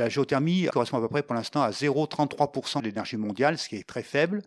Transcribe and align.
La 0.00 0.08
géothermie 0.08 0.66
correspond 0.72 0.96
à 0.96 1.00
peu 1.02 1.08
près 1.08 1.22
pour 1.22 1.34
l'instant 1.34 1.60
à 1.60 1.72
0,33% 1.72 2.80
de 2.80 2.86
l'énergie 2.86 3.18
mondiale, 3.18 3.58
ce 3.58 3.68
qui 3.68 3.76
est 3.76 3.86
très 3.86 4.02
faible, 4.02 4.40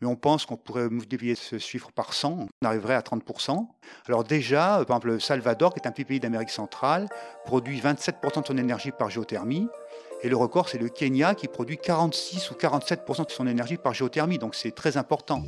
mais 0.00 0.08
on 0.08 0.16
pense 0.16 0.46
qu'on 0.46 0.56
pourrait 0.56 0.88
multiplier 0.88 1.36
ce 1.36 1.58
chiffre 1.58 1.92
par 1.92 2.12
100, 2.12 2.48
on 2.60 2.66
arriverait 2.66 2.96
à 2.96 3.02
30%. 3.02 3.68
Alors 4.08 4.24
déjà, 4.24 4.82
par 4.88 4.96
exemple, 4.96 5.06
le 5.06 5.20
Salvador, 5.20 5.72
qui 5.72 5.78
est 5.78 5.86
un 5.86 5.92
petit 5.92 6.04
pays 6.04 6.18
d'Amérique 6.18 6.50
centrale, 6.50 7.08
produit 7.44 7.78
27% 7.78 8.42
de 8.42 8.46
son 8.48 8.58
énergie 8.58 8.90
par 8.90 9.08
géothermie, 9.08 9.68
et 10.24 10.28
le 10.28 10.36
record, 10.36 10.68
c'est 10.68 10.78
le 10.78 10.88
Kenya 10.88 11.36
qui 11.36 11.46
produit 11.46 11.78
46 11.78 12.50
ou 12.50 12.54
47% 12.54 13.26
de 13.26 13.30
son 13.30 13.46
énergie 13.46 13.76
par 13.76 13.94
géothermie, 13.94 14.38
donc 14.38 14.56
c'est 14.56 14.72
très 14.72 14.96
important. 14.96 15.44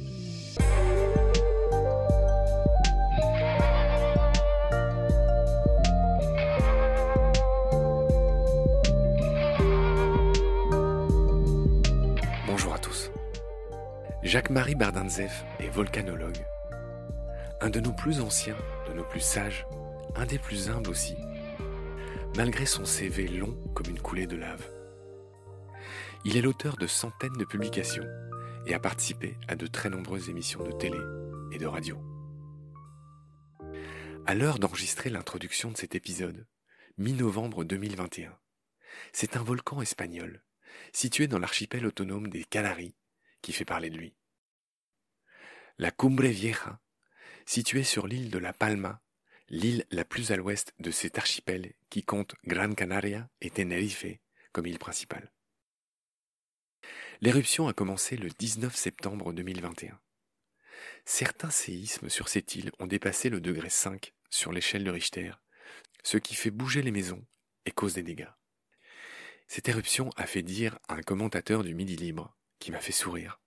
Jacques-Marie 14.28 14.74
Bardinzev 14.74 15.32
est 15.58 15.70
volcanologue. 15.70 16.44
Un 17.62 17.70
de 17.70 17.80
nos 17.80 17.94
plus 17.94 18.20
anciens, 18.20 18.58
de 18.86 18.92
nos 18.92 19.04
plus 19.04 19.22
sages, 19.22 19.66
un 20.16 20.26
des 20.26 20.38
plus 20.38 20.68
humbles 20.68 20.90
aussi, 20.90 21.16
malgré 22.36 22.66
son 22.66 22.84
CV 22.84 23.26
long 23.26 23.56
comme 23.74 23.88
une 23.88 23.98
coulée 23.98 24.26
de 24.26 24.36
lave. 24.36 24.70
Il 26.26 26.36
est 26.36 26.42
l'auteur 26.42 26.76
de 26.76 26.86
centaines 26.86 27.38
de 27.38 27.46
publications 27.46 28.04
et 28.66 28.74
a 28.74 28.78
participé 28.78 29.38
à 29.48 29.56
de 29.56 29.66
très 29.66 29.88
nombreuses 29.88 30.28
émissions 30.28 30.62
de 30.62 30.72
télé 30.72 31.00
et 31.50 31.56
de 31.56 31.66
radio. 31.66 31.98
À 34.26 34.34
l'heure 34.34 34.58
d'enregistrer 34.58 35.08
l'introduction 35.08 35.70
de 35.70 35.78
cet 35.78 35.94
épisode, 35.94 36.46
mi-novembre 36.98 37.64
2021, 37.64 38.36
c'est 39.14 39.38
un 39.38 39.42
volcan 39.42 39.80
espagnol, 39.80 40.44
situé 40.92 41.28
dans 41.28 41.38
l'archipel 41.38 41.86
autonome 41.86 42.28
des 42.28 42.44
Canaries, 42.44 42.94
qui 43.40 43.54
fait 43.54 43.64
parler 43.64 43.88
de 43.88 43.96
lui. 43.96 44.17
La 45.80 45.92
Cumbre 45.92 46.26
Vieja, 46.26 46.80
située 47.46 47.84
sur 47.84 48.08
l'île 48.08 48.30
de 48.30 48.38
La 48.38 48.52
Palma, 48.52 49.00
l'île 49.48 49.86
la 49.92 50.04
plus 50.04 50.32
à 50.32 50.36
l'ouest 50.36 50.74
de 50.80 50.90
cet 50.90 51.18
archipel 51.18 51.72
qui 51.88 52.02
compte 52.02 52.34
Gran 52.44 52.74
Canaria 52.74 53.28
et 53.40 53.50
Tenerife 53.50 54.04
comme 54.50 54.66
île 54.66 54.80
principale. 54.80 55.32
L'éruption 57.20 57.68
a 57.68 57.74
commencé 57.74 58.16
le 58.16 58.28
19 58.28 58.74
septembre 58.74 59.32
2021. 59.32 60.00
Certains 61.04 61.50
séismes 61.50 62.08
sur 62.08 62.28
cette 62.28 62.56
île 62.56 62.72
ont 62.80 62.88
dépassé 62.88 63.30
le 63.30 63.40
degré 63.40 63.70
5 63.70 64.12
sur 64.30 64.50
l'échelle 64.50 64.82
de 64.82 64.90
Richter, 64.90 65.30
ce 66.02 66.18
qui 66.18 66.34
fait 66.34 66.50
bouger 66.50 66.82
les 66.82 66.90
maisons 66.90 67.24
et 67.66 67.70
cause 67.70 67.94
des 67.94 68.02
dégâts. 68.02 68.32
Cette 69.46 69.68
éruption 69.68 70.10
a 70.16 70.26
fait 70.26 70.42
dire 70.42 70.80
à 70.88 70.94
un 70.94 71.02
commentateur 71.02 71.62
du 71.62 71.76
Midi 71.76 71.94
Libre, 71.94 72.36
qui 72.58 72.72
m'a 72.72 72.80
fait 72.80 72.90
sourire. 72.90 73.40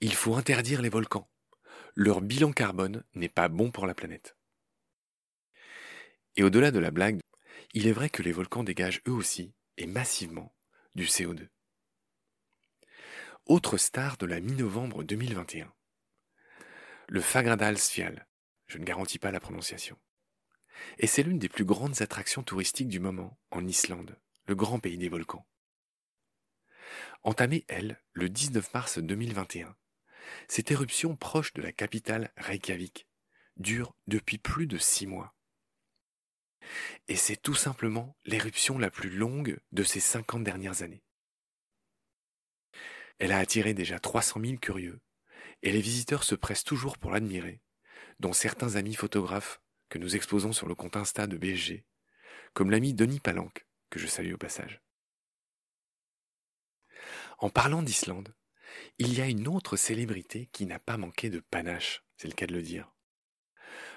Il 0.00 0.14
faut 0.14 0.34
interdire 0.34 0.82
les 0.82 0.90
volcans. 0.90 1.30
Leur 1.94 2.20
bilan 2.20 2.52
carbone 2.52 3.02
n'est 3.14 3.30
pas 3.30 3.48
bon 3.48 3.70
pour 3.70 3.86
la 3.86 3.94
planète. 3.94 4.36
Et 6.36 6.42
au-delà 6.42 6.70
de 6.70 6.78
la 6.78 6.90
blague, 6.90 7.20
il 7.72 7.86
est 7.86 7.92
vrai 7.92 8.10
que 8.10 8.22
les 8.22 8.32
volcans 8.32 8.62
dégagent 8.62 9.00
eux 9.08 9.12
aussi, 9.12 9.54
et 9.78 9.86
massivement, 9.86 10.54
du 10.94 11.04
CO2. 11.06 11.48
Autre 13.46 13.78
star 13.78 14.18
de 14.18 14.26
la 14.26 14.40
mi-novembre 14.40 15.02
2021. 15.02 15.72
Le 17.08 17.20
Fagradalsfjall, 17.22 18.26
je 18.66 18.76
ne 18.76 18.84
garantis 18.84 19.18
pas 19.18 19.30
la 19.30 19.40
prononciation. 19.40 19.96
Et 20.98 21.06
c'est 21.06 21.22
l'une 21.22 21.38
des 21.38 21.48
plus 21.48 21.64
grandes 21.64 22.02
attractions 22.02 22.42
touristiques 22.42 22.88
du 22.88 23.00
moment 23.00 23.38
en 23.50 23.66
Islande, 23.66 24.18
le 24.46 24.54
grand 24.54 24.78
pays 24.78 24.98
des 24.98 25.08
volcans. 25.08 25.46
Entamée, 27.22 27.64
elle, 27.68 28.02
le 28.12 28.28
19 28.28 28.74
mars 28.74 28.98
2021, 28.98 29.74
cette 30.48 30.70
éruption 30.70 31.16
proche 31.16 31.52
de 31.52 31.62
la 31.62 31.72
capitale 31.72 32.32
Reykjavik 32.36 33.06
dure 33.56 33.94
depuis 34.06 34.38
plus 34.38 34.66
de 34.66 34.78
six 34.78 35.06
mois. 35.06 35.34
Et 37.08 37.16
c'est 37.16 37.36
tout 37.36 37.54
simplement 37.54 38.16
l'éruption 38.24 38.78
la 38.78 38.90
plus 38.90 39.10
longue 39.10 39.58
de 39.72 39.82
ces 39.82 40.00
cinquante 40.00 40.44
dernières 40.44 40.82
années. 40.82 41.02
Elle 43.18 43.32
a 43.32 43.38
attiré 43.38 43.72
déjà 43.72 43.98
300 43.98 44.40
000 44.40 44.56
curieux, 44.58 45.00
et 45.62 45.72
les 45.72 45.80
visiteurs 45.80 46.24
se 46.24 46.34
pressent 46.34 46.64
toujours 46.64 46.98
pour 46.98 47.10
l'admirer, 47.10 47.62
dont 48.18 48.32
certains 48.32 48.76
amis 48.76 48.94
photographes 48.94 49.60
que 49.88 49.98
nous 49.98 50.16
exposons 50.16 50.52
sur 50.52 50.66
le 50.66 50.74
compte 50.74 50.96
Insta 50.96 51.26
de 51.26 51.38
BSG, 51.38 51.84
comme 52.52 52.70
l'ami 52.70 52.94
Denis 52.94 53.20
Palanque, 53.20 53.66
que 53.90 53.98
je 53.98 54.06
salue 54.06 54.34
au 54.34 54.38
passage. 54.38 54.82
En 57.38 57.50
parlant 57.50 57.82
d'Islande, 57.82 58.34
il 58.98 59.14
y 59.14 59.20
a 59.20 59.26
une 59.26 59.48
autre 59.48 59.76
célébrité 59.76 60.48
qui 60.52 60.66
n'a 60.66 60.78
pas 60.78 60.96
manqué 60.96 61.30
de 61.30 61.40
panache, 61.40 62.02
c'est 62.16 62.28
le 62.28 62.34
cas 62.34 62.46
de 62.46 62.54
le 62.54 62.62
dire. 62.62 62.92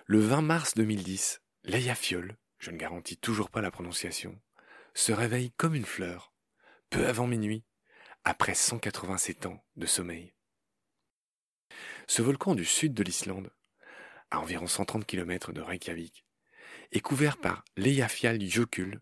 Le 0.06 0.20
20 0.20 0.42
mars 0.42 0.74
2010, 0.76 1.42
Leia 1.64 1.96
Fiol, 1.96 2.38
je 2.58 2.72
ne 2.72 2.78
garantis 2.78 3.18
toujours 3.18 3.50
pas 3.50 3.62
la 3.62 3.72
prononciation, 3.72 4.40
se 4.94 5.12
réveille 5.12 5.52
comme 5.52 5.76
une 5.76 5.86
fleur, 5.86 6.34
peu 6.90 7.08
avant 7.08 7.28
minuit, 7.28 7.64
après 8.24 8.56
187 8.56 9.46
ans 9.46 9.64
de 9.76 9.86
sommeil. 9.86 10.34
Ce 12.08 12.22
volcan 12.22 12.56
du 12.56 12.66
sud 12.66 12.94
de 12.94 13.04
l'Islande, 13.04 13.52
à 14.32 14.40
environ 14.40 14.68
130 14.68 15.06
km 15.06 15.54
de 15.54 15.62
Reykjavik, 15.62 16.26
est 16.92 17.02
couvert 17.02 17.38
par 17.38 17.64
Jökull, 17.78 19.02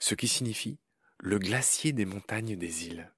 ce 0.00 0.14
qui 0.14 0.28
signifie 0.28 0.78
le 1.18 1.38
glacier 1.38 1.92
des 1.92 2.04
montagnes 2.04 2.56
des 2.56 2.86
îles. 2.86 3.12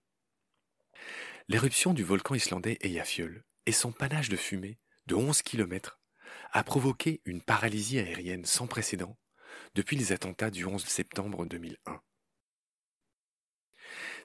L'éruption 1.47 1.93
du 1.93 2.05
volcan 2.05 2.35
islandais 2.35 2.79
Eyjafjöll 2.81 3.45
et 3.67 3.73
son 3.73 3.93
panache 3.93 4.31
de 4.31 4.37
fumée 4.37 4.79
de 5.05 5.15
11 5.15 5.43
km 5.43 6.01
a 6.53 6.65
provoqué 6.65 7.21
une 7.27 7.43
paralysie 7.43 7.99
aérienne 7.99 8.47
sans 8.47 8.67
précédent 8.67 9.19
depuis 9.75 9.97
les 9.97 10.13
attentats 10.13 10.51
du 10.51 10.65
11 10.65 10.83
septembre 10.83 11.45
2001. 11.45 12.01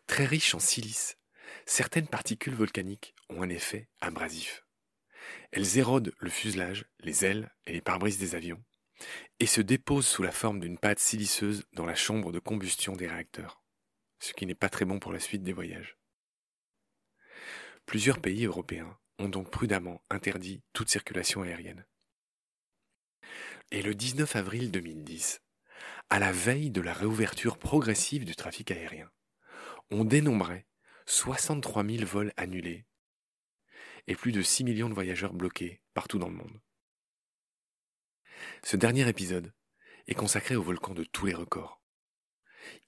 Très 0.08 0.26
riche 0.26 0.56
en 0.56 0.60
silice, 0.60 1.18
certaines 1.66 2.08
particules 2.08 2.56
volcaniques 2.56 3.14
ont 3.28 3.42
un 3.42 3.50
effet 3.50 3.90
abrasif. 4.00 4.66
Elles 5.52 5.78
érodent 5.78 6.14
le 6.20 6.30
fuselage, 6.30 6.86
les 7.02 7.26
ailes 7.26 7.54
et 7.66 7.74
les 7.74 7.82
pare-brises 7.82 8.18
des 8.18 8.36
avions 8.36 8.64
et 9.42 9.46
se 9.46 9.60
déposent 9.60 10.08
sous 10.08 10.24
la 10.24 10.32
forme 10.32 10.62
d'une 10.62 10.78
pâte 10.78 11.00
siliceuse 11.00 11.66
dans 11.74 11.86
la 11.86 11.96
chambre 11.96 12.32
de 12.32 12.40
combustion 12.40 12.94
des 12.94 13.08
réacteurs, 13.08 13.62
ce 14.20 14.32
qui 14.32 14.46
n'est 14.46 14.56
pas 14.56 14.70
très 14.70 14.86
bon 14.86 15.00
pour 15.00 15.12
la 15.12 15.20
suite 15.20 15.44
des 15.44 15.54
voyages. 15.54 15.99
Plusieurs 17.90 18.22
pays 18.22 18.46
européens 18.46 18.96
ont 19.18 19.30
donc 19.30 19.50
prudemment 19.50 20.04
interdit 20.12 20.62
toute 20.74 20.90
circulation 20.90 21.42
aérienne. 21.42 21.88
Et 23.72 23.82
le 23.82 23.96
19 23.96 24.36
avril 24.36 24.70
2010, 24.70 25.42
à 26.12 26.20
la 26.20 26.32
veille 26.32 26.70
de 26.70 26.82
la 26.82 26.94
réouverture 26.94 27.58
progressive 27.58 28.26
du 28.26 28.36
trafic 28.36 28.70
aérien, 28.70 29.10
on 29.90 30.06
dénombrait 30.06 30.68
63 31.08 31.84
000 31.84 32.06
vols 32.06 32.32
annulés 32.38 32.86
et 34.06 34.16
plus 34.16 34.34
de 34.34 34.44
6 34.44 34.66
millions 34.66 34.90
de 34.90 34.94
voyageurs 34.94 35.34
bloqués 35.34 35.82
partout 35.96 36.20
dans 36.20 36.30
le 36.30 36.36
monde. 36.36 36.62
Ce 38.64 38.78
dernier 38.78 39.10
épisode 39.10 39.52
est 40.06 40.14
consacré 40.14 40.56
aux 40.56 40.62
volcans 40.62 40.94
de 40.94 41.06
tous 41.06 41.26
les 41.26 41.34
records, 41.34 41.82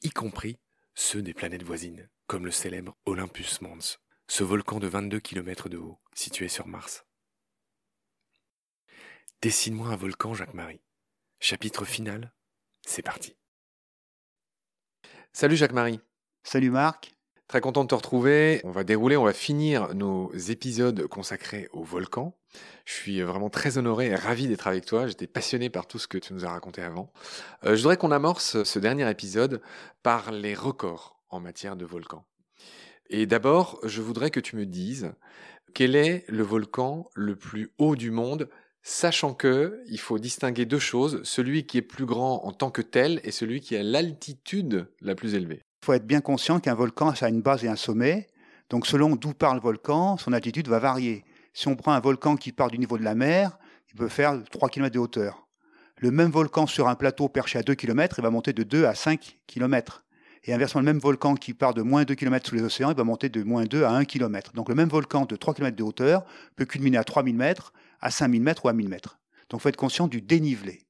y 0.03 0.11
compris 0.11 0.59
ceux 0.93 1.23
des 1.23 1.33
planètes 1.33 1.63
voisines, 1.63 2.07
comme 2.27 2.45
le 2.45 2.51
célèbre 2.51 2.95
Olympus 3.07 3.61
Mons, 3.61 3.97
ce 4.31 4.45
volcan 4.45 4.79
de 4.79 4.87
22 4.87 5.19
km 5.19 5.67
de 5.67 5.77
haut, 5.77 5.99
situé 6.13 6.47
sur 6.47 6.65
Mars. 6.65 7.03
Dessine-moi 9.41 9.89
un 9.89 9.97
volcan, 9.97 10.33
Jacques-Marie. 10.33 10.79
Chapitre 11.41 11.83
final, 11.83 12.31
c'est 12.81 13.01
parti. 13.01 13.35
Salut 15.33 15.57
Jacques-Marie. 15.57 15.99
Salut 16.45 16.69
Marc. 16.69 17.13
Très 17.49 17.59
content 17.59 17.83
de 17.83 17.89
te 17.89 17.95
retrouver. 17.95 18.61
On 18.63 18.71
va 18.71 18.85
dérouler, 18.85 19.17
on 19.17 19.25
va 19.25 19.33
finir 19.33 19.93
nos 19.95 20.31
épisodes 20.33 21.07
consacrés 21.07 21.67
au 21.73 21.83
volcan. 21.83 22.33
Je 22.85 22.93
suis 22.93 23.21
vraiment 23.21 23.49
très 23.49 23.77
honoré 23.77 24.07
et 24.07 24.15
ravi 24.15 24.47
d'être 24.47 24.67
avec 24.67 24.85
toi. 24.85 25.07
J'étais 25.07 25.27
passionné 25.27 25.69
par 25.69 25.87
tout 25.87 25.99
ce 25.99 26.07
que 26.07 26.17
tu 26.17 26.33
nous 26.33 26.45
as 26.45 26.51
raconté 26.51 26.81
avant. 26.81 27.11
Euh, 27.65 27.75
je 27.75 27.81
voudrais 27.81 27.97
qu'on 27.97 28.11
amorce 28.11 28.63
ce 28.63 28.79
dernier 28.79 29.11
épisode 29.11 29.61
par 30.03 30.31
les 30.31 30.55
records 30.55 31.21
en 31.27 31.41
matière 31.41 31.75
de 31.75 31.83
volcans. 31.83 32.25
Et 33.13 33.25
d'abord, 33.25 33.77
je 33.83 34.01
voudrais 34.01 34.31
que 34.31 34.39
tu 34.39 34.55
me 34.55 34.65
dises 34.65 35.11
quel 35.73 35.97
est 35.97 36.23
le 36.29 36.43
volcan 36.43 37.09
le 37.13 37.35
plus 37.35 37.73
haut 37.77 37.97
du 37.97 38.09
monde, 38.09 38.47
sachant 38.83 39.33
que 39.33 39.81
il 39.87 39.99
faut 39.99 40.17
distinguer 40.17 40.65
deux 40.65 40.79
choses, 40.79 41.21
celui 41.23 41.65
qui 41.65 41.77
est 41.77 41.81
plus 41.81 42.05
grand 42.05 42.45
en 42.45 42.53
tant 42.53 42.71
que 42.71 42.81
tel 42.81 43.19
et 43.25 43.31
celui 43.31 43.59
qui 43.59 43.75
a 43.75 43.83
l'altitude 43.83 44.87
la 45.01 45.13
plus 45.13 45.35
élevée. 45.35 45.61
Il 45.81 45.85
faut 45.85 45.93
être 45.93 46.07
bien 46.07 46.21
conscient 46.21 46.61
qu'un 46.61 46.73
volcan, 46.73 47.09
a 47.09 47.27
une 47.27 47.41
base 47.41 47.65
et 47.65 47.67
un 47.67 47.75
sommet. 47.75 48.27
Donc 48.69 48.87
selon 48.87 49.17
d'où 49.17 49.33
part 49.33 49.55
le 49.55 49.61
volcan, 49.61 50.15
son 50.15 50.31
altitude 50.31 50.69
va 50.69 50.79
varier. 50.79 51.25
Si 51.53 51.67
on 51.67 51.75
prend 51.75 51.91
un 51.91 51.99
volcan 51.99 52.37
qui 52.37 52.53
part 52.53 52.71
du 52.71 52.79
niveau 52.79 52.97
de 52.97 53.03
la 53.03 53.15
mer, 53.15 53.57
il 53.89 53.95
peut 53.95 54.07
faire 54.07 54.41
3 54.51 54.69
km 54.69 54.93
de 54.93 54.99
hauteur. 54.99 55.49
Le 55.97 56.11
même 56.11 56.31
volcan 56.31 56.65
sur 56.65 56.87
un 56.87 56.95
plateau 56.95 57.27
perché 57.27 57.59
à 57.59 57.63
2 57.63 57.75
km, 57.75 58.19
il 58.19 58.21
va 58.21 58.29
monter 58.29 58.53
de 58.53 58.63
2 58.63 58.85
à 58.85 58.95
5 58.95 59.37
km. 59.47 60.05
Et 60.43 60.53
inversement, 60.53 60.81
le 60.81 60.85
même 60.85 60.99
volcan 60.99 61.35
qui 61.35 61.53
part 61.53 61.73
de 61.73 61.83
moins 61.83 62.03
2 62.03 62.15
km 62.15 62.49
sous 62.49 62.55
les 62.55 62.63
océans, 62.63 62.89
il 62.89 62.97
va 62.97 63.03
monter 63.03 63.29
de 63.29 63.43
moins 63.43 63.65
2 63.65 63.83
à 63.83 63.91
1 63.91 64.05
km. 64.05 64.53
Donc 64.53 64.69
le 64.69 64.75
même 64.75 64.89
volcan 64.89 65.25
de 65.25 65.35
3 65.35 65.53
km 65.53 65.75
de 65.75 65.83
hauteur 65.83 66.25
peut 66.55 66.65
culminer 66.65 66.97
à 66.97 67.03
3000 67.03 67.35
mètres, 67.35 67.73
à 67.99 68.09
5000 68.09 68.41
mètres 68.41 68.65
ou 68.65 68.69
à 68.69 68.73
1000 68.73 68.89
mètres. 68.89 69.19
Donc 69.49 69.59
il 69.59 69.63
faut 69.63 69.69
être 69.69 69.75
conscient 69.75 70.07
du 70.07 70.21
dénivelé. 70.21 70.81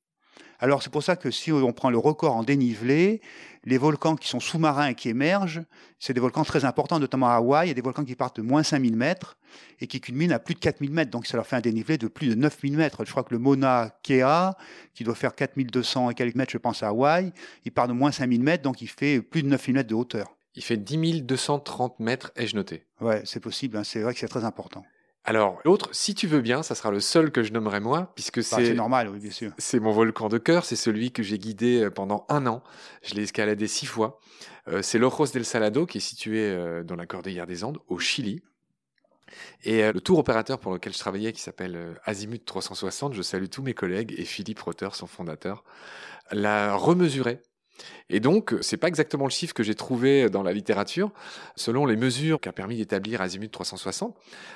Alors 0.59 0.83
c'est 0.83 0.91
pour 0.91 1.03
ça 1.03 1.15
que 1.15 1.31
si 1.31 1.51
on 1.51 1.73
prend 1.73 1.89
le 1.89 1.97
record 1.97 2.35
en 2.35 2.43
dénivelé, 2.43 3.21
les 3.63 3.77
volcans 3.77 4.15
qui 4.15 4.27
sont 4.27 4.39
sous-marins 4.39 4.87
et 4.87 4.95
qui 4.95 5.09
émergent, 5.09 5.63
c'est 5.99 6.13
des 6.13 6.19
volcans 6.19 6.43
très 6.43 6.65
importants, 6.65 6.99
notamment 6.99 7.27
à 7.27 7.35
Hawaï. 7.35 7.67
Il 7.67 7.69
y 7.69 7.71
a 7.71 7.75
des 7.75 7.81
volcans 7.81 8.03
qui 8.03 8.15
partent 8.15 8.37
de 8.37 8.41
moins 8.41 8.63
5000 8.63 8.95
mètres 8.95 9.37
et 9.79 9.87
qui 9.87 9.99
culminent 9.99 10.35
à 10.35 10.39
plus 10.39 10.55
de 10.55 10.59
4000 10.59 10.91
mètres. 10.91 11.11
Donc 11.11 11.27
ça 11.27 11.37
leur 11.37 11.45
fait 11.45 11.55
un 11.55 11.61
dénivelé 11.61 11.97
de 11.97 12.07
plus 12.07 12.27
de 12.27 12.35
9000 12.35 12.77
mètres. 12.77 13.03
Je 13.05 13.11
crois 13.11 13.23
que 13.23 13.33
le 13.33 13.39
Mauna 13.39 13.91
Kea, 14.03 14.55
qui 14.93 15.03
doit 15.03 15.15
faire 15.15 15.35
4200 15.35 16.11
et 16.11 16.13
quelques 16.13 16.35
mètres, 16.35 16.51
je 16.51 16.57
pense, 16.57 16.83
à 16.83 16.89
Hawaï, 16.89 17.31
il 17.65 17.71
part 17.71 17.87
de 17.87 17.93
moins 17.93 18.11
5000 18.11 18.41
mètres, 18.41 18.63
donc 18.63 18.81
il 18.81 18.87
fait 18.87 19.21
plus 19.21 19.43
de 19.43 19.47
9000 19.47 19.75
mètres 19.75 19.89
de 19.89 19.95
hauteur. 19.95 20.37
Il 20.55 20.63
fait 20.63 20.77
10 20.77 21.23
230 21.23 21.99
mètres, 21.99 22.31
ai-je 22.35 22.55
noté? 22.55 22.83
Ouais, 22.99 23.21
c'est 23.25 23.39
possible. 23.39 23.77
Hein. 23.77 23.83
C'est 23.83 24.01
vrai 24.01 24.13
que 24.13 24.19
c'est 24.19 24.27
très 24.27 24.43
important. 24.43 24.83
Alors, 25.23 25.59
l'autre, 25.65 25.89
si 25.91 26.15
tu 26.15 26.25
veux 26.25 26.41
bien, 26.41 26.63
ça 26.63 26.73
sera 26.73 26.89
le 26.89 26.99
seul 26.99 27.31
que 27.31 27.43
je 27.43 27.53
nommerai 27.53 27.79
moi, 27.79 28.11
puisque 28.15 28.39
Bah, 28.39 28.43
c'est 28.57 28.73
normal, 28.73 29.09
oui, 29.09 29.19
bien 29.19 29.29
sûr. 29.31 29.51
c'est 29.59 29.79
mon 29.79 29.91
volcan 29.91 30.29
de 30.29 30.39
cœur, 30.39 30.65
c'est 30.65 30.75
celui 30.75 31.11
que 31.11 31.21
j'ai 31.21 31.37
guidé 31.37 31.83
euh, 31.83 31.91
pendant 31.91 32.25
un 32.27 32.47
an. 32.47 32.63
Je 33.03 33.13
l'ai 33.13 33.23
escaladé 33.23 33.67
six 33.67 33.85
fois. 33.85 34.19
Euh, 34.67 34.81
c'est 34.81 34.97
l'Ojos 34.97 35.27
del 35.33 35.45
Salado, 35.45 35.85
qui 35.85 35.99
est 35.99 36.01
situé 36.01 36.39
euh, 36.39 36.83
dans 36.83 36.95
la 36.95 37.05
cordillère 37.05 37.45
des 37.45 37.63
Andes, 37.63 37.77
au 37.87 37.99
Chili. 37.99 38.41
Et 39.63 39.83
euh, 39.83 39.91
le 39.91 40.01
tour 40.01 40.17
opérateur 40.17 40.59
pour 40.59 40.73
lequel 40.73 40.93
je 40.93 40.99
travaillais, 40.99 41.33
qui 41.33 41.41
s'appelle 41.41 41.99
Azimut 42.03 42.43
360, 42.43 43.13
je 43.13 43.21
salue 43.21 43.45
tous 43.45 43.61
mes 43.61 43.75
collègues, 43.75 44.15
et 44.17 44.25
Philippe 44.25 44.59
Rotter, 44.61 44.89
son 44.93 45.07
fondateur, 45.07 45.63
l'a 46.31 46.73
remesuré. 46.75 47.41
Et 48.09 48.19
donc, 48.19 48.55
c'est 48.61 48.77
pas 48.77 48.87
exactement 48.87 49.25
le 49.25 49.31
chiffre 49.31 49.53
que 49.53 49.63
j'ai 49.63 49.75
trouvé 49.75 50.29
dans 50.29 50.43
la 50.43 50.53
littérature. 50.53 51.11
Selon 51.55 51.85
les 51.85 51.95
mesures 51.95 52.39
qu'a 52.39 52.51
permis 52.51 52.77
d'établir 52.77 53.21
Azimut 53.21 53.51
360, 53.51 54.15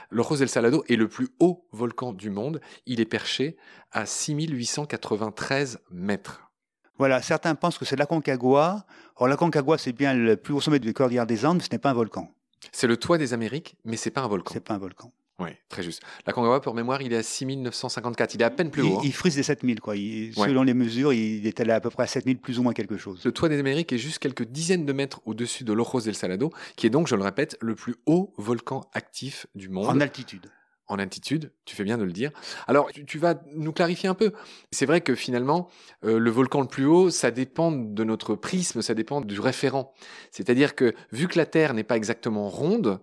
l'Ojos 0.10 0.38
del 0.38 0.50
Salado 0.50 0.84
est 0.90 0.96
le 0.96 1.08
plus 1.08 1.30
haut 1.40 1.68
volcan 1.72 2.14
du 2.14 2.30
monde. 2.30 2.62
Il 2.86 3.00
est 3.00 3.06
perché 3.06 3.58
à 3.92 4.06
6893 4.06 5.80
mètres. 5.92 6.50
Voilà, 6.98 7.22
certains 7.22 7.56
pensent 7.56 7.78
que 7.78 7.86
c'est 7.86 7.98
l'Aconcagua. 7.98 8.86
Or, 9.18 9.28
l'Aconcagua, 9.28 9.78
c'est 9.78 9.92
bien 9.92 10.14
le 10.14 10.38
plus 10.38 10.54
haut 10.54 10.62
sommet 10.62 10.80
de 10.80 10.92
cordillère 10.92 11.26
des 11.26 11.46
Andes, 11.46 11.58
mais 11.58 11.64
ce 11.64 11.70
n'est 11.72 11.80
pas 11.80 11.90
un 11.90 11.94
volcan. 11.94 12.32
C'est 12.72 12.88
le 12.88 12.98
toit 12.98 13.18
des 13.18 13.34
Amériques, 13.34 13.76
mais 13.84 13.98
c'est 13.98 14.12
pas 14.12 14.22
un 14.22 14.28
volcan. 14.28 14.54
C'est 14.54 14.64
pas 14.64 14.74
un 14.74 14.78
volcan. 14.78 15.12
Oui, 15.38 15.50
très 15.68 15.84
juste. 15.84 16.02
La 16.26 16.32
Concagua, 16.32 16.62
pour 16.62 16.74
mémoire, 16.76 17.02
il 17.02 17.12
est 17.12 17.18
à 17.18 17.24
6954. 17.24 18.36
Il 18.36 18.42
est 18.42 18.46
à 18.46 18.50
peine 18.50 18.72
plus 18.72 18.84
il, 18.84 18.92
haut. 18.94 18.98
hein. 19.00 19.02
il 19.04 19.12
frise 19.14 19.36
des 19.36 19.44
7000, 19.44 19.82
quoi. 19.82 19.96
Il- 19.98 20.34
Ouais. 20.38 20.48
Selon 20.48 20.64
les 20.64 20.74
mesures, 20.74 21.12
il 21.14 21.46
est 21.46 21.60
allé 21.60 21.72
à 21.72 21.82
peu 21.82 21.90
près 21.90 22.04
à 22.04 22.08
7000, 22.08 22.38
plus 22.40 22.58
ou 22.60 22.64
moins 22.64 22.74
quelque 22.74 22.98
chose. 22.98 23.22
Le 23.26 23.32
toit 23.34 23.50
des 23.50 23.60
Amériques 23.60 23.92
est 23.92 23.98
juste 23.98 24.20
quelques 24.20 24.44
dizaines 24.46 24.86
de 24.86 24.94
mètres 24.94 25.22
au-dessus 25.26 25.64
de 25.66 25.74
l'Ojos 25.74 26.02
del 26.02 26.16
Salado, 26.16 26.52
qui 26.78 26.88
est 26.88 26.90
donc, 26.90 27.08
je 27.08 27.16
le 27.16 27.24
répète, 27.24 27.58
le 27.62 27.76
plus 27.76 27.96
haut 28.06 28.34
volcan 28.38 28.90
actif 28.94 29.46
du 29.56 29.68
monde. 29.70 29.88
En 29.88 30.00
altitude. 30.00 30.50
en 30.88 31.00
altitude, 31.00 31.52
tu 31.66 31.76
fais 31.76 31.84
bien 31.84 31.98
de 31.98 32.04
le 32.04 32.12
dire. 32.14 32.32
Alors, 32.68 32.90
tu, 32.94 33.04
tu 33.06 33.18
vas 33.18 33.42
nous 33.56 33.74
clarifier 33.74 34.08
un 34.08 34.14
peu. 34.14 34.32
C'est 34.72 34.86
vrai 34.86 35.02
que 35.02 35.16
finalement, 35.16 35.68
euh, 36.06 36.18
le 36.20 36.30
volcan 36.32 36.62
le 36.62 36.68
plus 36.68 36.86
haut, 36.86 37.10
ça 37.10 37.32
dépend 37.32 37.72
de 37.72 38.04
notre 38.06 38.36
prisme, 38.36 38.82
ça 38.82 38.94
dépend 38.94 39.20
du 39.20 39.40
référent. 39.40 39.94
C'est-à-dire 40.32 40.76
que 40.76 40.94
vu 41.12 41.28
que 41.28 41.38
la 41.38 41.46
Terre 41.46 41.74
n'est 41.74 41.84
pas 41.84 41.98
exactement 41.98 42.48
ronde, 42.50 43.00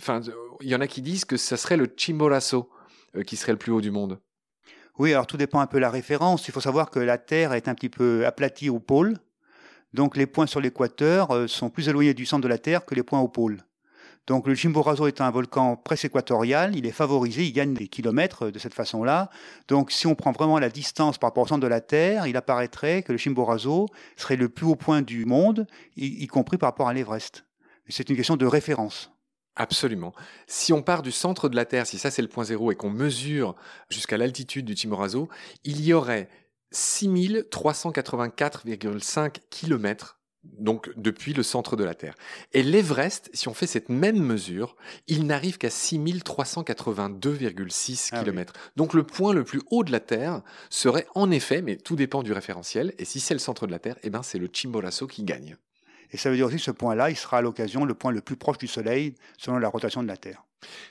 enfin, 0.00 0.20
il 0.62 0.68
y 0.68 0.74
en 0.74 0.80
a 0.80 0.86
qui 0.86 1.02
disent 1.02 1.24
que 1.24 1.36
ça 1.36 1.56
serait 1.56 1.76
le 1.76 1.92
Chimborazo 1.96 2.70
euh, 3.16 3.22
qui 3.22 3.36
serait 3.36 3.52
le 3.52 3.58
plus 3.58 3.72
haut 3.72 3.80
du 3.80 3.90
monde. 3.90 4.20
Oui, 4.98 5.12
alors 5.12 5.26
tout 5.26 5.36
dépend 5.36 5.60
un 5.60 5.66
peu 5.66 5.78
de 5.78 5.82
la 5.82 5.90
référence. 5.90 6.48
Il 6.48 6.52
faut 6.52 6.60
savoir 6.60 6.90
que 6.90 6.98
la 6.98 7.18
Terre 7.18 7.54
est 7.54 7.68
un 7.68 7.74
petit 7.74 7.88
peu 7.88 8.26
aplatie 8.26 8.70
au 8.70 8.78
pôle. 8.78 9.16
Donc 9.94 10.16
les 10.16 10.26
points 10.26 10.46
sur 10.46 10.60
l'équateur 10.60 11.30
euh, 11.30 11.46
sont 11.46 11.70
plus 11.70 11.88
éloignés 11.88 12.14
du 12.14 12.26
centre 12.26 12.42
de 12.42 12.48
la 12.48 12.58
Terre 12.58 12.84
que 12.84 12.94
les 12.94 13.02
points 13.02 13.20
au 13.20 13.28
pôle. 13.28 13.58
Donc 14.26 14.46
le 14.46 14.54
Chimborazo 14.54 15.08
est 15.08 15.20
un 15.20 15.30
volcan 15.30 15.76
presque 15.76 16.04
équatorial, 16.04 16.76
il 16.76 16.86
est 16.86 16.92
favorisé, 16.92 17.44
il 17.44 17.52
gagne 17.52 17.74
des 17.74 17.88
kilomètres 17.88 18.46
euh, 18.46 18.52
de 18.52 18.58
cette 18.58 18.74
façon-là. 18.74 19.30
Donc 19.68 19.90
si 19.90 20.06
on 20.06 20.14
prend 20.14 20.32
vraiment 20.32 20.58
la 20.58 20.70
distance 20.70 21.18
par 21.18 21.30
rapport 21.30 21.44
au 21.44 21.48
centre 21.48 21.60
de 21.60 21.66
la 21.66 21.80
Terre, 21.80 22.26
il 22.26 22.36
apparaîtrait 22.36 23.02
que 23.02 23.12
le 23.12 23.18
Chimborazo 23.18 23.88
serait 24.16 24.36
le 24.36 24.48
plus 24.48 24.66
haut 24.66 24.76
point 24.76 25.02
du 25.02 25.24
monde, 25.24 25.66
y, 25.96 26.06
y 26.22 26.26
compris 26.26 26.56
par 26.56 26.68
rapport 26.68 26.88
à 26.88 26.94
l'Everest. 26.94 27.44
C'est 27.88 28.08
une 28.08 28.16
question 28.16 28.36
de 28.36 28.46
référence. 28.46 29.11
Absolument. 29.56 30.12
Si 30.46 30.72
on 30.72 30.82
part 30.82 31.02
du 31.02 31.12
centre 31.12 31.48
de 31.48 31.56
la 31.56 31.64
Terre, 31.66 31.86
si 31.86 31.98
ça 31.98 32.10
c'est 32.10 32.22
le 32.22 32.28
point 32.28 32.44
zéro, 32.44 32.72
et 32.72 32.76
qu'on 32.76 32.90
mesure 32.90 33.54
jusqu'à 33.90 34.16
l'altitude 34.16 34.64
du 34.64 34.74
Chimborazo, 34.74 35.28
il 35.64 35.84
y 35.84 35.92
aurait 35.92 36.28
6384,5 36.72 39.36
km 39.50 40.18
donc 40.44 40.90
depuis 40.96 41.34
le 41.34 41.44
centre 41.44 41.76
de 41.76 41.84
la 41.84 41.94
Terre. 41.94 42.16
Et 42.52 42.64
l'Everest, 42.64 43.30
si 43.32 43.46
on 43.46 43.54
fait 43.54 43.68
cette 43.68 43.88
même 43.88 44.18
mesure, 44.18 44.74
il 45.06 45.24
n'arrive 45.24 45.56
qu'à 45.56 45.68
6382,6 45.68 48.08
Ah 48.10 48.18
oui. 48.18 48.24
km. 48.24 48.52
Donc 48.74 48.92
le 48.94 49.04
point 49.04 49.32
le 49.32 49.44
plus 49.44 49.62
haut 49.70 49.84
de 49.84 49.92
la 49.92 50.00
Terre 50.00 50.42
serait 50.68 51.06
en 51.14 51.30
effet, 51.30 51.62
mais 51.62 51.76
tout 51.76 51.94
dépend 51.94 52.24
du 52.24 52.32
référentiel, 52.32 52.92
et 52.98 53.04
si 53.04 53.20
c'est 53.20 53.34
le 53.34 53.40
centre 53.40 53.68
de 53.68 53.72
la 53.72 53.78
Terre, 53.78 53.94
eh 54.02 54.10
ben 54.10 54.24
c'est 54.24 54.38
le 54.38 54.48
Chimborazo 54.52 55.06
qui 55.06 55.22
gagne. 55.22 55.56
Et 56.12 56.16
ça 56.18 56.30
veut 56.30 56.36
dire 56.36 56.46
aussi 56.46 56.56
que 56.56 56.62
ce 56.62 56.70
point-là, 56.70 57.10
il 57.10 57.16
sera 57.16 57.38
à 57.38 57.42
l'occasion 57.42 57.84
le 57.84 57.94
point 57.94 58.12
le 58.12 58.20
plus 58.20 58.36
proche 58.36 58.58
du 58.58 58.66
Soleil 58.66 59.14
selon 59.38 59.58
la 59.58 59.68
rotation 59.68 60.02
de 60.02 60.08
la 60.08 60.16
Terre. 60.16 60.44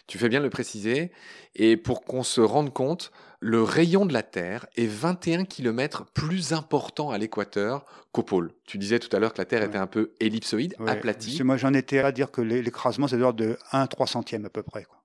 Tu 0.08 0.18
fais 0.18 0.28
bien 0.28 0.40
de 0.40 0.44
le 0.44 0.50
préciser. 0.50 1.12
Et 1.56 1.78
pour 1.78 2.04
qu'on 2.04 2.24
se 2.24 2.42
rende 2.42 2.74
compte, 2.74 3.12
le 3.40 3.64
rayon 3.64 4.06
de 4.06 4.12
la 4.14 4.24
Terre 4.24 4.66
est 4.76 4.88
21 4.88 5.46
km 5.46 6.06
plus 6.14 6.52
important 6.54 7.10
à 7.12 7.18
l'équateur 7.18 7.86
qu'au 8.12 8.24
pôle. 8.24 8.52
Tu 8.66 8.78
disais 8.78 9.00
tout 9.00 9.16
à 9.16 9.20
l'heure 9.20 9.32
que 9.34 9.38
la 9.38 9.46
Terre 9.46 9.62
Ouais. 9.62 9.68
était 9.68 9.78
un 9.78 9.88
peu 9.88 10.12
ellipsoïde, 10.20 10.76
Ouais. 10.80 10.90
aplatie. 10.92 11.42
Moi, 11.44 11.56
j'en 11.58 11.74
étais 11.74 12.00
à 12.00 12.12
dire 12.12 12.32
que 12.32 12.42
l'é- 12.42 12.62
l'écrasement, 12.62 13.08
c'est 13.08 13.16
de 13.16 13.22
l'ordre 13.22 13.40
de 13.40 13.58
1 13.72 13.88
3 13.88 14.08
centième 14.08 14.46
à 14.46 14.50
peu 14.50 14.64
près. 14.64 14.84
quoi. 14.84 14.98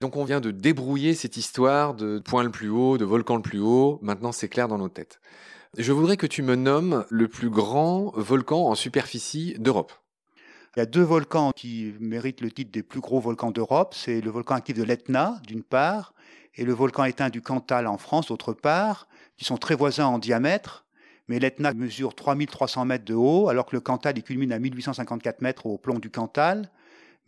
Donc 0.00 0.16
on 0.16 0.24
vient 0.24 0.40
de 0.40 0.50
débrouiller 0.50 1.14
cette 1.14 1.36
histoire 1.38 1.94
de 1.94 2.18
point 2.18 2.42
le 2.42 2.50
plus 2.50 2.68
haut, 2.68 2.98
de 2.98 3.04
volcan 3.04 3.36
le 3.36 3.42
plus 3.42 3.60
haut. 3.60 3.98
Maintenant, 4.02 4.30
c'est 4.32 4.48
clair 4.48 4.68
dans 4.68 4.76
nos 4.78 4.88
têtes. 4.90 5.20
Je 5.78 5.92
voudrais 5.92 6.16
que 6.16 6.26
tu 6.26 6.40
me 6.40 6.54
nommes 6.54 7.04
le 7.10 7.28
plus 7.28 7.50
grand 7.50 8.10
volcan 8.14 8.66
en 8.66 8.74
superficie 8.74 9.56
d'Europe. 9.58 9.92
Il 10.74 10.78
y 10.78 10.82
a 10.82 10.86
deux 10.86 11.02
volcans 11.02 11.52
qui 11.54 11.92
méritent 12.00 12.40
le 12.40 12.50
titre 12.50 12.72
des 12.72 12.82
plus 12.82 13.00
gros 13.00 13.20
volcans 13.20 13.50
d'Europe. 13.50 13.92
C'est 13.94 14.22
le 14.22 14.30
volcan 14.30 14.54
actif 14.54 14.74
de 14.74 14.82
l'Etna, 14.82 15.38
d'une 15.46 15.62
part, 15.62 16.14
et 16.54 16.64
le 16.64 16.72
volcan 16.72 17.04
éteint 17.04 17.28
du 17.28 17.42
Cantal 17.42 17.86
en 17.86 17.98
France, 17.98 18.28
d'autre 18.28 18.54
part, 18.54 19.06
qui 19.36 19.44
sont 19.44 19.58
très 19.58 19.74
voisins 19.74 20.06
en 20.06 20.18
diamètre. 20.18 20.86
Mais 21.28 21.38
l'Etna 21.38 21.74
mesure 21.74 22.14
3300 22.14 22.86
mètres 22.86 23.04
de 23.04 23.14
haut, 23.14 23.50
alors 23.50 23.66
que 23.66 23.76
le 23.76 23.80
Cantal 23.80 24.16
il 24.16 24.22
culmine 24.22 24.52
à 24.52 24.58
1854 24.58 25.42
mètres 25.42 25.66
au 25.66 25.76
plomb 25.76 25.98
du 25.98 26.08
Cantal. 26.08 26.70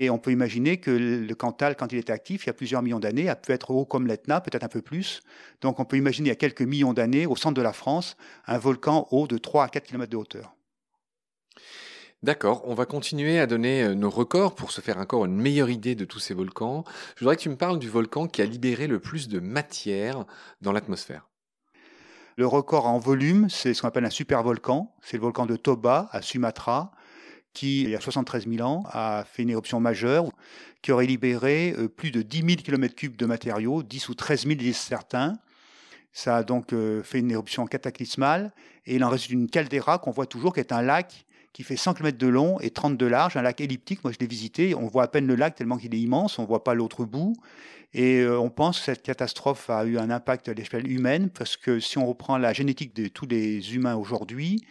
Et 0.01 0.11
on 0.11 0.19
peut 0.19 0.31
imaginer 0.31 0.79
que 0.79 0.91
le 0.91 1.35
Cantal, 1.35 1.77
quand 1.77 1.93
il 1.93 1.99
était 1.99 2.13
actif, 2.13 2.45
il 2.45 2.47
y 2.49 2.51
a 2.51 2.55
plusieurs 2.55 2.83
millions 2.83 3.01
d'années, 3.01 3.29
a 3.29 3.37
pu 3.37 3.53
être 3.53 3.71
haut 3.71 3.85
comme 3.85 4.07
l'Etna, 4.07 4.41
peut-être 4.41 4.63
un 4.63 4.69
peu 4.69 4.83
plus. 4.83 5.23
Donc 5.61 5.81
on 5.81 5.85
peut 5.85 5.97
imaginer 5.97 6.29
il 6.29 6.31
y 6.31 6.33
a 6.33 6.37
quelques 6.37 6.63
millions 6.63 6.93
d'années, 6.93 7.27
au 7.27 7.37
centre 7.37 7.55
de 7.55 7.63
la 7.63 7.73
France, 7.73 8.17
un 8.47 8.59
volcan 8.59 9.09
haut 9.11 9.27
de 9.27 9.39
3 9.39 9.65
à 9.65 9.69
4 9.69 9.85
km 9.85 10.11
de 10.11 10.17
hauteur. 10.17 10.55
D'accord, 12.25 12.63
on 12.65 12.75
va 12.75 12.85
continuer 12.85 13.39
à 13.39 13.47
donner 13.47 13.85
euh, 13.85 13.95
nos 13.95 14.11
records 14.11 14.57
pour 14.57 14.73
se 14.73 14.81
faire 14.81 14.99
encore 14.99 15.25
une 15.25 15.37
meilleure 15.37 15.71
idée 15.71 15.95
de 15.95 16.05
tous 16.05 16.19
ces 16.19 16.35
volcans. 16.35 16.83
Je 17.15 17.21
voudrais 17.21 17.37
que 17.37 17.43
tu 17.43 17.49
me 17.49 17.57
parles 17.57 17.79
du 17.79 17.89
volcan 17.89 18.27
qui 18.27 18.43
a 18.43 18.45
libéré 18.45 18.89
le 18.89 18.99
plus 18.99 19.29
de 19.29 19.39
matière 19.39 20.25
dans 20.61 20.73
l'atmosphère. 20.73 21.29
Le 22.37 22.47
record 22.47 22.87
en 22.87 22.99
volume, 22.99 23.49
c'est 23.49 23.73
ce 23.73 23.83
qu'on 23.83 23.89
appelle 23.89 24.05
un 24.05 24.11
supervolcan. 24.11 24.95
C'est 25.01 25.17
le 25.17 25.23
volcan 25.23 25.47
de 25.47 25.55
Toba 25.55 26.09
à 26.11 26.21
Sumatra, 26.21 26.91
il 27.63 27.91
y 27.91 27.97
a 27.97 28.01
73 28.01 28.47
000 28.49 28.67
ans, 28.67 28.85
a 28.91 29.25
fait 29.25 29.43
une 29.43 29.51
éruption 29.51 29.81
majeure, 29.81 30.31
qui 30.83 30.93
aurait 30.93 31.07
libéré 31.07 31.75
euh, 31.77 31.89
plus 31.89 32.11
de 32.11 32.23
10 32.23 32.39
000 32.39 32.49
km3 32.49 33.17
de 33.17 33.27
matériaux, 33.27 33.83
10 33.83 34.09
ou 34.09 34.15
13 34.15 34.47
000 34.47 34.55
disent 34.55 34.77
certains. 34.77 35.39
Ça 36.13 36.37
a 36.37 36.43
donc 36.43 36.73
euh, 36.73 37.03
fait 37.03 37.19
une 37.19 37.31
éruption 37.31 37.67
cataclysmale, 37.67 38.53
et 38.87 38.97
il 38.97 39.05
en 39.05 39.11
résulte 39.11 39.33
une 39.33 39.49
caldeira 39.49 39.99
qu'on 39.99 40.11
voit 40.11 40.27
toujours, 40.27 40.55
qui 40.55 40.61
est 40.61 40.73
un 40.73 40.83
lac 40.83 41.27
qui 41.53 41.63
fait 41.63 41.77
100 41.77 41.95
km 41.95 42.19
de 42.19 42.27
long 42.27 42.61
et 42.61 42.71
30 42.71 42.97
de 42.97 43.07
large, 43.07 43.37
un 43.37 43.43
lac 43.43 43.61
elliptique. 43.61 44.05
Moi, 44.05 44.13
je 44.13 44.19
l'ai 44.19 44.27
visité. 44.27 44.75
On 44.75 44.87
voit 44.87 45.05
à 45.05 45.09
peine 45.09 45.27
le 45.27 45.35
lac 45.35 45.55
tellement 45.55 45.77
qu'il 45.77 45.95
est 45.95 46.01
immense. 46.01 46.39
On 46.39 46.43
ne 46.43 46.47
voit 46.47 46.65
pas 46.65 46.75
l'autre 46.75 47.05
bout. 47.05 47.35
Et 47.95 48.21
euh, 48.21 48.39
on 48.39 48.51
pense 48.51 48.79
que 48.79 48.85
cette 48.85 49.03
catastrophe 49.03 49.71
a 49.71 49.85
eu 49.85 49.99
un 49.99 50.11
impact 50.11 50.49
à 50.49 50.55
l'échelle 50.55 50.91
humaine, 50.91 51.31
parce 51.31 51.57
que 51.57 51.81
si 51.81 51.97
on 51.97 52.07
reprend 52.07 52.37
la 52.37 52.53
génétique 52.53 52.95
de 52.95 53.09
tous 53.09 53.27
les 53.27 53.75
humains 53.75 53.97
aujourd'hui, 53.97 54.63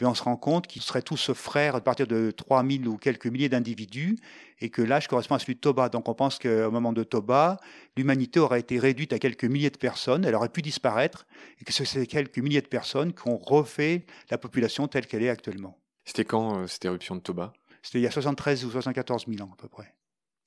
eh 0.00 0.06
on 0.06 0.14
se 0.14 0.24
rend 0.24 0.36
compte 0.36 0.66
qu'ils 0.66 0.82
seraient 0.82 1.02
tous 1.02 1.32
frères 1.34 1.76
à 1.76 1.80
partir 1.80 2.08
de 2.08 2.32
3000 2.32 2.88
ou 2.88 2.96
quelques 2.96 3.26
milliers 3.26 3.48
d'individus, 3.48 4.18
et 4.60 4.70
que 4.70 4.82
l'âge 4.82 5.06
correspond 5.06 5.36
à 5.36 5.38
celui 5.38 5.54
de 5.54 5.60
Toba. 5.60 5.88
Donc 5.88 6.08
on 6.08 6.14
pense 6.14 6.40
qu'au 6.40 6.70
moment 6.70 6.92
de 6.92 7.04
Toba, 7.04 7.60
l'humanité 7.96 8.40
aurait 8.40 8.60
été 8.60 8.80
réduite 8.80 9.12
à 9.12 9.20
quelques 9.20 9.44
milliers 9.44 9.70
de 9.70 9.78
personnes, 9.78 10.24
elle 10.24 10.34
aurait 10.34 10.48
pu 10.48 10.62
disparaître, 10.62 11.26
et 11.60 11.64
que 11.64 11.72
c'est 11.72 11.84
ces 11.84 12.08
quelques 12.08 12.38
milliers 12.38 12.62
de 12.62 12.66
personnes 12.66 13.12
qui 13.12 13.28
ont 13.28 13.38
refait 13.38 14.04
la 14.30 14.38
population 14.38 14.88
telle 14.88 15.06
qu'elle 15.06 15.22
est 15.22 15.30
actuellement. 15.30 15.78
C'était 16.04 16.24
quand 16.24 16.60
euh, 16.60 16.66
cette 16.66 16.84
éruption 16.84 17.16
de 17.16 17.20
Toba? 17.20 17.52
C'était 17.82 17.98
il 17.98 18.02
y 18.02 18.06
a 18.06 18.10
73 18.10 18.64
ou 18.64 18.70
74 18.70 19.26
000 19.28 19.46
ans 19.46 19.52
à 19.52 19.56
peu 19.56 19.68
près. 19.68 19.94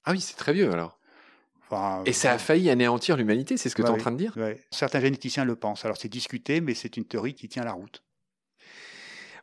Ah 0.06 0.12
oui, 0.12 0.22
c'est 0.22 0.36
très 0.36 0.54
vieux 0.54 0.72
alors. 0.72 1.00
Enfin, 1.70 2.02
Et 2.06 2.14
ça 2.14 2.32
a 2.32 2.38
failli 2.38 2.70
anéantir 2.70 3.18
l'humanité, 3.18 3.58
c'est 3.58 3.70
ce 3.70 3.76
que 3.76 3.82
tu 3.82 3.88
es 3.90 3.92
en 3.92 3.98
train 3.98 4.12
de 4.12 4.18
dire? 4.18 4.34
Ouais. 4.38 4.64
Certains 4.72 5.02
généticiens 5.02 5.44
le 5.44 5.56
pensent. 5.56 5.84
Alors 5.84 5.98
c'est 5.98 6.08
discuté, 6.08 6.62
mais 6.62 6.74
c'est 6.74 6.96
une 6.96 7.06
théorie 7.06 7.34
qui 7.34 7.50
tient 7.50 7.64
la 7.64 7.74
route. 7.74 8.04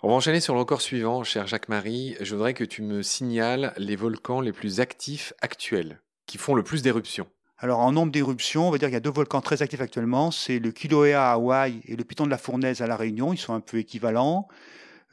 On 0.02 0.09
va 0.09 0.14
enchaîner 0.14 0.40
sur 0.40 0.54
le 0.54 0.61
record 0.61 0.80
suivant, 0.80 1.25
cher 1.25 1.47
Jacques-Marie. 1.47 2.16
Je 2.21 2.35
voudrais 2.35 2.54
que 2.54 2.64
tu 2.64 2.83
me 2.83 3.02
signales 3.02 3.73
les 3.76 3.97
volcans 3.97 4.40
les 4.40 4.52
plus 4.52 4.80
actifs 4.80 5.33
actuels, 5.40 6.00
qui 6.26 6.38
font 6.38 6.54
le 6.54 6.62
plus 6.62 6.83
d'éruptions. 6.83 7.26
Alors 7.59 7.80
en 7.80 7.92
nombre 7.92 8.12
d'éruptions, 8.12 8.68
on 8.68 8.71
va 8.71 8.78
dire 8.78 8.88
qu'il 8.88 8.94
y 8.94 8.99
a 8.99 9.00
deux 9.00 9.11
volcans 9.11 9.40
très 9.40 9.62
actifs 9.62 9.80
actuellement, 9.80 10.30
c'est 10.30 10.59
le 10.59 10.73
Kilauea 10.73 11.30
à 11.30 11.33
Hawaï 11.33 11.80
et 11.85 11.97
le 11.97 12.04
Piton 12.04 12.25
de 12.25 12.30
la 12.30 12.38
Fournaise 12.38 12.83
à 12.83 12.87
La 12.87 12.97
Réunion, 12.97 13.33
ils 13.33 13.38
sont 13.38 13.54
un 13.54 13.61
peu 13.61 13.78
équivalents. 13.78 14.49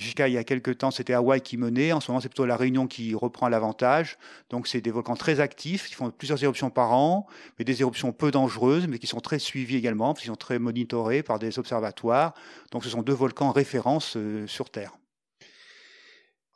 Jusqu'à 0.01 0.27
il 0.27 0.34
y 0.34 0.38
a 0.39 0.43
quelques 0.43 0.79
temps, 0.79 0.89
c'était 0.89 1.13
Hawaï 1.13 1.41
qui 1.41 1.58
menait. 1.58 1.91
En 1.91 2.00
ce 2.00 2.10
moment, 2.10 2.20
c'est 2.20 2.27
plutôt 2.27 2.48
la 2.48 2.58
Réunion 2.58 2.88
qui 2.88 3.13
reprend 3.13 3.50
l'avantage. 3.50 4.17
Donc, 4.50 4.67
c'est 4.67 4.81
des 4.81 4.89
volcans 4.89 5.15
très 5.15 5.39
actifs. 5.39 5.91
Ils 5.91 5.93
font 5.93 6.10
plusieurs 6.10 6.43
éruptions 6.43 6.72
par 6.72 6.93
an, 6.93 7.27
mais 7.60 7.65
des 7.65 7.81
éruptions 7.81 8.12
peu 8.12 8.31
dangereuses, 8.31 8.88
mais 8.88 8.98
qui 8.98 9.05
sont 9.05 9.20
très 9.20 9.38
suivies 9.38 9.75
également, 9.75 10.15
qui 10.15 10.25
sont 10.25 10.36
très 10.36 10.58
monitorées 10.58 11.22
par 11.22 11.38
des 11.38 11.60
observatoires. 11.60 12.34
Donc, 12.72 12.84
ce 12.84 12.89
sont 12.89 13.03
deux 13.03 13.13
volcans 13.13 13.51
références 13.51 14.17
euh, 14.17 14.48
sur 14.48 14.72
Terre. 14.72 14.98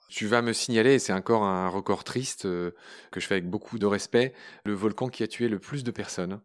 Tu 0.10 0.26
vas 0.26 0.42
me 0.42 0.52
signaler, 0.52 0.96
et 0.96 1.00
c'est 1.00 1.14
encore 1.14 1.44
un 1.44 1.70
record 1.70 2.04
triste 2.04 2.48
euh, 2.48 2.72
que 3.12 3.20
je 3.20 3.28
fais 3.28 3.36
avec 3.36 3.48
beaucoup 3.48 3.78
de 3.78 3.86
respect, 3.86 4.34
le 4.64 4.74
volcan 4.74 5.08
qui 5.08 5.22
a 5.22 5.28
tué 5.28 5.50
le 5.50 5.60
plus 5.60 5.84
de 5.84 5.92
personnes. 5.92 6.40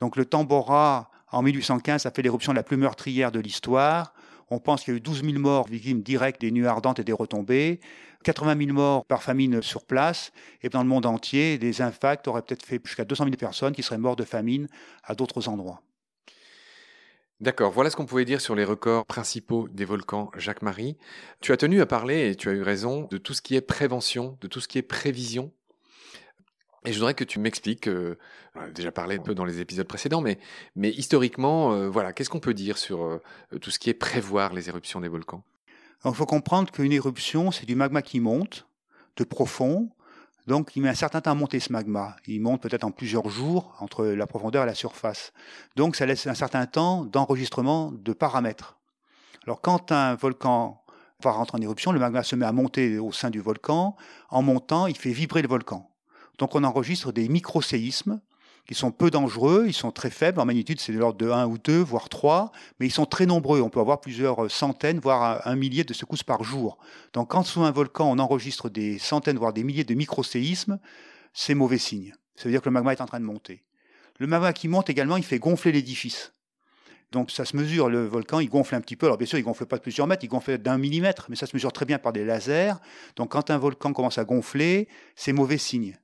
Donc, 0.00 0.14
le 0.14 0.24
Tambora, 0.24 1.10
en 1.32 1.42
1815, 1.42 2.06
a 2.06 2.12
fait 2.12 2.22
l'éruption 2.22 2.52
la 2.52 2.62
plus 2.62 2.76
meurtrière 2.76 3.32
de 3.32 3.40
l'histoire. 3.40 4.14
On 4.48 4.60
pense 4.60 4.84
qu'il 4.84 4.92
y 4.92 4.94
a 4.94 4.98
eu 4.98 5.00
12 5.00 5.24
000 5.24 5.38
morts 5.38 5.66
victimes 5.66 6.02
directes 6.02 6.40
des 6.40 6.52
nuits 6.52 6.66
ardentes 6.66 7.00
et 7.00 7.04
des 7.04 7.12
retombées, 7.12 7.80
80 8.22 8.56
000 8.58 8.72
morts 8.72 9.04
par 9.04 9.22
famine 9.22 9.60
sur 9.60 9.84
place, 9.84 10.32
et 10.62 10.68
dans 10.68 10.82
le 10.82 10.88
monde 10.88 11.06
entier, 11.06 11.58
des 11.58 11.82
impacts 11.82 12.28
auraient 12.28 12.42
peut-être 12.42 12.64
fait 12.64 12.80
jusqu'à 12.84 13.04
200 13.04 13.24
000 13.24 13.36
personnes 13.36 13.72
qui 13.72 13.82
seraient 13.82 13.98
mortes 13.98 14.18
de 14.18 14.24
famine 14.24 14.68
à 15.02 15.14
d'autres 15.14 15.48
endroits. 15.48 15.82
D'accord, 17.40 17.70
voilà 17.70 17.90
ce 17.90 17.96
qu'on 17.96 18.06
pouvait 18.06 18.24
dire 18.24 18.40
sur 18.40 18.54
les 18.54 18.64
records 18.64 19.04
principaux 19.04 19.68
des 19.68 19.84
volcans 19.84 20.30
Jacques-Marie. 20.36 20.96
Tu 21.40 21.52
as 21.52 21.56
tenu 21.58 21.80
à 21.82 21.86
parler, 21.86 22.30
et 22.30 22.34
tu 22.34 22.48
as 22.48 22.52
eu 22.52 22.62
raison, 22.62 23.08
de 23.10 23.18
tout 23.18 23.34
ce 23.34 23.42
qui 23.42 23.56
est 23.56 23.60
prévention, 23.60 24.38
de 24.40 24.46
tout 24.46 24.60
ce 24.60 24.68
qui 24.68 24.78
est 24.78 24.82
prévision 24.82 25.52
et 26.86 26.92
je 26.92 26.98
voudrais 26.98 27.14
que 27.14 27.24
tu 27.24 27.40
m'expliques, 27.40 27.88
euh, 27.88 28.16
on 28.54 28.60
a 28.60 28.68
déjà 28.68 28.92
parlé 28.92 29.16
un 29.16 29.22
peu 29.22 29.34
dans 29.34 29.44
les 29.44 29.60
épisodes 29.60 29.86
précédents, 29.86 30.20
mais, 30.20 30.38
mais 30.76 30.90
historiquement, 30.90 31.72
euh, 31.72 31.88
voilà, 31.88 32.12
qu'est-ce 32.12 32.30
qu'on 32.30 32.40
peut 32.40 32.54
dire 32.54 32.78
sur 32.78 33.02
euh, 33.02 33.20
tout 33.60 33.72
ce 33.72 33.80
qui 33.80 33.90
est 33.90 33.94
prévoir 33.94 34.54
les 34.54 34.68
éruptions 34.68 35.00
des 35.00 35.08
volcans? 35.08 35.42
Il 36.04 36.14
faut 36.14 36.26
comprendre 36.26 36.70
qu'une 36.70 36.92
éruption, 36.92 37.50
c'est 37.50 37.66
du 37.66 37.74
magma 37.74 38.02
qui 38.02 38.20
monte 38.20 38.68
de 39.16 39.24
profond, 39.24 39.90
donc 40.46 40.76
il 40.76 40.82
met 40.82 40.88
un 40.88 40.94
certain 40.94 41.20
temps 41.20 41.32
à 41.32 41.34
monter 41.34 41.58
ce 41.58 41.72
magma. 41.72 42.14
Il 42.28 42.40
monte 42.40 42.62
peut-être 42.62 42.84
en 42.84 42.92
plusieurs 42.92 43.28
jours 43.28 43.74
entre 43.80 44.06
la 44.06 44.28
profondeur 44.28 44.62
et 44.62 44.66
la 44.66 44.74
surface. 44.74 45.32
Donc 45.74 45.96
ça 45.96 46.06
laisse 46.06 46.28
un 46.28 46.34
certain 46.34 46.66
temps 46.66 47.04
d'enregistrement 47.04 47.90
de 47.90 48.12
paramètres. 48.12 48.78
Alors 49.44 49.60
quand 49.60 49.90
un 49.90 50.14
volcan 50.14 50.84
va 51.20 51.32
rentrer 51.32 51.58
en 51.58 51.62
éruption, 51.62 51.90
le 51.90 51.98
magma 51.98 52.22
se 52.22 52.36
met 52.36 52.46
à 52.46 52.52
monter 52.52 53.00
au 53.00 53.10
sein 53.10 53.30
du 53.30 53.40
volcan. 53.40 53.96
En 54.28 54.42
montant, 54.42 54.86
il 54.86 54.96
fait 54.96 55.10
vibrer 55.10 55.42
le 55.42 55.48
volcan. 55.48 55.90
Donc 56.38 56.54
on 56.54 56.64
enregistre 56.64 57.12
des 57.12 57.28
micro-séismes 57.28 58.20
qui 58.66 58.74
sont 58.74 58.90
peu 58.90 59.10
dangereux, 59.10 59.64
ils 59.68 59.72
sont 59.72 59.92
très 59.92 60.10
faibles, 60.10 60.40
en 60.40 60.44
magnitude 60.44 60.80
c'est 60.80 60.92
de 60.92 60.98
l'ordre 60.98 61.18
de 61.18 61.30
1 61.30 61.46
ou 61.46 61.56
2, 61.56 61.78
voire 61.78 62.08
3, 62.08 62.50
mais 62.80 62.86
ils 62.86 62.92
sont 62.92 63.06
très 63.06 63.24
nombreux, 63.24 63.60
on 63.60 63.70
peut 63.70 63.80
avoir 63.80 64.00
plusieurs 64.00 64.50
centaines, 64.50 64.98
voire 64.98 65.46
un 65.46 65.54
millier 65.54 65.84
de 65.84 65.94
secousses 65.94 66.24
par 66.24 66.42
jour. 66.42 66.78
Donc 67.12 67.30
quand 67.30 67.44
sous 67.44 67.62
un 67.62 67.70
volcan 67.70 68.10
on 68.10 68.18
enregistre 68.18 68.68
des 68.68 68.98
centaines, 68.98 69.38
voire 69.38 69.52
des 69.52 69.62
milliers 69.62 69.84
de 69.84 69.94
micro-séismes, 69.94 70.78
c'est 71.32 71.54
mauvais 71.54 71.78
signe. 71.78 72.14
Ça 72.34 72.44
veut 72.44 72.50
dire 72.50 72.60
que 72.60 72.68
le 72.68 72.72
magma 72.72 72.92
est 72.92 73.00
en 73.00 73.06
train 73.06 73.20
de 73.20 73.24
monter. 73.24 73.62
Le 74.18 74.26
magma 74.26 74.52
qui 74.52 74.68
monte 74.68 74.90
également, 74.90 75.16
il 75.16 75.24
fait 75.24 75.38
gonfler 75.38 75.72
l'édifice. 75.72 76.32
Donc 77.12 77.30
ça 77.30 77.44
se 77.44 77.56
mesure, 77.56 77.88
le 77.88 78.04
volcan, 78.06 78.40
il 78.40 78.48
gonfle 78.48 78.74
un 78.74 78.80
petit 78.80 78.96
peu. 78.96 79.06
Alors 79.06 79.16
bien 79.16 79.26
sûr, 79.26 79.38
il 79.38 79.42
gonfle 79.42 79.66
pas 79.66 79.76
de 79.76 79.82
plusieurs 79.82 80.06
mètres, 80.06 80.24
il 80.24 80.28
gonfle 80.28 80.58
d'un 80.58 80.76
millimètre, 80.76 81.26
mais 81.28 81.36
ça 81.36 81.46
se 81.46 81.54
mesure 81.54 81.72
très 81.72 81.84
bien 81.84 81.98
par 81.98 82.12
des 82.12 82.24
lasers. 82.24 82.74
Donc 83.14 83.30
quand 83.30 83.50
un 83.50 83.58
volcan 83.58 83.92
commence 83.92 84.18
à 84.18 84.24
gonfler, 84.24 84.88
c'est 85.14 85.32
mauvais 85.32 85.58
signe. 85.58 85.96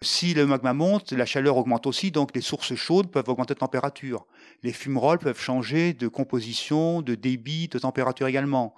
Si 0.00 0.34
le 0.34 0.46
magma 0.46 0.74
monte, 0.74 1.12
la 1.12 1.26
chaleur 1.26 1.56
augmente 1.56 1.86
aussi, 1.86 2.10
donc 2.10 2.34
les 2.34 2.40
sources 2.40 2.74
chaudes 2.74 3.10
peuvent 3.10 3.28
augmenter 3.28 3.54
de 3.54 3.58
température. 3.58 4.26
Les 4.62 4.72
fumerolles 4.72 5.18
peuvent 5.18 5.40
changer 5.40 5.92
de 5.92 6.08
composition, 6.08 7.02
de 7.02 7.14
débit, 7.14 7.68
de 7.68 7.78
température 7.78 8.26
également. 8.26 8.74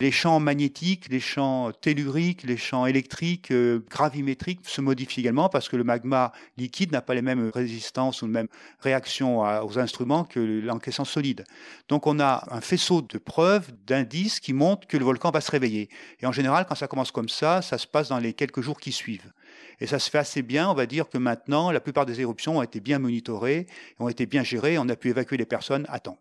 Les 0.00 0.10
champs 0.10 0.40
magnétiques, 0.40 1.08
les 1.08 1.20
champs 1.20 1.70
telluriques, 1.80 2.42
les 2.42 2.56
champs 2.56 2.84
électriques, 2.84 3.52
euh, 3.52 3.78
gravimétriques 3.88 4.60
se 4.64 4.80
modifient 4.80 5.20
également 5.20 5.48
parce 5.48 5.68
que 5.68 5.76
le 5.76 5.84
magma 5.84 6.32
liquide 6.56 6.90
n'a 6.90 7.00
pas 7.00 7.14
les 7.14 7.22
mêmes 7.22 7.52
résistances 7.54 8.20
ou 8.22 8.26
les 8.26 8.32
mêmes 8.32 8.48
réactions 8.80 9.40
aux 9.64 9.78
instruments 9.78 10.24
que 10.24 10.40
l'encaissant 10.40 11.04
solide. 11.04 11.44
Donc 11.88 12.08
on 12.08 12.18
a 12.18 12.44
un 12.50 12.60
faisceau 12.60 13.02
de 13.02 13.18
preuves, 13.18 13.70
d'indices 13.86 14.40
qui 14.40 14.52
montrent 14.52 14.88
que 14.88 14.96
le 14.96 15.04
volcan 15.04 15.30
va 15.30 15.40
se 15.40 15.52
réveiller. 15.52 15.88
Et 16.20 16.26
en 16.26 16.32
général, 16.32 16.66
quand 16.68 16.74
ça 16.74 16.88
commence 16.88 17.12
comme 17.12 17.28
ça, 17.28 17.62
ça 17.62 17.78
se 17.78 17.86
passe 17.86 18.08
dans 18.08 18.18
les 18.18 18.32
quelques 18.32 18.62
jours 18.62 18.80
qui 18.80 18.90
suivent. 18.90 19.32
Et 19.80 19.86
ça 19.86 19.98
se 19.98 20.10
fait 20.10 20.18
assez 20.18 20.42
bien. 20.42 20.68
On 20.70 20.74
va 20.74 20.86
dire 20.86 21.08
que 21.08 21.18
maintenant, 21.18 21.70
la 21.70 21.80
plupart 21.80 22.06
des 22.06 22.20
éruptions 22.20 22.58
ont 22.58 22.62
été 22.62 22.80
bien 22.80 22.98
monitorées, 22.98 23.66
ont 23.98 24.08
été 24.08 24.26
bien 24.26 24.42
gérées. 24.42 24.78
On 24.78 24.88
a 24.88 24.96
pu 24.96 25.10
évacuer 25.10 25.36
les 25.36 25.46
personnes 25.46 25.86
à 25.88 26.00
temps. 26.00 26.18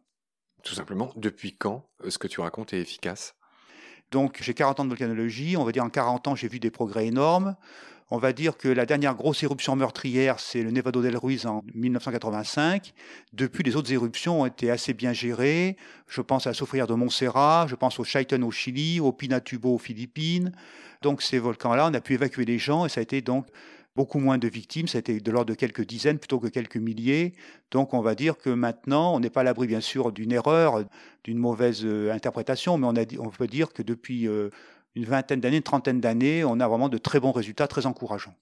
Tout 0.64 0.76
simplement, 0.76 1.12
depuis 1.16 1.56
quand 1.56 1.86
ce 2.08 2.18
que 2.18 2.28
tu 2.28 2.40
racontes 2.40 2.74
est 2.74 2.80
efficace? 2.80 3.36
Donc, 4.12 4.40
j'ai 4.42 4.54
40 4.54 4.80
ans 4.80 4.84
de 4.86 4.90
volcanologie. 4.90 5.58
On 5.58 5.64
va 5.64 5.72
dire 5.72 5.84
en 5.84 5.90
40 5.90 6.28
ans, 6.28 6.36
j'ai 6.36 6.48
vu 6.48 6.60
des 6.60 6.72
progrès 6.72 7.08
énormes. 7.08 7.56
On 8.16 8.20
va 8.20 8.32
dire 8.32 8.58
que 8.58 8.68
la 8.68 8.86
dernière 8.86 9.16
grosse 9.16 9.42
éruption 9.42 9.76
meurtrière, 9.76 10.40
c'est 10.40 10.62
le 10.62 10.70
Nevado 10.70 11.02
del 11.02 11.18
Ruiz 11.18 11.48
en 11.48 11.64
1985. 11.74 12.94
Depuis, 13.34 13.64
les 13.64 13.76
autres 13.76 13.92
éruptions 13.92 14.42
ont 14.42 14.46
été 14.46 14.70
assez 14.70 14.94
bien 14.94 15.14
gérées. 15.14 15.78
Je 16.08 16.22
pense 16.22 16.46
à 16.46 16.52
la 16.52 16.54
Soufrière 16.54 16.86
de 16.86 16.94
Montserrat, 16.94 17.66
je 17.68 17.74
pense 17.74 18.00
au 18.00 18.04
Chaiten 18.04 18.44
au 18.44 18.52
Chili, 18.52 19.00
au 19.00 19.12
Pinatubo 19.14 19.74
aux 19.74 19.80
Philippines. 19.80 20.52
Donc 21.02 21.24
ces 21.24 21.40
volcans-là, 21.40 21.88
on 21.90 21.94
a 21.96 22.02
pu 22.02 22.14
évacuer 22.14 22.46
les 22.46 22.60
gens 22.60 22.86
et 22.86 22.90
ça 22.90 23.00
a 23.00 23.02
été 23.02 23.24
donc 23.24 23.48
beaucoup 23.96 24.20
moins 24.20 24.38
de 24.38 24.48
victimes, 24.48 24.86
été 24.94 25.20
de 25.20 25.32
l'ordre 25.32 25.50
de 25.50 25.56
quelques 25.56 25.86
dizaines 25.86 26.20
plutôt 26.20 26.40
que 26.40 26.50
quelques 26.50 26.78
milliers. 26.78 27.34
Donc 27.72 27.96
on 27.96 28.02
va 28.02 28.14
dire 28.14 28.38
que 28.38 28.52
maintenant, 28.52 29.16
on 29.16 29.22
n'est 29.22 29.32
pas 29.32 29.42
à 29.42 29.44
l'abri 29.44 29.66
bien 29.66 29.82
sûr 29.82 30.12
d'une 30.12 30.32
erreur, 30.32 30.84
d'une 31.24 31.40
mauvaise 31.40 31.82
euh, 31.84 32.12
interprétation, 32.12 32.78
mais 32.78 32.88
on 33.20 33.30
peut 33.30 33.48
dire 33.48 33.74
que 33.74 33.82
depuis 33.82 34.28
euh, 34.28 34.52
une 34.96 35.06
vingtaine 35.06 35.40
d'années, 35.40 35.58
une 35.58 35.64
trentaine 35.64 36.02
d'années, 36.02 36.44
on 36.44 36.60
a 36.60 36.68
vraiment 36.68 36.90
de 36.90 36.98
très 36.98 37.20
bons 37.20 37.32
résultats, 37.32 37.68
très 37.68 37.86
encourageants. 37.86 38.36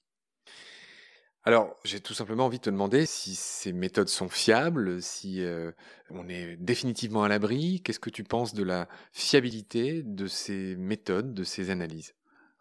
Alors, 1.44 1.76
j'ai 1.84 2.00
tout 2.00 2.14
simplement 2.14 2.46
envie 2.46 2.60
de 2.60 2.64
te 2.64 2.70
demander 2.70 3.08
si 3.08 3.34
ces 3.34 3.74
méthodes 3.74 4.10
sont 4.10 4.30
fiables, 4.30 5.02
si 5.02 5.44
euh, 5.44 5.72
on 6.12 6.30
est 6.30 6.56
définitivement 6.58 7.24
à 7.24 7.30
l'abri. 7.30 7.82
Qu'est-ce 7.82 8.00
que 8.00 8.12
tu 8.12 8.24
penses 8.24 8.54
de 8.54 8.64
la 8.64 8.88
fiabilité 9.12 10.04
de 10.04 10.28
ces 10.28 10.76
méthodes, 10.76 11.34
de 11.34 11.44
ces 11.44 11.72
analyses? 11.72 12.14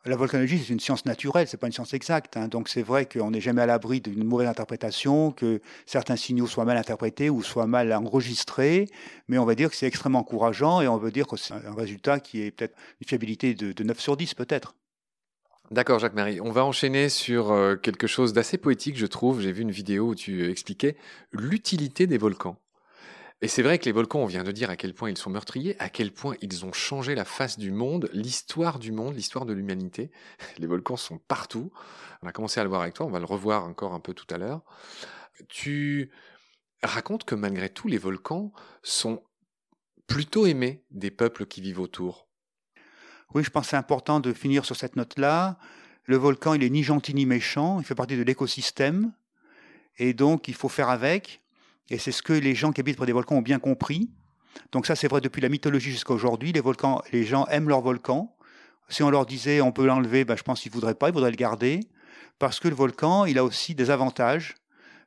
La 0.04 0.16
volcanologie, 0.16 0.58
c'est 0.58 0.72
une 0.72 0.80
science 0.80 1.04
naturelle, 1.04 1.46
c'est 1.46 1.56
pas 1.56 1.66
une 1.66 1.72
science 1.72 1.92
exacte. 1.92 2.36
Hein. 2.36 2.48
Donc 2.48 2.68
c'est 2.68 2.82
vrai 2.82 3.06
qu'on 3.06 3.30
n'est 3.30 3.40
jamais 3.40 3.62
à 3.62 3.66
l'abri 3.66 4.00
d'une 4.00 4.24
mauvaise 4.24 4.48
interprétation, 4.48 5.30
que 5.30 5.60
certains 5.86 6.16
signaux 6.16 6.46
soient 6.46 6.64
mal 6.64 6.76
interprétés 6.76 7.30
ou 7.30 7.42
soient 7.42 7.66
mal 7.66 7.92
enregistrés, 7.92 8.86
mais 9.28 9.38
on 9.38 9.44
va 9.44 9.54
dire 9.54 9.70
que 9.70 9.76
c'est 9.76 9.86
extrêmement 9.86 10.20
encourageant 10.20 10.80
et 10.80 10.88
on 10.88 10.96
veut 10.96 11.10
dire 11.10 11.26
que 11.26 11.36
c'est 11.36 11.54
un 11.54 11.74
résultat 11.74 12.20
qui 12.20 12.42
est 12.42 12.50
peut-être 12.50 12.76
une 13.00 13.08
fiabilité 13.08 13.54
de, 13.54 13.72
de 13.72 13.84
9 13.84 14.00
sur 14.00 14.16
10 14.16 14.34
peut-être. 14.34 14.74
D'accord, 15.70 16.00
Jacques-Marie. 16.00 16.40
On 16.40 16.50
va 16.50 16.64
enchaîner 16.64 17.08
sur 17.08 17.52
euh, 17.52 17.76
quelque 17.76 18.08
chose 18.08 18.32
d'assez 18.32 18.58
poétique, 18.58 18.96
je 18.96 19.06
trouve. 19.06 19.40
J'ai 19.40 19.52
vu 19.52 19.62
une 19.62 19.70
vidéo 19.70 20.08
où 20.08 20.14
tu 20.16 20.50
expliquais 20.50 20.96
l'utilité 21.32 22.08
des 22.08 22.18
volcans. 22.18 22.56
Et 23.42 23.48
c'est 23.48 23.62
vrai 23.62 23.78
que 23.78 23.86
les 23.86 23.92
volcans, 23.92 24.20
on 24.20 24.26
vient 24.26 24.44
de 24.44 24.52
dire 24.52 24.68
à 24.68 24.76
quel 24.76 24.92
point 24.92 25.08
ils 25.08 25.16
sont 25.16 25.30
meurtriers, 25.30 25.74
à 25.78 25.88
quel 25.88 26.12
point 26.12 26.36
ils 26.42 26.66
ont 26.66 26.72
changé 26.72 27.14
la 27.14 27.24
face 27.24 27.58
du 27.58 27.70
monde, 27.70 28.10
l'histoire 28.12 28.78
du 28.78 28.92
monde, 28.92 29.14
l'histoire 29.14 29.46
de 29.46 29.54
l'humanité. 29.54 30.10
Les 30.58 30.66
volcans 30.66 30.98
sont 30.98 31.16
partout. 31.16 31.72
On 32.22 32.26
a 32.26 32.32
commencé 32.32 32.60
à 32.60 32.64
le 32.64 32.68
voir 32.68 32.82
avec 32.82 32.94
toi, 32.94 33.06
on 33.06 33.10
va 33.10 33.18
le 33.18 33.24
revoir 33.24 33.64
encore 33.64 33.94
un 33.94 34.00
peu 34.00 34.12
tout 34.12 34.26
à 34.28 34.36
l'heure. 34.36 34.62
Tu 35.48 36.10
racontes 36.82 37.24
que 37.24 37.34
malgré 37.34 37.70
tout, 37.70 37.88
les 37.88 37.96
volcans 37.96 38.52
sont 38.82 39.22
plutôt 40.06 40.44
aimés 40.44 40.84
des 40.90 41.10
peuples 41.10 41.46
qui 41.46 41.62
vivent 41.62 41.80
autour. 41.80 42.28
Oui, 43.32 43.42
je 43.42 43.50
pense 43.50 43.66
que 43.66 43.70
c'est 43.70 43.76
important 43.76 44.20
de 44.20 44.32
finir 44.34 44.66
sur 44.66 44.76
cette 44.76 44.96
note-là. 44.96 45.58
Le 46.04 46.16
volcan, 46.16 46.52
il 46.52 46.62
est 46.62 46.70
ni 46.70 46.82
gentil 46.82 47.14
ni 47.14 47.24
méchant, 47.24 47.80
il 47.80 47.86
fait 47.86 47.94
partie 47.94 48.16
de 48.16 48.22
l'écosystème, 48.22 49.12
et 49.96 50.12
donc 50.12 50.48
il 50.48 50.54
faut 50.54 50.68
faire 50.68 50.90
avec. 50.90 51.40
Et 51.90 51.98
c'est 51.98 52.12
ce 52.12 52.22
que 52.22 52.32
les 52.32 52.54
gens 52.54 52.72
qui 52.72 52.80
habitent 52.80 52.96
près 52.96 53.06
des 53.06 53.12
volcans 53.12 53.36
ont 53.36 53.42
bien 53.42 53.58
compris. 53.58 54.10
Donc 54.72 54.86
ça, 54.86 54.94
c'est 54.94 55.08
vrai 55.08 55.20
depuis 55.20 55.40
la 55.40 55.48
mythologie 55.48 55.90
jusqu'à 55.90 56.14
aujourd'hui. 56.14 56.52
Les 56.52 56.60
volcans, 56.60 57.02
les 57.12 57.24
gens 57.24 57.46
aiment 57.46 57.68
leurs 57.68 57.80
volcans. 57.80 58.34
Si 58.88 59.02
on 59.02 59.10
leur 59.10 59.26
disait 59.26 59.60
on 59.60 59.72
peut 59.72 59.86
l'enlever, 59.86 60.24
ben, 60.24 60.36
je 60.36 60.42
pense 60.42 60.60
qu'ils 60.60 60.72
voudraient 60.72 60.94
pas, 60.94 61.08
ils 61.08 61.14
voudraient 61.14 61.30
le 61.30 61.36
garder, 61.36 61.80
parce 62.38 62.58
que 62.58 62.68
le 62.68 62.74
volcan, 62.74 63.24
il 63.24 63.38
a 63.38 63.44
aussi 63.44 63.74
des 63.74 63.90
avantages. 63.90 64.56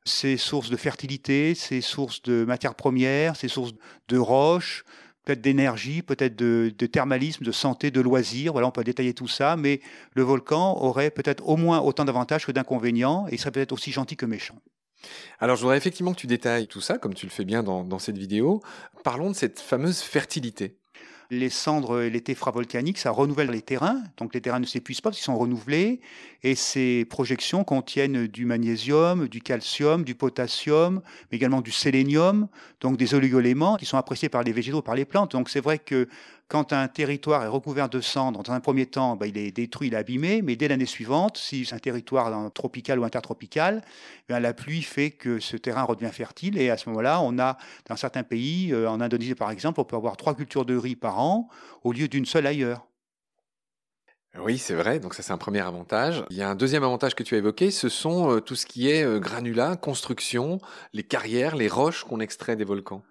Ses 0.05 0.35
sources 0.35 0.69
de 0.69 0.75
fertilité, 0.75 1.55
ses 1.55 1.79
sources 1.79 2.21
de 2.23 2.43
matières 2.43 2.75
premières, 2.75 3.37
ses 3.37 3.47
sources 3.47 3.73
de 4.09 4.17
roches, 4.17 4.83
peut-être 5.23 5.41
d'énergie, 5.41 6.01
peut-être 6.01 6.35
de, 6.35 6.73
de, 6.77 6.85
thermalisme, 6.85 7.45
de 7.45 7.51
santé, 7.53 7.89
de 7.91 8.01
loisirs. 8.01 8.51
Voilà, 8.51 8.67
on 8.67 8.71
peut 8.71 8.83
détailler 8.83 9.13
tout 9.13 9.29
ça, 9.29 9.55
mais 9.55 9.79
le 10.13 10.23
volcan 10.23 10.77
aurait 10.81 11.09
peut-être 11.09 11.47
au 11.47 11.55
moins 11.55 11.79
autant 11.79 12.03
d'avantages 12.03 12.45
que 12.45 12.51
d'inconvénients, 12.51 13.27
et 13.29 13.35
il 13.35 13.39
serait 13.39 13.51
peut-être 13.51 13.71
aussi 13.71 13.91
gentil 13.93 14.17
que 14.17 14.25
méchant. 14.25 14.55
Alors, 15.39 15.55
je 15.55 15.61
voudrais 15.61 15.77
effectivement 15.77 16.13
que 16.13 16.19
tu 16.19 16.27
détailles 16.27 16.67
tout 16.67 16.81
ça, 16.81 16.97
comme 16.97 17.13
tu 17.13 17.25
le 17.25 17.31
fais 17.31 17.45
bien 17.45 17.63
dans, 17.63 17.99
cette 17.99 18.17
vidéo. 18.17 18.61
Parlons 19.03 19.29
de 19.29 19.35
cette 19.35 19.59
fameuse 19.59 20.01
fertilité. 20.01 20.77
les 21.29 21.49
cendres 21.49 22.01
et 22.01 22.09
les 22.09 22.21
téphras 22.21 22.51
volcaniques, 22.51 22.97
ça 22.97 23.11
renouvelle 23.11 23.49
les 23.49 23.61
terrains. 23.61 24.03
Donc 24.17 24.33
les 24.33 24.41
terrains 24.41 24.59
ne 24.59 24.65
s'épuisent 24.65 25.01
pas 25.01 25.09
parce 25.09 25.17
qu'ils 25.17 25.25
sont 25.25 25.37
renouvelés. 25.37 26.01
Et 26.43 26.55
ces 26.55 27.05
projections 27.05 27.63
contiennent 27.63 28.27
du 28.27 28.45
magnésium, 28.45 29.29
du 29.29 29.41
calcium, 29.41 30.03
du 30.03 30.13
potassium, 30.13 31.01
mais 31.31 31.37
également 31.37 31.61
du 31.61 31.71
sélénium, 31.71 32.47
donc 32.81 32.97
des 32.97 33.13
oligoéléments 33.13 33.77
qui 33.77 33.85
sont 33.85 33.97
appréciés 33.97 34.27
par 34.27 34.43
les 34.43 34.51
végétaux, 34.51 34.81
par 34.81 34.95
les 34.95 35.05
plantes. 35.05 35.31
Donc 35.31 35.49
c'est 35.49 35.61
vrai 35.61 35.79
que 35.79 36.09
quand 36.49 36.73
un 36.73 36.87
territoire 36.87 37.43
est 37.43 37.47
recouvert 37.47 37.89
de 37.89 38.01
cendres, 38.01 38.43
dans 38.43 38.53
un 38.53 38.59
premier 38.59 38.85
temps, 38.85 39.15
ben, 39.15 39.25
il 39.25 39.37
est 39.37 39.51
détruit, 39.51 39.87
il 39.87 39.93
est 39.93 39.97
abîmé, 39.97 40.41
mais 40.41 40.55
dès 40.55 40.67
l'année 40.67 40.85
suivante, 40.85 41.37
si 41.37 41.65
c'est 41.65 41.73
un 41.73 41.79
territoire 41.79 42.51
tropical 42.53 42.99
ou 42.99 43.05
intertropical, 43.05 43.81
ben, 44.27 44.39
la 44.39 44.53
pluie 44.53 44.83
fait 44.83 45.11
que 45.11 45.39
ce 45.39 45.57
terrain 45.57 45.83
redevient 45.83 46.11
fertile. 46.11 46.57
Et 46.57 46.69
à 46.69 46.77
ce 46.77 46.89
moment-là, 46.89 47.21
on 47.21 47.39
a, 47.39 47.57
dans 47.87 47.95
certains 47.95 48.23
pays, 48.23 48.71
euh, 48.73 48.89
en 48.89 49.01
Indonésie 49.01 49.33
par 49.33 49.49
exemple, 49.49 49.79
on 49.79 49.85
peut 49.85 49.95
avoir 49.95 50.17
trois 50.17 50.35
cultures 50.35 50.65
de 50.65 50.75
riz 50.75 50.95
par 50.95 51.19
an 51.19 51.47
au 51.83 51.93
lieu 51.93 52.07
d'une 52.07 52.25
seule 52.25 52.45
ailleurs. 52.45 52.85
Oui, 54.39 54.57
c'est 54.57 54.73
vrai. 54.73 54.99
Donc 54.99 55.13
ça, 55.13 55.21
c'est 55.21 55.31
un 55.31 55.37
premier 55.37 55.59
avantage. 55.59 56.23
Il 56.31 56.37
y 56.37 56.41
a 56.41 56.49
un 56.49 56.55
deuxième 56.55 56.83
avantage 56.83 57.13
que 57.13 57.23
tu 57.23 57.35
as 57.35 57.37
évoqué, 57.37 57.69
ce 57.69 57.87
sont 57.87 58.31
euh, 58.31 58.39
tout 58.41 58.55
ce 58.55 58.65
qui 58.65 58.89
est 58.89 59.03
euh, 59.03 59.19
granulat, 59.19 59.75
construction, 59.75 60.59
les 60.91 61.03
carrières, 61.03 61.55
les 61.55 61.67
roches 61.67 62.03
qu'on 62.03 62.19
extrait 62.19 62.55
des 62.55 62.63
volcans. 62.63 63.03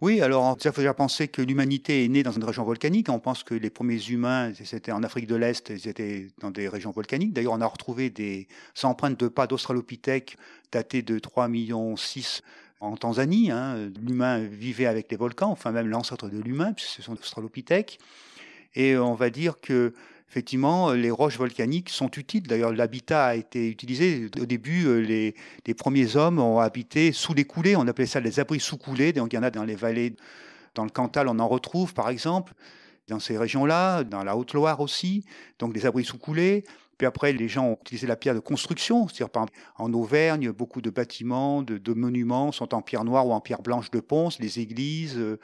Oui, 0.00 0.20
alors 0.20 0.56
il 0.64 0.72
faut 0.72 0.80
déjà 0.80 0.94
penser 0.94 1.28
que 1.28 1.42
l'humanité 1.42 2.04
est 2.04 2.08
née 2.08 2.24
dans 2.24 2.32
une 2.32 2.42
région 2.42 2.64
volcanique. 2.64 3.08
On 3.08 3.20
pense 3.20 3.44
que 3.44 3.54
les 3.54 3.70
premiers 3.70 4.04
humains, 4.08 4.52
c'était 4.64 4.90
en 4.90 5.04
Afrique 5.04 5.28
de 5.28 5.36
l'Est, 5.36 5.70
ils 5.70 5.86
étaient 5.86 6.26
dans 6.40 6.50
des 6.50 6.68
régions 6.68 6.90
volcaniques. 6.90 7.32
D'ailleurs, 7.32 7.52
on 7.52 7.60
a 7.60 7.66
retrouvé 7.66 8.10
des 8.10 8.48
empreintes 8.82 9.20
de 9.20 9.28
pas 9.28 9.46
d'Australopithèque 9.46 10.38
datées 10.72 11.02
de 11.02 11.20
3 11.20 11.46
millions 11.46 11.96
6 11.96 12.42
en 12.80 12.96
Tanzanie. 12.96 13.52
Hein. 13.52 13.90
L'humain 14.04 14.40
vivait 14.40 14.86
avec 14.86 15.08
les 15.08 15.16
volcans, 15.16 15.50
enfin 15.50 15.70
même 15.70 15.86
l'ancêtre 15.86 16.28
de 16.28 16.38
l'humain, 16.38 16.72
puisque 16.72 16.90
ce 16.90 17.02
sont 17.02 17.14
des 17.14 17.20
Australopithèques. 17.20 18.00
Et 18.74 18.96
on 18.96 19.14
va 19.14 19.30
dire 19.30 19.60
que 19.60 19.94
effectivement, 20.32 20.92
les 20.92 21.10
roches 21.10 21.36
volcaniques 21.36 21.90
sont 21.90 22.10
utiles. 22.16 22.44
D'ailleurs, 22.44 22.72
l'habitat 22.72 23.26
a 23.26 23.34
été 23.34 23.68
utilisé. 23.68 24.30
Au 24.40 24.46
début, 24.46 24.86
euh, 24.86 24.96
les, 24.96 25.74
premiers 25.74 26.16
hommes 26.16 26.38
ont 26.38 26.58
habité 26.58 27.12
sous 27.12 27.34
les 27.34 27.44
coulées. 27.44 27.76
On 27.76 27.86
appelait 27.86 28.06
ça 28.06 28.18
les 28.18 28.40
abris 28.40 28.58
sous 28.58 28.78
coulées. 28.78 29.12
Donc, 29.12 29.34
il 29.34 29.36
y 29.36 29.38
en 29.38 29.42
a 29.42 29.50
dans 29.50 29.64
les 29.64 29.74
vallées. 29.74 30.16
Dans 30.74 30.84
le 30.84 30.90
Cantal, 30.90 31.28
on 31.28 31.38
en 31.38 31.46
retrouve, 31.46 31.92
par 31.92 32.08
exemple, 32.08 32.54
dans 33.08 33.18
ces 33.18 33.36
régions-là, 33.36 34.04
dans 34.04 34.24
la 34.24 34.34
Haute-Loire 34.34 34.80
aussi. 34.80 35.26
Donc, 35.58 35.74
des 35.74 35.84
abris 35.84 36.04
sous 36.04 36.16
coulées. 36.16 36.64
Puis 36.96 37.06
après, 37.06 37.34
les 37.34 37.48
gens 37.48 37.66
ont 37.66 37.78
utilisé 37.82 38.06
la 38.06 38.16
pierre 38.16 38.34
de 38.34 38.40
construction. 38.40 39.08
C'est-à-dire, 39.08 39.44
en 39.76 39.92
Auvergne, 39.92 40.50
beaucoup 40.50 40.80
de 40.80 40.88
bâtiments, 40.88 41.60
de, 41.62 41.76
de, 41.76 41.92
monuments 41.92 42.52
sont 42.52 42.72
en 42.74 42.80
pierre 42.80 43.04
noire 43.04 43.26
ou 43.26 43.32
en 43.32 43.40
pierre 43.42 43.60
blanche 43.60 43.90
de 43.90 44.00
ponce, 44.00 44.38
les 44.38 44.60
églises, 44.60 45.18
euh, 45.18 45.38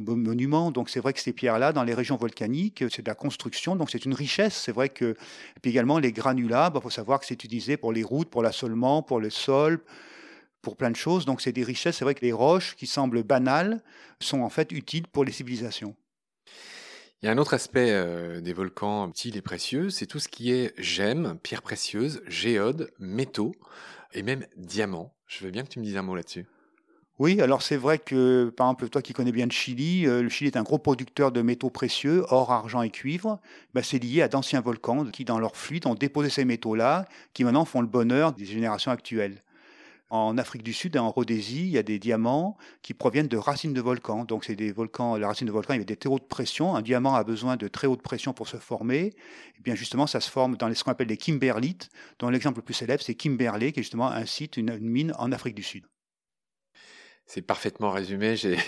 de 0.00 0.14
monuments. 0.14 0.70
Donc 0.70 0.90
c'est 0.90 1.00
vrai 1.00 1.12
que 1.12 1.20
ces 1.20 1.32
pierres-là, 1.32 1.72
dans 1.72 1.84
les 1.84 1.94
régions 1.94 2.16
volcaniques, 2.16 2.84
c'est 2.90 3.02
de 3.02 3.08
la 3.08 3.14
construction, 3.14 3.76
donc 3.76 3.90
c'est 3.90 4.04
une 4.04 4.14
richesse. 4.14 4.54
C'est 4.54 4.72
vrai 4.72 4.88
que, 4.88 5.16
puis 5.62 5.70
également 5.70 5.98
les 5.98 6.12
granulats, 6.12 6.68
il 6.70 6.74
bah, 6.74 6.80
faut 6.80 6.90
savoir 6.90 7.20
que 7.20 7.26
c'est 7.26 7.42
utilisé 7.42 7.76
pour 7.76 7.92
les 7.92 8.02
routes, 8.02 8.30
pour 8.30 8.42
l'assolement, 8.42 9.02
pour 9.02 9.20
le 9.20 9.30
sol, 9.30 9.80
pour 10.62 10.76
plein 10.76 10.90
de 10.90 10.96
choses. 10.96 11.24
Donc 11.24 11.40
c'est 11.40 11.52
des 11.52 11.64
richesses. 11.64 11.96
C'est 11.96 12.04
vrai 12.04 12.14
que 12.14 12.24
les 12.24 12.32
roches 12.32 12.76
qui 12.76 12.86
semblent 12.86 13.22
banales 13.22 13.82
sont 14.20 14.40
en 14.40 14.50
fait 14.50 14.72
utiles 14.72 15.06
pour 15.06 15.24
les 15.24 15.32
civilisations. 15.32 15.94
Il 17.22 17.26
y 17.26 17.28
a 17.30 17.32
un 17.32 17.38
autre 17.38 17.54
aspect 17.54 17.90
euh, 17.90 18.42
des 18.42 18.52
volcans 18.52 19.08
utiles 19.08 19.36
et 19.38 19.40
précieux, 19.40 19.88
c'est 19.88 20.04
tout 20.04 20.18
ce 20.18 20.28
qui 20.28 20.52
est 20.52 20.74
gemmes, 20.76 21.38
pierres 21.42 21.62
précieuses, 21.62 22.22
géodes, 22.26 22.90
métaux 22.98 23.54
et 24.12 24.22
même 24.22 24.44
diamants. 24.58 25.14
Je 25.26 25.44
veux 25.44 25.50
bien 25.50 25.62
que 25.62 25.68
tu 25.68 25.78
me 25.78 25.84
dises 25.84 25.96
un 25.96 26.02
mot 26.02 26.14
là-dessus. 26.14 26.44
Oui, 27.20 27.40
alors 27.40 27.62
c'est 27.62 27.76
vrai 27.76 27.98
que, 27.98 28.52
par 28.56 28.66
exemple, 28.66 28.88
toi 28.88 29.00
qui 29.00 29.12
connais 29.12 29.30
bien 29.30 29.46
le 29.46 29.52
Chili, 29.52 30.04
euh, 30.04 30.20
le 30.20 30.28
Chili 30.28 30.48
est 30.48 30.56
un 30.56 30.64
gros 30.64 30.78
producteur 30.78 31.30
de 31.30 31.42
métaux 31.42 31.70
précieux, 31.70 32.24
or, 32.30 32.50
argent 32.50 32.82
et 32.82 32.90
cuivre. 32.90 33.38
Ben, 33.72 33.84
c'est 33.84 34.00
lié 34.00 34.20
à 34.22 34.26
d'anciens 34.26 34.60
volcans 34.60 35.04
qui, 35.06 35.24
dans 35.24 35.38
leur 35.38 35.56
fluide, 35.56 35.86
ont 35.86 35.94
déposé 35.94 36.28
ces 36.28 36.44
métaux-là, 36.44 37.06
qui 37.32 37.44
maintenant 37.44 37.64
font 37.64 37.80
le 37.82 37.86
bonheur 37.86 38.32
des 38.32 38.44
générations 38.44 38.90
actuelles. 38.90 39.44
En 40.10 40.38
Afrique 40.38 40.64
du 40.64 40.72
Sud 40.72 40.96
et 40.96 40.98
en 40.98 41.08
Rhodésie, 41.08 41.62
il 41.62 41.68
y 41.68 41.78
a 41.78 41.84
des 41.84 42.00
diamants 42.00 42.56
qui 42.82 42.94
proviennent 42.94 43.28
de 43.28 43.36
racines 43.36 43.74
de 43.74 43.80
volcans. 43.80 44.24
Donc, 44.24 44.44
c'est 44.44 44.56
des 44.56 44.72
volcans, 44.72 45.16
la 45.16 45.28
racine 45.28 45.46
de 45.46 45.52
volcan, 45.52 45.74
il 45.74 45.78
y 45.78 45.82
a 45.82 45.84
des 45.84 45.96
très 45.96 46.10
hautes 46.10 46.26
pressions. 46.26 46.74
Un 46.74 46.82
diamant 46.82 47.14
a 47.14 47.22
besoin 47.22 47.56
de 47.56 47.68
très 47.68 47.86
haute 47.86 48.02
pression 48.02 48.32
pour 48.32 48.48
se 48.48 48.56
former. 48.56 48.98
Et 48.98 49.14
eh 49.58 49.62
bien, 49.62 49.76
justement, 49.76 50.08
ça 50.08 50.20
se 50.20 50.30
forme 50.30 50.56
dans 50.56 50.72
ce 50.74 50.82
qu'on 50.82 50.90
appelle 50.90 51.08
les 51.08 51.16
kimberlites, 51.16 51.90
dont 52.18 52.28
l'exemple 52.28 52.58
le 52.58 52.64
plus 52.64 52.74
célèbre, 52.74 53.04
c'est 53.04 53.14
Kimberley, 53.14 53.70
qui 53.70 53.78
est 53.80 53.84
justement 53.84 54.08
un 54.08 54.26
site, 54.26 54.56
une 54.56 54.76
mine 54.80 55.12
en 55.18 55.30
Afrique 55.30 55.54
du 55.54 55.62
Sud. 55.62 55.84
C'est 57.26 57.40
parfaitement 57.40 57.90
résumé. 57.90 58.36
J'ai 58.36 58.58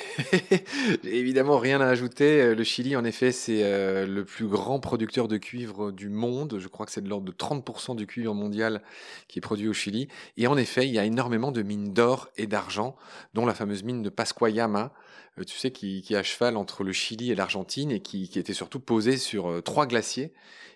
évidemment 1.04 1.58
rien 1.58 1.80
à 1.82 1.86
ajouter. 1.86 2.40
Euh, 2.40 2.54
le 2.54 2.64
Chili, 2.64 2.96
en 2.96 3.04
effet, 3.04 3.30
c'est 3.30 3.62
euh, 3.62 4.06
le 4.06 4.24
plus 4.24 4.46
grand 4.46 4.80
producteur 4.80 5.28
de 5.28 5.36
cuivre 5.36 5.92
du 5.92 6.08
monde. 6.08 6.56
Je 6.58 6.66
crois 6.66 6.86
que 6.86 6.92
c'est 6.92 7.02
de 7.02 7.08
l'ordre 7.08 7.26
de 7.26 7.32
30% 7.32 7.96
du 7.96 8.06
cuivre 8.06 8.34
mondial 8.34 8.82
qui 9.28 9.38
est 9.38 9.42
produit 9.42 9.68
au 9.68 9.74
Chili. 9.74 10.08
Et 10.38 10.46
en 10.46 10.56
effet, 10.56 10.86
il 10.88 10.94
y 10.94 10.98
a 10.98 11.04
énormément 11.04 11.52
de 11.52 11.62
mines 11.62 11.92
d'or 11.92 12.30
et 12.38 12.46
d'argent, 12.46 12.96
dont 13.34 13.44
la 13.44 13.54
fameuse 13.54 13.82
mine 13.82 14.02
de 14.02 14.08
Pascuayama, 14.08 14.92
euh, 15.38 15.44
tu 15.44 15.58
sais, 15.58 15.70
qui, 15.70 16.02
est 16.08 16.16
à 16.16 16.22
cheval 16.22 16.56
entre 16.56 16.82
le 16.82 16.92
Chili 16.92 17.30
et 17.30 17.34
l'Argentine 17.34 17.90
et 17.90 18.00
qui 18.00 18.30
était 18.36 18.54
surtout 18.54 18.80
posée 18.80 19.18
sur 19.18 19.62
trois 19.64 19.86
glaciers. 19.86 20.32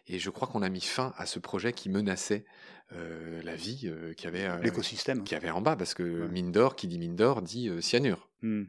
Et 0.07 0.19
je 0.19 0.29
crois 0.29 0.49
qu'on 0.49 0.63
a 0.63 0.69
mis 0.69 0.83
fin 0.83 1.15
à 1.17 1.25
ce 1.25 1.39
projet 1.39 1.73
qui 1.73 1.89
menaçait 1.89 2.45
euh, 2.93 3.41
la 3.45 3.55
vie 3.55 3.83
euh, 3.85 4.15
qui 4.15 4.27
avait 4.27 4.47
euh, 4.47 4.59
l'écosystème 4.59 5.23
qui 5.23 5.37
avait 5.37 5.51
en 5.51 5.61
bas 5.61 5.77
parce 5.77 5.95
que 5.95 6.03
mine 6.03 6.51
d'or 6.51 6.75
qui 6.75 6.89
dit 6.89 6.99
mine 6.99 7.15
d'or 7.15 7.41
dit 7.41 7.71
cyanure. 7.81 8.29
Hmm. 8.43 8.65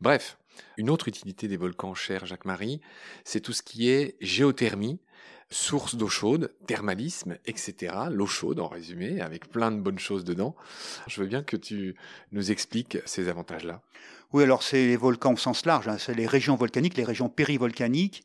Bref, 0.00 0.36
une 0.76 0.90
autre 0.90 1.08
utilité 1.08 1.48
des 1.48 1.56
volcans, 1.56 1.94
cher 1.94 2.26
Jacques-Marie, 2.26 2.80
c'est 3.24 3.40
tout 3.40 3.52
ce 3.52 3.62
qui 3.62 3.88
est 3.88 4.16
géothermie, 4.20 5.00
source 5.48 5.94
d'eau 5.94 6.08
chaude, 6.08 6.52
thermalisme, 6.66 7.38
etc. 7.46 7.94
L'eau 8.10 8.26
chaude 8.26 8.60
en 8.60 8.68
résumé, 8.68 9.20
avec 9.22 9.48
plein 9.48 9.70
de 9.70 9.80
bonnes 9.80 9.98
choses 9.98 10.24
dedans. 10.24 10.54
Je 11.06 11.22
veux 11.22 11.26
bien 11.26 11.42
que 11.42 11.56
tu 11.56 11.94
nous 12.32 12.50
expliques 12.50 12.98
ces 13.06 13.28
avantages-là. 13.28 13.80
Oui, 14.32 14.42
alors 14.42 14.62
c'est 14.62 14.86
les 14.86 14.96
volcans 14.96 15.32
au 15.32 15.36
sens 15.38 15.64
large, 15.64 15.88
hein. 15.88 15.96
c'est 15.98 16.14
les 16.14 16.26
régions 16.26 16.56
volcaniques, 16.56 16.96
les 16.96 17.04
régions 17.04 17.30
périvolcaniques. 17.30 18.24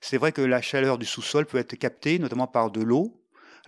C'est 0.00 0.18
vrai 0.18 0.30
que 0.30 0.42
la 0.42 0.62
chaleur 0.62 0.98
du 0.98 1.06
sous-sol 1.06 1.46
peut 1.46 1.58
être 1.58 1.74
captée 1.74 2.20
notamment 2.20 2.46
par 2.46 2.70
de 2.70 2.80
l'eau, 2.80 3.17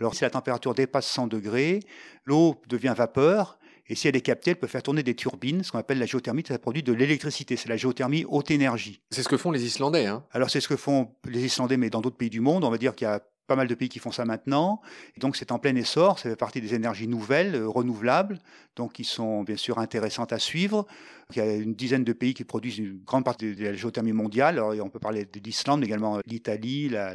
alors 0.00 0.14
si 0.14 0.22
la 0.22 0.30
température 0.30 0.74
dépasse 0.74 1.06
100 1.06 1.26
degrés, 1.26 1.80
l'eau 2.24 2.56
devient 2.68 2.94
vapeur, 2.96 3.58
et 3.90 3.96
si 3.96 4.06
elle 4.06 4.14
est 4.14 4.20
captée, 4.20 4.52
elle 4.52 4.58
peut 4.58 4.68
faire 4.68 4.84
tourner 4.84 5.02
des 5.02 5.16
turbines, 5.16 5.64
ce 5.64 5.72
qu'on 5.72 5.78
appelle 5.78 5.98
la 5.98 6.06
géothermie, 6.06 6.44
ça 6.46 6.56
produit 6.60 6.84
de 6.84 6.92
l'électricité. 6.92 7.56
C'est 7.56 7.68
la 7.68 7.76
géothermie 7.76 8.24
haute 8.28 8.52
énergie. 8.52 9.02
C'est 9.10 9.24
ce 9.24 9.28
que 9.28 9.36
font 9.36 9.50
les 9.50 9.64
Islandais. 9.64 10.06
Hein 10.06 10.24
Alors 10.30 10.48
c'est 10.48 10.60
ce 10.60 10.68
que 10.68 10.76
font 10.76 11.10
les 11.24 11.44
Islandais, 11.44 11.76
mais 11.76 11.90
dans 11.90 12.00
d'autres 12.00 12.16
pays 12.16 12.30
du 12.30 12.40
monde. 12.40 12.62
On 12.62 12.70
va 12.70 12.78
dire 12.78 12.94
qu'il 12.94 13.06
y 13.06 13.10
a 13.10 13.20
pas 13.50 13.56
mal 13.56 13.66
de 13.66 13.74
pays 13.74 13.88
qui 13.88 13.98
font 13.98 14.12
ça 14.12 14.24
maintenant. 14.24 14.80
Donc 15.18 15.34
c'est 15.34 15.50
en 15.50 15.58
plein 15.58 15.74
essor, 15.74 16.20
ça 16.20 16.30
fait 16.30 16.36
partie 16.36 16.60
des 16.60 16.72
énergies 16.72 17.08
nouvelles, 17.08 17.56
euh, 17.56 17.68
renouvelables, 17.68 18.38
donc 18.76 18.92
qui 18.92 19.02
sont 19.02 19.42
bien 19.42 19.56
sûr 19.56 19.78
intéressantes 19.78 20.32
à 20.32 20.38
suivre. 20.38 20.86
Il 21.32 21.38
y 21.38 21.40
a 21.40 21.52
une 21.56 21.74
dizaine 21.74 22.04
de 22.04 22.12
pays 22.12 22.32
qui 22.32 22.44
produisent 22.44 22.78
une 22.78 23.00
grande 23.04 23.24
partie 23.24 23.56
de 23.56 23.64
la 23.64 23.74
géothermie 23.74 24.12
mondiale. 24.12 24.60
On 24.60 24.88
peut 24.88 25.00
parler 25.00 25.24
de 25.24 25.40
l'Islande, 25.40 25.80
mais 25.80 25.86
également 25.86 26.20
l'Italie, 26.26 26.88
la, 26.88 27.14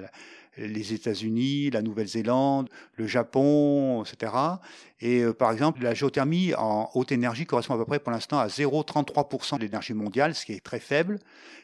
les 0.58 0.94
États-Unis, 0.94 1.70
la 1.70 1.82
Nouvelle-Zélande, 1.82 2.70
le 2.96 3.08
Japon, 3.08 4.04
etc. 4.04 4.34
Et 5.00 5.22
euh, 5.22 5.34
par 5.34 5.54
exemple, 5.54 5.82
la 5.84 5.94
géothermie 5.94 6.54
en 6.56 6.90
haute 6.96 7.14
énergie 7.14 7.46
correspond 7.46 7.76
à 7.76 7.78
peu 7.78 7.86
près 7.86 8.00
pour 8.00 8.12
l'instant 8.12 8.40
à 8.40 8.48
0,33% 8.48 9.56
de 9.56 9.62
l'énergie 9.62 9.94
mondiale, 9.94 10.36
ce 10.36 10.46
qui 10.46 10.52
est 10.52 10.64
très 10.64 10.82
faible. 10.82 11.20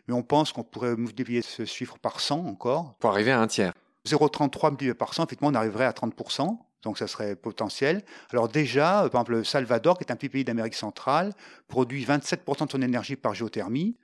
Mais 0.08 0.14
on 0.14 0.24
pense 0.24 0.54
qu'on 0.54 0.64
pourrait 0.64 0.96
multiplier 0.96 1.42
ce 1.42 1.66
chiffre 1.66 1.98
par 2.00 2.22
100 2.22 2.46
encore. 2.46 2.96
Pour 3.00 3.12
arriver 3.12 3.32
à 3.32 3.42
un 3.42 3.48
tiers. 3.48 3.74
0,33 4.08 4.70
multiplié 4.70 4.94
par 4.94 5.14
100, 5.14 5.26
effectivement, 5.26 5.50
on 5.50 5.56
arriverait 5.56 5.86
à 5.86 5.92
30%. 5.92 6.58
Donc 6.84 6.98
ça 6.98 7.08
serait 7.08 7.36
potentiel. 7.36 8.04
Alors 8.32 8.48
déjà, 8.48 9.08
par 9.12 9.22
exemple, 9.22 9.32
le 9.34 9.44
Salvador, 9.44 9.98
qui 9.98 10.04
est 10.04 10.12
un 10.12 10.16
petit 10.16 10.30
pays 10.30 10.44
d'Amérique 10.44 10.74
centrale, 10.74 11.34
produit 11.68 12.04
27% 12.04 12.66
de 12.66 12.72
son 12.72 12.82
énergie 12.82 13.16
par 13.16 13.36
géothermie. 13.36 13.96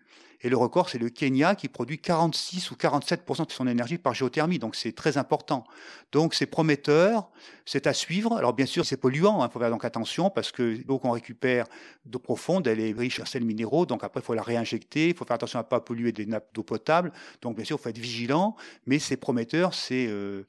Et 0.42 0.50
le 0.50 0.58
record, 0.58 0.90
c'est 0.90 1.00
le 1.00 1.10
Kenya 1.10 1.56
qui 1.56 1.68
produit 1.68 2.00
46 2.00 2.72
ou 2.72 2.76
47% 2.76 3.48
de 3.48 3.52
son 3.52 3.68
énergie 3.68 3.98
par 3.98 4.14
géothermie. 4.14 4.60
Donc 4.60 4.76
c'est 4.76 4.92
très 4.92 5.18
important. 5.18 5.64
Donc 6.12 6.34
c'est 6.34 6.46
prometteur, 6.46 7.30
c'est 7.66 7.88
à 7.88 7.94
suivre. 7.94 8.38
Alors 8.38 8.54
bien 8.54 8.68
sûr, 8.68 8.86
c'est 8.86 8.98
polluant. 8.98 9.40
Il 9.40 9.46
hein. 9.46 9.50
faut 9.52 9.60
faire 9.60 9.72
donc 9.72 9.86
attention 9.86 10.30
parce 10.30 10.52
que 10.52 10.78
l'eau 10.88 11.00
qu'on 11.00 11.12
récupère 11.12 11.66
d'eau 12.06 12.20
profonde, 12.20 12.68
elle 12.68 12.80
est 12.80 12.92
riche 12.92 13.20
en 13.20 13.26
sels 13.26 13.46
minéraux. 13.46 13.86
Donc 13.86 14.04
après, 14.04 14.20
il 14.20 14.24
faut 14.24 14.36
la 14.36 14.44
réinjecter. 14.44 15.10
Il 15.10 15.16
faut 15.16 15.26
faire 15.26 15.36
attention 15.36 15.60
à 15.60 15.64
ne 15.64 15.68
pas 15.68 15.80
polluer 15.80 16.12
des 16.12 16.26
nappes 16.26 16.54
d'eau 16.54 16.64
potable. 16.64 17.12
Donc 17.42 17.56
bien 17.56 17.66
sûr, 17.66 17.78
il 17.80 17.84
faut 17.84 17.90
être 17.90 17.98
vigilant. 17.98 18.56
Mais 18.86 19.00
c'est 19.00 19.18
prometteur, 19.18 19.74
c'est 19.74 20.08
euh, 20.08 20.44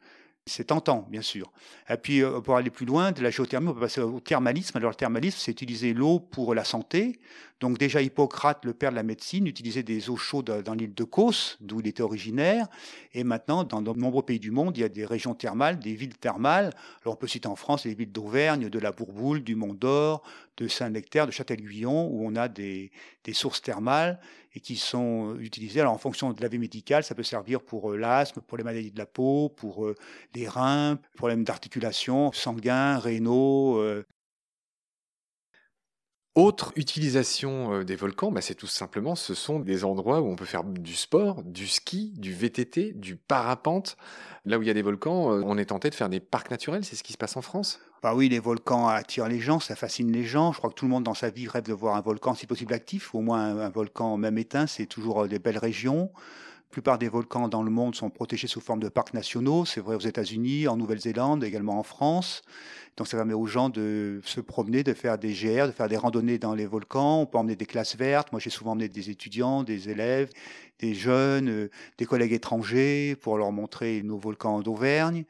c'est 0.48 0.64
tentant, 0.64 1.06
bien 1.10 1.22
sûr. 1.22 1.52
Et 1.88 1.96
puis, 1.96 2.22
euh, 2.22 2.40
pour 2.40 2.56
aller 2.56 2.70
plus 2.70 2.86
loin, 2.86 3.12
de 3.12 3.22
la 3.22 3.30
géothermie, 3.30 3.68
on 3.68 3.74
peut 3.74 3.80
passer 3.80 4.00
au 4.00 4.20
thermalisme. 4.20 4.76
Alors, 4.78 4.90
le 4.90 4.96
thermalisme, 4.96 5.36
c'est 5.38 5.52
utiliser 5.52 5.92
l'eau 5.92 6.18
pour 6.18 6.54
la 6.54 6.64
santé. 6.64 7.20
Donc, 7.60 7.76
déjà, 7.76 8.00
Hippocrate, 8.00 8.64
le 8.64 8.72
père 8.72 8.90
de 8.90 8.96
la 8.96 9.02
médecine, 9.02 9.46
utilisait 9.46 9.82
des 9.82 10.10
eaux 10.10 10.16
chaudes 10.16 10.62
dans 10.64 10.74
l'île 10.74 10.94
de 10.94 11.04
Cos, 11.04 11.56
d'où 11.60 11.80
il 11.80 11.88
était 11.88 12.02
originaire. 12.02 12.68
Et 13.14 13.24
maintenant, 13.24 13.64
dans 13.64 13.82
de 13.82 13.92
nombreux 13.98 14.22
pays 14.22 14.38
du 14.38 14.52
monde, 14.52 14.76
il 14.76 14.80
y 14.80 14.84
a 14.84 14.88
des 14.88 15.04
régions 15.04 15.34
thermales, 15.34 15.80
des 15.80 15.94
villes 15.94 16.16
thermales. 16.16 16.72
Alors, 17.02 17.14
on 17.14 17.16
peut 17.16 17.26
citer 17.26 17.48
en 17.48 17.56
France 17.56 17.84
les 17.84 17.94
villes 17.94 18.12
d'Auvergne, 18.12 18.68
de 18.68 18.78
la 18.78 18.92
Bourboule, 18.92 19.42
du 19.42 19.56
Mont 19.56 19.74
d'Or, 19.74 20.22
de 20.56 20.68
Saint-Nectaire, 20.68 21.26
de 21.26 21.32
Châtel-Guyon, 21.32 22.08
où 22.12 22.24
on 22.24 22.36
a 22.36 22.48
des, 22.48 22.92
sources 23.32 23.60
thermales. 23.60 24.20
et 24.54 24.60
qui 24.60 24.76
sont 24.76 25.36
utilisés. 25.40 25.80
Alors, 25.80 25.92
en 25.92 25.98
fonction 25.98 26.32
de 26.32 26.40
la 26.40 26.48
vie 26.48 26.58
médicale, 26.58 27.02
ça 27.02 27.14
peut 27.16 27.24
servir 27.24 27.60
pour 27.60 27.92
l'asthme, 27.94 28.40
pour 28.40 28.56
les 28.56 28.64
maladies 28.64 28.92
de 28.92 28.98
la 28.98 29.06
peau, 29.06 29.48
pour 29.48 29.86
les 30.34 30.48
reins, 30.48 30.98
problèmes 31.16 31.44
d'articulation, 31.44 32.32
sanguins, 32.32 32.98
rénaux, 32.98 33.82
autre 36.38 36.72
utilisation 36.76 37.74
euh, 37.74 37.84
des 37.84 37.96
volcans, 37.96 38.30
bah, 38.30 38.40
c'est 38.40 38.54
tout 38.54 38.66
simplement, 38.66 39.16
ce 39.16 39.34
sont 39.34 39.58
des 39.58 39.84
endroits 39.84 40.20
où 40.20 40.28
on 40.28 40.36
peut 40.36 40.44
faire 40.44 40.64
du 40.64 40.94
sport, 40.94 41.42
du 41.42 41.66
ski, 41.66 42.12
du 42.16 42.32
VTT, 42.32 42.92
du 42.92 43.16
parapente. 43.16 43.96
Là 44.44 44.58
où 44.58 44.62
il 44.62 44.68
y 44.68 44.70
a 44.70 44.74
des 44.74 44.82
volcans, 44.82 45.32
euh, 45.32 45.42
on 45.44 45.58
est 45.58 45.66
tenté 45.66 45.90
de 45.90 45.94
faire 45.94 46.08
des 46.08 46.20
parcs 46.20 46.50
naturels, 46.50 46.84
c'est 46.84 46.96
ce 46.96 47.02
qui 47.02 47.12
se 47.12 47.18
passe 47.18 47.36
en 47.36 47.42
France? 47.42 47.80
Bah 48.02 48.14
oui, 48.14 48.28
les 48.28 48.38
volcans 48.38 48.86
attirent 48.86 49.28
les 49.28 49.40
gens, 49.40 49.58
ça 49.58 49.74
fascine 49.74 50.12
les 50.12 50.22
gens. 50.22 50.52
Je 50.52 50.58
crois 50.58 50.70
que 50.70 50.76
tout 50.76 50.84
le 50.84 50.90
monde 50.90 51.02
dans 51.02 51.14
sa 51.14 51.30
vie 51.30 51.48
rêve 51.48 51.64
de 51.64 51.72
voir 51.72 51.96
un 51.96 52.00
volcan, 52.00 52.34
si 52.34 52.46
possible 52.46 52.72
actif, 52.72 53.14
au 53.14 53.20
moins 53.20 53.58
un, 53.58 53.68
volcan 53.70 54.16
même 54.16 54.38
éteint, 54.38 54.68
c'est 54.68 54.86
toujours 54.86 55.24
euh, 55.24 55.28
des 55.28 55.40
belles 55.40 55.58
régions. 55.58 56.10
Plupart 56.70 56.98
des 56.98 57.08
volcans 57.08 57.48
dans 57.48 57.62
le 57.62 57.70
monde 57.70 57.94
sont 57.94 58.10
protégés 58.10 58.46
sous 58.46 58.60
forme 58.60 58.80
de 58.80 58.90
parcs 58.90 59.14
nationaux. 59.14 59.64
C'est 59.64 59.80
vrai 59.80 59.96
aux 59.96 60.00
États-Unis, 60.00 60.68
en 60.68 60.76
Nouvelle-Zélande, 60.76 61.42
également 61.42 61.78
en 61.78 61.82
France. 61.82 62.42
Donc 62.98 63.08
ça 63.08 63.16
permet 63.16 63.32
aux 63.32 63.46
gens 63.46 63.70
de 63.70 64.20
se 64.24 64.40
promener, 64.40 64.82
de 64.82 64.92
faire 64.92 65.16
des 65.16 65.32
GR, 65.32 65.66
de 65.66 65.72
faire 65.72 65.88
des 65.88 65.96
randonnées 65.96 66.38
dans 66.38 66.54
les 66.54 66.66
volcans. 66.66 67.22
On 67.22 67.26
peut 67.26 67.38
emmener 67.38 67.56
des 67.56 67.64
classes 67.64 67.96
vertes. 67.96 68.32
Moi, 68.32 68.40
j'ai 68.40 68.50
souvent 68.50 68.72
emmené 68.72 68.88
des 68.88 69.08
étudiants, 69.08 69.62
des 69.62 69.88
élèves, 69.88 70.30
des 70.78 70.94
jeunes, 70.94 71.48
euh, 71.48 71.70
des 71.96 72.04
collègues 72.04 72.32
étrangers 72.32 73.16
pour 73.20 73.38
leur 73.38 73.50
montrer 73.50 74.02
nos 74.02 74.18
volcans 74.18 74.60
d'Auvergne 74.60 75.24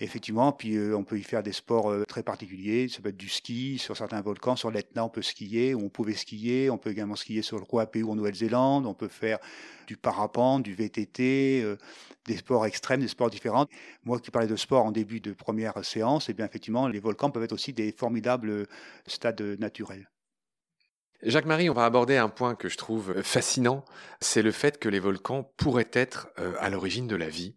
effectivement, 0.00 0.52
puis 0.52 0.76
euh, 0.76 0.96
on 0.96 1.04
peut 1.04 1.18
y 1.18 1.22
faire 1.22 1.42
des 1.42 1.52
sports 1.52 1.90
euh, 1.90 2.04
très 2.04 2.22
particuliers. 2.22 2.88
Ça 2.88 3.00
peut 3.02 3.10
être 3.10 3.16
du 3.16 3.28
ski 3.28 3.78
sur 3.78 3.96
certains 3.96 4.20
volcans. 4.22 4.56
Sur 4.56 4.70
l'Etna, 4.70 5.04
on 5.04 5.08
peut 5.08 5.22
skier, 5.22 5.74
on 5.74 5.88
pouvait 5.88 6.14
skier. 6.14 6.70
On 6.70 6.78
peut 6.78 6.90
également 6.90 7.16
skier 7.16 7.42
sur 7.42 7.58
le 7.58 7.64
ou 7.70 8.10
en 8.10 8.14
Nouvelle-Zélande. 8.16 8.86
On 8.86 8.94
peut 8.94 9.08
faire 9.08 9.38
du 9.86 9.96
parapente, 9.96 10.62
du 10.62 10.74
VTT, 10.74 11.62
euh, 11.62 11.76
des 12.26 12.38
sports 12.38 12.66
extrêmes, 12.66 13.00
des 13.00 13.08
sports 13.08 13.30
différents. 13.30 13.66
Moi 14.04 14.18
qui 14.18 14.30
parlais 14.30 14.48
de 14.48 14.56
sport 14.56 14.84
en 14.84 14.92
début 14.92 15.20
de 15.20 15.32
première 15.32 15.84
séance, 15.84 16.28
et 16.28 16.32
eh 16.32 16.34
bien 16.34 16.46
effectivement, 16.46 16.88
les 16.88 17.00
volcans 17.00 17.30
peuvent 17.30 17.44
être 17.44 17.52
aussi 17.52 17.72
des 17.72 17.92
formidables 17.92 18.66
stades 19.06 19.40
naturels. 19.58 20.10
Jacques-Marie, 21.22 21.68
on 21.68 21.74
va 21.74 21.84
aborder 21.84 22.16
un 22.16 22.30
point 22.30 22.54
que 22.54 22.70
je 22.70 22.78
trouve 22.78 23.20
fascinant, 23.22 23.84
c'est 24.20 24.40
le 24.40 24.52
fait 24.52 24.78
que 24.78 24.88
les 24.88 25.00
volcans 25.00 25.52
pourraient 25.58 25.90
être 25.92 26.28
à 26.58 26.70
l'origine 26.70 27.06
de 27.06 27.16
la 27.16 27.28
vie. 27.28 27.56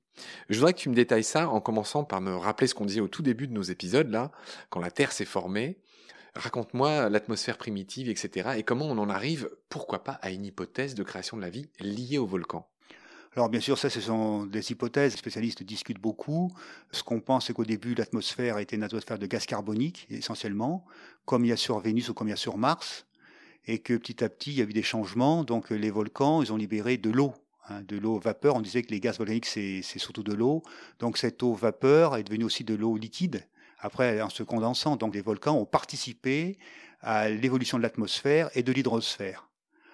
Je 0.49 0.57
voudrais 0.57 0.73
que 0.73 0.79
tu 0.79 0.89
me 0.89 0.95
détailles 0.95 1.23
ça 1.23 1.49
en 1.49 1.61
commençant 1.61 2.03
par 2.03 2.21
me 2.21 2.35
rappeler 2.35 2.67
ce 2.67 2.75
qu'on 2.75 2.85
disait 2.85 3.01
au 3.01 3.07
tout 3.07 3.21
début 3.21 3.47
de 3.47 3.53
nos 3.53 3.63
épisodes, 3.63 4.09
là, 4.09 4.31
quand 4.69 4.79
la 4.79 4.91
Terre 4.91 5.11
s'est 5.11 5.25
formée. 5.25 5.77
Raconte-moi 6.35 7.09
l'atmosphère 7.09 7.57
primitive, 7.57 8.09
etc. 8.09 8.51
et 8.57 8.63
comment 8.63 8.85
on 8.85 8.97
en 8.97 9.09
arrive, 9.09 9.49
pourquoi 9.69 10.03
pas, 10.03 10.13
à 10.13 10.31
une 10.31 10.45
hypothèse 10.45 10.95
de 10.95 11.03
création 11.03 11.37
de 11.37 11.41
la 11.43 11.49
vie 11.49 11.69
liée 11.79 12.17
au 12.17 12.25
volcan. 12.25 12.67
Alors 13.35 13.49
bien 13.49 13.59
sûr, 13.59 13.79
ça, 13.79 13.89
ce 13.89 13.99
sont 13.99 14.45
des 14.45 14.71
hypothèses. 14.71 15.13
Les 15.13 15.17
spécialistes 15.17 15.63
discutent 15.63 15.99
beaucoup. 15.99 16.51
Ce 16.91 17.01
qu'on 17.01 17.19
pense, 17.19 17.47
c'est 17.47 17.53
qu'au 17.53 17.65
début, 17.65 17.95
l'atmosphère 17.95 18.59
était 18.59 18.75
une 18.75 18.83
atmosphère 18.83 19.17
de 19.17 19.25
gaz 19.25 19.45
carbonique, 19.45 20.05
essentiellement, 20.09 20.85
comme 21.25 21.43
il 21.43 21.47
y 21.47 21.51
a 21.51 21.57
sur 21.57 21.79
Vénus 21.79 22.09
ou 22.09 22.13
comme 22.13 22.27
il 22.27 22.31
y 22.31 22.33
a 22.33 22.37
sur 22.37 22.57
Mars, 22.57 23.07
et 23.65 23.79
que 23.79 23.95
petit 23.95 24.23
à 24.23 24.29
petit, 24.29 24.51
il 24.51 24.57
y 24.57 24.61
a 24.61 24.65
eu 24.65 24.73
des 24.73 24.83
changements. 24.83 25.43
Donc 25.43 25.71
les 25.71 25.89
volcans, 25.89 26.43
ils 26.43 26.53
ont 26.53 26.57
libéré 26.57 26.97
de 26.97 27.09
l'eau 27.09 27.33
Hein, 27.69 27.81
de 27.87 27.97
l'eau 27.97 28.19
vapeur. 28.19 28.55
On 28.55 28.61
disait 28.61 28.81
que 28.81 28.91
les 28.91 28.99
gaz 28.99 29.17
volcaniques, 29.17 29.45
c'est 29.45 29.81
surtout 29.81 30.23
de 30.23 30.33
l'eau. 30.33 30.63
Donc 30.99 31.17
cette 31.17 31.41
eau 31.43 31.53
vapeur 31.53 32.17
est 32.17 32.23
devenue 32.23 32.43
aussi 32.43 32.63
de 32.63 32.75
l'eau 32.75 32.97
liquide, 32.97 33.47
après 33.79 34.21
en 34.21 34.29
se 34.29 34.43
condensant. 34.43 34.97
Donc 34.97 35.15
les 35.15 35.21
volcans 35.21 35.55
ont 35.55 35.65
participé 35.65 36.57
à 37.01 37.29
l'évolution 37.29 37.77
de 37.77 37.83
l'atmosphère 37.83 38.49
et 38.53 38.63
de 38.63 38.71
l'hydrosphère. 38.71 39.47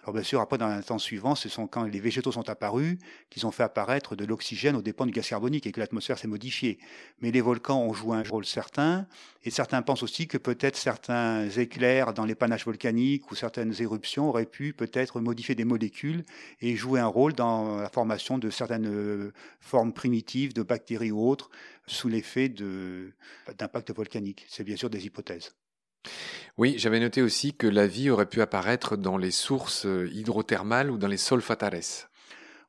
Alors 0.09 0.15
bien 0.15 0.23
sûr, 0.23 0.41
après, 0.41 0.57
dans 0.57 0.65
un 0.65 0.81
temps 0.81 0.97
suivant, 0.97 1.35
ce 1.35 1.49
sont 1.49 1.67
quand 1.67 1.83
les 1.83 1.99
végétaux 1.99 2.31
sont 2.31 2.49
apparus 2.49 2.97
qu'ils 3.29 3.45
ont 3.45 3.51
fait 3.51 3.61
apparaître 3.61 4.15
de 4.15 4.25
l'oxygène 4.25 4.75
au 4.75 4.81
dépend 4.81 5.05
du 5.05 5.11
gaz 5.11 5.27
carbonique 5.27 5.67
et 5.67 5.71
que 5.71 5.79
l'atmosphère 5.79 6.17
s'est 6.17 6.27
modifiée. 6.27 6.79
Mais 7.21 7.29
les 7.29 7.41
volcans 7.41 7.79
ont 7.83 7.93
joué 7.93 8.17
un 8.17 8.23
rôle 8.23 8.43
certain, 8.43 9.05
et 9.43 9.51
certains 9.51 9.83
pensent 9.83 10.01
aussi 10.01 10.27
que 10.27 10.39
peut-être 10.39 10.77
certains 10.77 11.47
éclairs 11.51 12.15
dans 12.15 12.25
les 12.25 12.33
panaches 12.33 12.65
volcaniques 12.65 13.29
ou 13.29 13.35
certaines 13.35 13.79
éruptions 13.83 14.29
auraient 14.29 14.47
pu 14.47 14.73
peut-être 14.73 15.19
modifier 15.19 15.53
des 15.53 15.63
molécules 15.63 16.25
et 16.59 16.75
jouer 16.75 16.99
un 16.99 17.05
rôle 17.05 17.33
dans 17.33 17.77
la 17.77 17.89
formation 17.89 18.39
de 18.39 18.49
certaines 18.49 18.87
euh, 18.87 19.31
formes 19.59 19.93
primitives 19.93 20.53
de 20.55 20.63
bactéries 20.63 21.11
ou 21.11 21.29
autres 21.29 21.51
sous 21.85 22.09
l'effet 22.09 22.49
d'impact 22.49 23.93
volcanique. 23.93 24.47
C'est 24.49 24.63
bien 24.63 24.75
sûr 24.75 24.89
des 24.89 25.05
hypothèses. 25.05 25.53
Oui, 26.57 26.75
j'avais 26.77 26.99
noté 26.99 27.21
aussi 27.21 27.53
que 27.53 27.67
la 27.67 27.87
vie 27.87 28.09
aurait 28.09 28.27
pu 28.27 28.41
apparaître 28.41 28.97
dans 28.97 29.17
les 29.17 29.31
sources 29.31 29.85
euh, 29.85 30.09
hydrothermales 30.11 30.91
ou 30.91 30.97
dans 30.97 31.07
les 31.07 31.17
solfatares. 31.17 32.09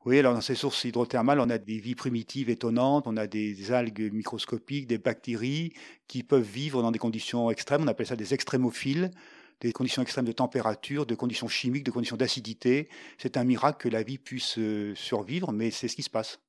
Oui, 0.05 0.17
alors 0.17 0.33
dans 0.33 0.41
ces 0.41 0.55
sources 0.55 0.83
hydrothermales, 0.83 1.39
on 1.39 1.49
a 1.49 1.59
des 1.59 1.77
vies 1.77 1.93
primitives 1.93 2.49
étonnantes, 2.49 3.05
on 3.05 3.17
a 3.17 3.27
des 3.27 3.71
algues 3.71 4.11
microscopiques, 4.11 4.87
des 4.87 4.97
bactéries 4.97 5.73
qui 6.07 6.23
peuvent 6.23 6.41
vivre 6.41 6.81
dans 6.81 6.91
des 6.91 6.99
conditions 6.99 7.51
extrêmes, 7.51 7.83
on 7.83 7.87
appelle 7.87 8.07
ça 8.07 8.15
des 8.15 8.33
extrémophiles, 8.33 9.11
des 9.59 9.71
conditions 9.73 10.01
extrêmes 10.01 10.25
de 10.25 10.31
température, 10.31 11.05
de 11.05 11.13
conditions 11.13 11.47
chimiques, 11.47 11.83
de 11.83 11.91
conditions 11.91 12.17
d'acidité. 12.17 12.89
C'est 13.19 13.37
un 13.37 13.43
miracle 13.43 13.77
que 13.77 13.89
la 13.89 14.01
vie 14.01 14.17
puisse 14.17 14.57
euh, 14.57 14.95
survivre, 14.95 15.51
mais 15.51 15.69
c'est 15.69 15.87
ce 15.87 15.95
qui 15.95 16.03
se 16.03 16.09
passe. 16.09 16.39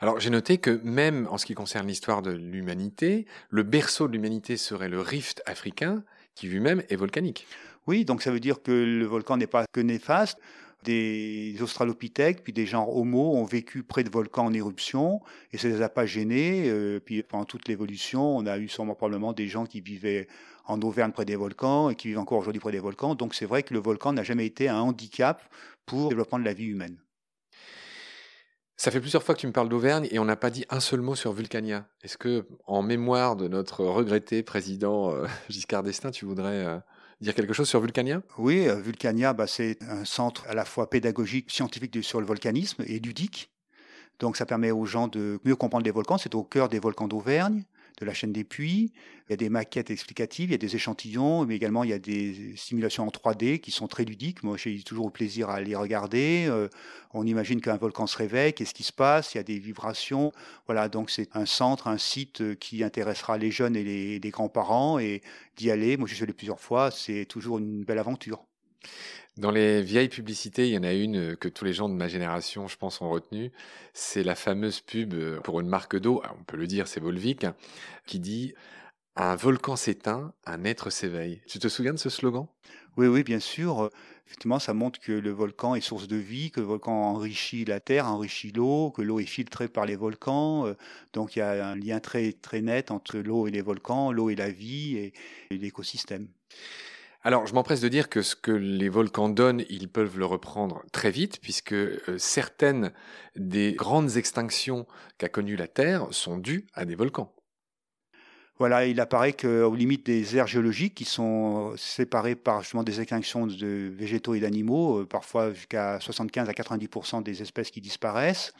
Alors 0.00 0.20
j'ai 0.20 0.30
noté 0.30 0.58
que 0.58 0.80
même 0.84 1.26
en 1.28 1.38
ce 1.38 1.46
qui 1.46 1.54
concerne 1.54 1.88
l'histoire 1.88 2.22
de 2.22 2.30
l'humanité, 2.30 3.26
le 3.50 3.64
berceau 3.64 4.06
de 4.06 4.12
l'humanité 4.12 4.56
serait 4.56 4.88
le 4.88 5.00
rift 5.00 5.42
africain, 5.44 6.04
qui 6.36 6.46
lui-même 6.46 6.84
est 6.88 6.94
volcanique. 6.94 7.48
Oui, 7.88 8.04
donc 8.04 8.22
ça 8.22 8.30
veut 8.30 8.38
dire 8.38 8.62
que 8.62 8.70
le 8.70 9.04
volcan 9.04 9.36
n'est 9.36 9.48
pas 9.48 9.66
que 9.72 9.80
néfaste. 9.80 10.38
Des 10.84 11.56
australopithèques, 11.60 12.44
puis 12.44 12.52
des 12.52 12.64
genres 12.64 12.96
homo 12.96 13.34
ont 13.34 13.44
vécu 13.44 13.82
près 13.82 14.04
de 14.04 14.10
volcans 14.10 14.44
en 14.44 14.52
éruption 14.52 15.20
et 15.52 15.58
ça 15.58 15.66
ne 15.66 15.74
les 15.74 15.82
a 15.82 15.88
pas 15.88 16.06
gênés. 16.06 16.70
Euh, 16.70 17.00
puis 17.00 17.24
pendant 17.24 17.44
toute 17.44 17.66
l'évolution, 17.66 18.36
on 18.36 18.46
a 18.46 18.56
eu 18.58 18.68
sûrement 18.68 18.94
probablement 18.94 19.32
des 19.32 19.48
gens 19.48 19.66
qui 19.66 19.80
vivaient 19.80 20.28
en 20.66 20.80
Auvergne 20.82 21.10
près 21.10 21.24
des 21.24 21.34
volcans 21.34 21.90
et 21.90 21.96
qui 21.96 22.06
vivent 22.08 22.20
encore 22.20 22.38
aujourd'hui 22.38 22.60
près 22.60 22.70
des 22.70 22.78
volcans. 22.78 23.16
Donc 23.16 23.34
c'est 23.34 23.46
vrai 23.46 23.64
que 23.64 23.74
le 23.74 23.80
volcan 23.80 24.12
n'a 24.12 24.22
jamais 24.22 24.46
été 24.46 24.68
un 24.68 24.78
handicap 24.78 25.42
pour 25.84 26.04
le 26.04 26.08
développement 26.10 26.38
de 26.38 26.44
la 26.44 26.52
vie 26.52 26.66
humaine. 26.66 26.98
Ça 28.80 28.92
fait 28.92 29.00
plusieurs 29.00 29.24
fois 29.24 29.34
que 29.34 29.40
tu 29.40 29.48
me 29.48 29.52
parles 29.52 29.68
d'Auvergne 29.68 30.06
et 30.12 30.20
on 30.20 30.24
n'a 30.24 30.36
pas 30.36 30.50
dit 30.50 30.64
un 30.70 30.78
seul 30.78 31.00
mot 31.00 31.16
sur 31.16 31.32
Vulcania. 31.32 31.88
Est-ce 32.04 32.16
que, 32.16 32.46
en 32.64 32.80
mémoire 32.80 33.34
de 33.34 33.48
notre 33.48 33.84
regretté 33.84 34.44
président 34.44 35.10
euh, 35.10 35.26
Giscard 35.48 35.82
d'Estaing, 35.82 36.12
tu 36.12 36.26
voudrais 36.26 36.64
euh, 36.64 36.78
dire 37.20 37.34
quelque 37.34 37.52
chose 37.52 37.68
sur 37.68 37.80
Vulcania? 37.80 38.22
Oui, 38.38 38.68
euh, 38.68 38.76
Vulcania, 38.76 39.32
bah, 39.32 39.48
c'est 39.48 39.78
un 39.82 40.04
centre 40.04 40.46
à 40.48 40.54
la 40.54 40.64
fois 40.64 40.88
pédagogique, 40.88 41.50
scientifique 41.50 42.04
sur 42.04 42.20
le 42.20 42.26
volcanisme 42.26 42.84
et 42.86 43.00
ludique. 43.00 43.50
Donc 44.20 44.36
ça 44.36 44.46
permet 44.46 44.70
aux 44.70 44.84
gens 44.84 45.08
de 45.08 45.40
mieux 45.44 45.56
comprendre 45.56 45.84
les 45.84 45.90
volcans. 45.90 46.16
C'est 46.16 46.36
au 46.36 46.44
cœur 46.44 46.68
des 46.68 46.78
volcans 46.78 47.08
d'Auvergne 47.08 47.64
de 48.00 48.04
la 48.04 48.14
chaîne 48.14 48.32
des 48.32 48.44
puits. 48.44 48.92
Il 49.28 49.32
y 49.32 49.34
a 49.34 49.36
des 49.36 49.48
maquettes 49.50 49.90
explicatives, 49.90 50.48
il 50.48 50.52
y 50.52 50.54
a 50.54 50.58
des 50.58 50.74
échantillons, 50.74 51.44
mais 51.44 51.56
également 51.56 51.84
il 51.84 51.90
y 51.90 51.92
a 51.92 51.98
des 51.98 52.54
simulations 52.56 53.06
en 53.06 53.10
3D 53.10 53.60
qui 53.60 53.70
sont 53.70 53.86
très 53.86 54.04
ludiques. 54.04 54.42
Moi, 54.42 54.56
j'ai 54.56 54.82
toujours 54.82 55.06
le 55.06 55.12
plaisir 55.12 55.50
à 55.50 55.60
les 55.60 55.76
regarder. 55.76 56.46
Euh, 56.48 56.68
on 57.12 57.26
imagine 57.26 57.60
qu'un 57.60 57.76
volcan 57.76 58.06
se 58.06 58.16
réveille, 58.16 58.54
qu'est-ce 58.54 58.74
qui 58.74 58.84
se 58.84 58.92
passe? 58.92 59.34
Il 59.34 59.38
y 59.38 59.40
a 59.40 59.44
des 59.44 59.58
vibrations. 59.58 60.32
Voilà, 60.66 60.88
donc 60.88 61.10
c'est 61.10 61.36
un 61.36 61.46
centre, 61.46 61.88
un 61.88 61.98
site 61.98 62.58
qui 62.58 62.82
intéressera 62.82 63.36
les 63.36 63.50
jeunes 63.50 63.76
et 63.76 63.84
les, 64.18 64.30
grands-parents. 64.30 64.98
Et 64.98 65.22
d'y 65.56 65.70
aller, 65.70 65.96
moi 65.96 66.08
je 66.08 66.14
suis 66.14 66.22
allé 66.22 66.32
plusieurs 66.32 66.60
fois, 66.60 66.90
c'est 66.90 67.26
toujours 67.26 67.58
une 67.58 67.84
belle 67.84 67.98
aventure. 67.98 68.47
Dans 69.36 69.52
les 69.52 69.82
vieilles 69.82 70.08
publicités, 70.08 70.66
il 70.66 70.74
y 70.74 70.78
en 70.78 70.82
a 70.82 70.92
une 70.92 71.36
que 71.36 71.48
tous 71.48 71.64
les 71.64 71.72
gens 71.72 71.88
de 71.88 71.94
ma 71.94 72.08
génération, 72.08 72.66
je 72.66 72.76
pense, 72.76 73.00
ont 73.00 73.08
retenue. 73.08 73.52
C'est 73.92 74.24
la 74.24 74.34
fameuse 74.34 74.80
pub 74.80 75.14
pour 75.42 75.60
une 75.60 75.68
marque 75.68 75.96
d'eau, 75.96 76.22
on 76.38 76.42
peut 76.42 76.56
le 76.56 76.66
dire, 76.66 76.88
c'est 76.88 76.98
Volvic, 77.00 77.46
qui 78.04 78.18
dit 78.18 78.54
Un 79.14 79.36
volcan 79.36 79.76
s'éteint, 79.76 80.32
un 80.44 80.64
être 80.64 80.90
s'éveille. 80.90 81.40
Tu 81.46 81.60
te 81.60 81.68
souviens 81.68 81.92
de 81.92 81.98
ce 81.98 82.10
slogan? 82.10 82.48
Oui, 82.96 83.06
oui, 83.06 83.22
bien 83.22 83.38
sûr. 83.38 83.90
Effectivement, 84.26 84.58
ça 84.58 84.74
montre 84.74 84.98
que 84.98 85.12
le 85.12 85.30
volcan 85.30 85.76
est 85.76 85.80
source 85.80 86.08
de 86.08 86.16
vie, 86.16 86.50
que 86.50 86.60
le 86.60 86.66
volcan 86.66 86.92
enrichit 86.92 87.64
la 87.64 87.78
terre, 87.78 88.06
enrichit 88.06 88.50
l'eau, 88.50 88.90
que 88.90 89.02
l'eau 89.02 89.20
est 89.20 89.24
filtrée 89.24 89.68
par 89.68 89.86
les 89.86 89.94
volcans. 89.96 90.74
Donc 91.12 91.36
il 91.36 91.38
y 91.38 91.42
a 91.42 91.66
un 91.66 91.76
lien 91.76 92.00
très, 92.00 92.32
très 92.32 92.60
net 92.60 92.90
entre 92.90 93.18
l'eau 93.18 93.46
et 93.46 93.52
les 93.52 93.62
volcans, 93.62 94.10
l'eau 94.10 94.30
et 94.30 94.34
la 94.34 94.50
vie 94.50 94.96
et 94.96 95.12
l'écosystème. 95.50 96.28
Alors, 97.22 97.46
je 97.46 97.54
m'empresse 97.54 97.80
de 97.80 97.88
dire 97.88 98.08
que 98.08 98.22
ce 98.22 98.36
que 98.36 98.52
les 98.52 98.88
volcans 98.88 99.28
donnent, 99.28 99.64
ils 99.68 99.88
peuvent 99.88 100.18
le 100.18 100.24
reprendre 100.24 100.84
très 100.92 101.10
vite, 101.10 101.40
puisque 101.40 101.72
euh, 101.72 101.98
certaines 102.16 102.92
des 103.34 103.72
grandes 103.72 104.16
extinctions 104.16 104.86
qu'a 105.18 105.28
connues 105.28 105.56
la 105.56 105.66
Terre 105.66 106.06
sont 106.12 106.38
dues 106.38 106.66
à 106.74 106.84
des 106.84 106.94
volcans. 106.94 107.34
Voilà, 108.58 108.86
il 108.86 109.00
apparaît 109.00 109.34
qu'aux 109.34 109.74
limites 109.74 110.06
des 110.06 110.36
aires 110.36 110.48
géologiques, 110.48 110.94
qui 110.94 111.04
sont 111.04 111.74
séparées 111.76 112.34
par 112.34 112.62
justement 112.62 112.82
des 112.82 113.00
extinctions 113.00 113.46
de 113.46 113.92
végétaux 113.94 114.34
et 114.34 114.40
d'animaux, 114.40 115.00
euh, 115.00 115.06
parfois 115.06 115.52
jusqu'à 115.52 115.98
75 116.00 116.48
à 116.48 116.54
90 116.54 117.22
des 117.22 117.42
espèces 117.42 117.70
qui 117.70 117.80
disparaissent, 117.80 118.52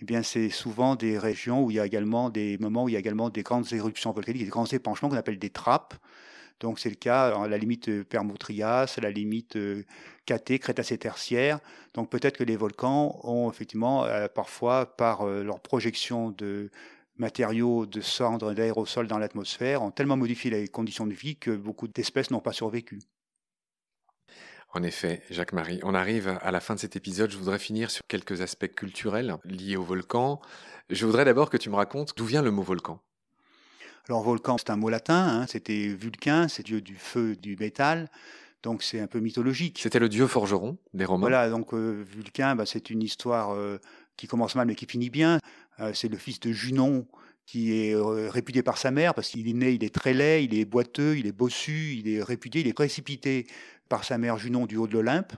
eh 0.00 0.04
bien, 0.04 0.22
c'est 0.22 0.50
souvent 0.50 0.94
des 0.94 1.18
régions 1.18 1.64
où 1.64 1.70
il 1.70 1.74
y 1.74 1.80
a 1.80 1.86
également 1.86 2.28
des 2.28 2.58
moments 2.58 2.84
où 2.84 2.88
il 2.88 2.92
y 2.92 2.96
a 2.96 2.98
également 2.98 3.30
des 3.30 3.42
grandes 3.42 3.72
éruptions 3.72 4.12
volcaniques, 4.12 4.44
des 4.44 4.50
grands 4.50 4.66
épanchements 4.66 5.08
qu'on 5.08 5.16
appelle 5.16 5.38
des 5.38 5.50
trappes. 5.50 5.94
Donc 6.60 6.78
c'est 6.78 6.88
le 6.88 6.96
cas 6.96 7.36
à 7.36 7.48
la 7.48 7.58
limite 7.58 8.04
Permo-Trias, 8.04 8.94
à 8.96 9.00
la 9.00 9.10
limite 9.10 9.58
KT, 10.26 10.58
Crétacé 10.58 10.98
tertiaire. 10.98 11.60
Donc 11.94 12.10
peut-être 12.10 12.38
que 12.38 12.44
les 12.44 12.56
volcans 12.56 13.20
ont 13.24 13.50
effectivement 13.50 14.06
parfois 14.34 14.96
par 14.96 15.26
leur 15.26 15.60
projection 15.60 16.30
de 16.30 16.70
matériaux 17.18 17.86
de 17.86 18.00
cendres 18.00 18.54
d'aérosols 18.54 19.06
dans 19.06 19.18
l'atmosphère 19.18 19.82
ont 19.82 19.90
tellement 19.90 20.16
modifié 20.16 20.50
les 20.50 20.68
conditions 20.68 21.06
de 21.06 21.14
vie 21.14 21.36
que 21.36 21.50
beaucoup 21.50 21.88
d'espèces 21.88 22.30
n'ont 22.30 22.40
pas 22.40 22.52
survécu. 22.52 23.00
En 24.72 24.82
effet, 24.82 25.22
Jacques-Marie, 25.30 25.80
on 25.84 25.94
arrive 25.94 26.38
à 26.42 26.50
la 26.50 26.60
fin 26.60 26.74
de 26.74 26.80
cet 26.80 26.96
épisode. 26.96 27.30
Je 27.30 27.38
voudrais 27.38 27.58
finir 27.58 27.90
sur 27.90 28.02
quelques 28.08 28.42
aspects 28.42 28.68
culturels 28.74 29.36
liés 29.44 29.76
au 29.76 29.82
volcan. 29.82 30.40
Je 30.90 31.06
voudrais 31.06 31.24
d'abord 31.24 31.48
que 31.48 31.56
tu 31.56 31.70
me 31.70 31.76
racontes 31.76 32.12
d'où 32.16 32.26
vient 32.26 32.42
le 32.42 32.50
mot 32.50 32.62
volcan. 32.62 33.00
Alors 34.08 34.22
volcan, 34.22 34.56
c'est 34.56 34.70
un 34.70 34.76
mot 34.76 34.88
latin, 34.88 35.14
hein. 35.14 35.46
c'était 35.48 35.88
Vulcain, 35.88 36.46
c'est 36.46 36.64
dieu 36.64 36.80
du 36.80 36.94
feu, 36.94 37.34
du 37.34 37.56
métal, 37.56 38.08
donc 38.62 38.84
c'est 38.84 39.00
un 39.00 39.08
peu 39.08 39.18
mythologique. 39.18 39.80
C'était 39.82 39.98
le 39.98 40.08
dieu 40.08 40.28
forgeron 40.28 40.78
des 40.94 41.04
Romains. 41.04 41.22
Voilà, 41.22 41.50
donc 41.50 41.74
euh, 41.74 42.04
Vulcain, 42.08 42.54
bah, 42.54 42.66
c'est 42.66 42.90
une 42.90 43.02
histoire 43.02 43.50
euh, 43.54 43.78
qui 44.16 44.28
commence 44.28 44.54
mal 44.54 44.68
mais 44.68 44.76
qui 44.76 44.86
finit 44.86 45.10
bien. 45.10 45.40
Euh, 45.80 45.92
c'est 45.92 46.08
le 46.08 46.16
fils 46.16 46.38
de 46.38 46.52
Junon 46.52 47.06
qui 47.46 47.72
est 47.72 47.94
répudié 48.28 48.64
par 48.64 48.76
sa 48.76 48.90
mère 48.90 49.14
parce 49.14 49.28
qu'il 49.28 49.48
est 49.48 49.52
né, 49.52 49.70
il 49.72 49.84
est 49.84 49.94
très 49.94 50.14
laid, 50.14 50.42
il 50.42 50.58
est 50.58 50.64
boiteux, 50.64 51.16
il 51.16 51.28
est 51.28 51.32
bossu, 51.32 51.94
il 51.96 52.08
est 52.08 52.20
répudié, 52.20 52.60
il 52.60 52.66
est 52.66 52.72
précipité 52.72 53.46
par 53.88 54.02
sa 54.02 54.18
mère 54.18 54.36
Junon 54.36 54.66
du 54.66 54.76
haut 54.76 54.88
de 54.88 54.94
l'Olympe. 54.94 55.32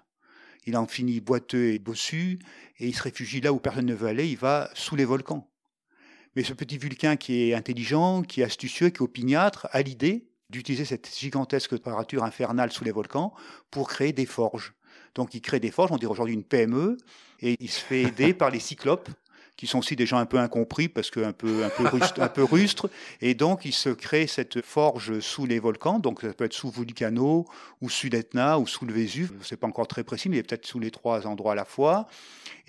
Il 0.64 0.76
en 0.76 0.86
finit 0.86 1.20
boiteux 1.20 1.72
et 1.72 1.78
bossu 1.78 2.38
et 2.78 2.86
il 2.86 2.94
se 2.94 3.02
réfugie 3.02 3.42
là 3.42 3.52
où 3.52 3.58
personne 3.58 3.86
ne 3.86 3.94
veut 3.94 4.08
aller, 4.08 4.26
il 4.26 4.38
va 4.38 4.70
sous 4.74 4.96
les 4.96 5.04
volcans. 5.04 5.50
Mais 6.38 6.44
ce 6.44 6.52
petit 6.52 6.78
Vulcain 6.78 7.16
qui 7.16 7.50
est 7.50 7.54
intelligent, 7.54 8.22
qui 8.22 8.42
est 8.42 8.44
astucieux, 8.44 8.90
qui 8.90 8.98
est 8.98 9.02
opiniâtre, 9.02 9.66
a 9.72 9.82
l'idée 9.82 10.28
d'utiliser 10.50 10.84
cette 10.84 11.12
gigantesque 11.12 11.70
température 11.70 12.22
infernale 12.22 12.70
sous 12.70 12.84
les 12.84 12.92
volcans 12.92 13.34
pour 13.72 13.88
créer 13.88 14.12
des 14.12 14.24
forges. 14.24 14.72
Donc 15.16 15.34
il 15.34 15.40
crée 15.40 15.58
des 15.58 15.72
forges, 15.72 15.90
on 15.90 15.96
dirait 15.96 16.12
aujourd'hui 16.12 16.34
une 16.34 16.44
PME, 16.44 16.96
et 17.40 17.56
il 17.58 17.68
se 17.68 17.80
fait 17.80 18.02
aider 18.02 18.34
par 18.38 18.50
les 18.50 18.60
cyclopes, 18.60 19.08
qui 19.58 19.66
sont 19.66 19.80
aussi 19.80 19.96
des 19.96 20.06
gens 20.06 20.18
un 20.18 20.24
peu 20.24 20.38
incompris 20.38 20.88
parce 20.88 21.10
qu'un 21.10 21.32
peu 21.32 21.64
un 21.64 21.68
peu 21.68 21.84
un 22.22 22.28
peu 22.28 22.44
rustres. 22.50 22.88
Et 23.20 23.34
donc 23.34 23.64
il 23.64 23.74
se 23.74 23.90
crée 23.90 24.28
cette 24.28 24.64
forge 24.64 25.18
sous 25.18 25.46
les 25.46 25.58
volcans. 25.58 25.98
Donc 25.98 26.20
ça 26.22 26.32
peut 26.32 26.44
être 26.44 26.54
sous 26.54 26.70
Vulcano 26.70 27.44
ou 27.82 27.90
sous 27.90 28.08
l'Etna 28.08 28.58
ou 28.60 28.68
sous 28.68 28.86
le 28.86 28.94
Vésuve. 28.94 29.32
C'est 29.42 29.58
pas 29.58 29.66
encore 29.66 29.88
très 29.88 30.04
précis 30.04 30.28
mais 30.28 30.42
peut-être 30.42 30.64
sous 30.64 30.78
les 30.78 30.92
trois 30.92 31.26
endroits 31.26 31.52
à 31.52 31.56
la 31.56 31.64
fois. 31.64 32.06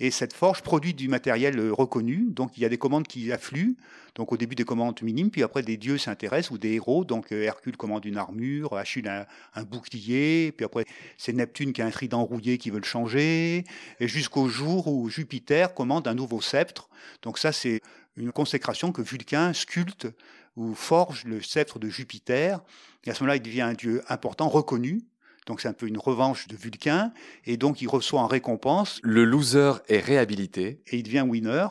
Et 0.00 0.10
cette 0.10 0.32
forge 0.32 0.62
produit 0.62 0.92
du 0.92 1.06
matériel 1.08 1.70
reconnu. 1.70 2.26
Donc 2.30 2.58
il 2.58 2.62
y 2.62 2.66
a 2.66 2.68
des 2.68 2.78
commandes 2.78 3.06
qui 3.06 3.30
affluent. 3.30 3.76
Donc 4.14 4.32
au 4.32 4.36
début 4.36 4.54
des 4.54 4.64
commandes 4.64 5.00
minimes, 5.02 5.30
puis 5.30 5.42
après 5.42 5.62
des 5.62 5.76
dieux 5.76 5.98
s'intéressent 5.98 6.50
ou 6.50 6.58
des 6.58 6.72
héros. 6.72 7.04
Donc 7.04 7.32
euh, 7.32 7.42
Hercule 7.42 7.76
commande 7.76 8.04
une 8.04 8.16
armure, 8.16 8.76
Achille 8.76 9.08
un, 9.08 9.26
un 9.54 9.62
bouclier, 9.62 10.52
puis 10.56 10.66
après 10.66 10.84
c'est 11.16 11.32
Neptune 11.32 11.72
qui 11.72 11.82
a 11.82 11.86
un 11.86 11.90
trident 11.90 12.24
rouillé 12.24 12.58
qui 12.58 12.70
veut 12.70 12.78
le 12.78 12.84
changer, 12.84 13.64
et 14.00 14.08
jusqu'au 14.08 14.48
jour 14.48 14.88
où 14.88 15.08
Jupiter 15.08 15.74
commande 15.74 16.08
un 16.08 16.14
nouveau 16.14 16.40
sceptre. 16.40 16.79
Donc 17.22 17.38
ça 17.38 17.52
c'est 17.52 17.80
une 18.16 18.32
consécration 18.32 18.92
que 18.92 19.02
Vulcain 19.02 19.52
sculpte 19.52 20.08
ou 20.56 20.74
forge 20.74 21.24
le 21.24 21.40
sceptre 21.40 21.78
de 21.78 21.88
Jupiter. 21.88 22.60
Et 23.04 23.10
à 23.10 23.14
ce 23.14 23.22
moment-là, 23.22 23.36
il 23.36 23.42
devient 23.42 23.62
un 23.62 23.72
dieu 23.72 24.02
important, 24.08 24.48
reconnu, 24.48 25.02
donc 25.46 25.60
c'est 25.60 25.68
un 25.68 25.72
peu 25.72 25.86
une 25.86 25.98
revanche 25.98 26.48
de 26.48 26.56
Vulcain, 26.56 27.12
et 27.44 27.56
donc 27.56 27.80
il 27.80 27.88
reçoit 27.88 28.20
en 28.20 28.26
récompense. 28.26 29.00
Le 29.02 29.24
loser 29.24 29.72
est 29.88 30.00
réhabilité. 30.00 30.82
Et 30.88 30.98
il 30.98 31.02
devient 31.02 31.24
winner. 31.26 31.66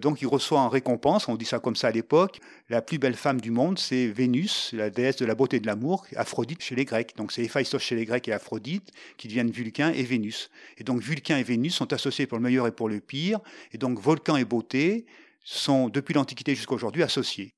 Donc 0.00 0.22
il 0.22 0.28
reçoit 0.28 0.60
en 0.60 0.68
récompense, 0.68 1.26
on 1.26 1.34
dit 1.34 1.44
ça 1.44 1.58
comme 1.58 1.74
ça 1.74 1.88
à 1.88 1.90
l'époque, 1.90 2.38
la 2.68 2.80
plus 2.80 2.98
belle 2.98 3.16
femme 3.16 3.40
du 3.40 3.50
monde, 3.50 3.80
c'est 3.80 4.06
Vénus, 4.06 4.70
la 4.72 4.90
déesse 4.90 5.16
de 5.16 5.26
la 5.26 5.34
beauté 5.34 5.56
et 5.56 5.60
de 5.60 5.66
l'amour, 5.66 6.06
Aphrodite 6.14 6.62
chez 6.62 6.76
les 6.76 6.84
Grecs. 6.84 7.16
Donc 7.16 7.32
c'est 7.32 7.42
Héphaïstos 7.42 7.80
chez 7.80 7.96
les 7.96 8.04
Grecs 8.04 8.28
et 8.28 8.32
Aphrodite 8.32 8.92
qui 9.16 9.26
deviennent 9.26 9.50
Vulcain 9.50 9.90
et 9.90 10.04
Vénus. 10.04 10.50
Et 10.76 10.84
donc 10.84 11.00
Vulcain 11.00 11.36
et 11.38 11.42
Vénus 11.42 11.74
sont 11.74 11.92
associés 11.92 12.28
pour 12.28 12.38
le 12.38 12.44
meilleur 12.44 12.68
et 12.68 12.72
pour 12.72 12.88
le 12.88 13.00
pire. 13.00 13.40
Et 13.72 13.78
donc 13.78 13.98
Volcan 13.98 14.36
et 14.36 14.44
beauté 14.44 15.04
sont 15.42 15.88
depuis 15.88 16.14
l'Antiquité 16.14 16.54
jusqu'à 16.54 16.76
aujourd'hui 16.76 17.02
associés. 17.02 17.57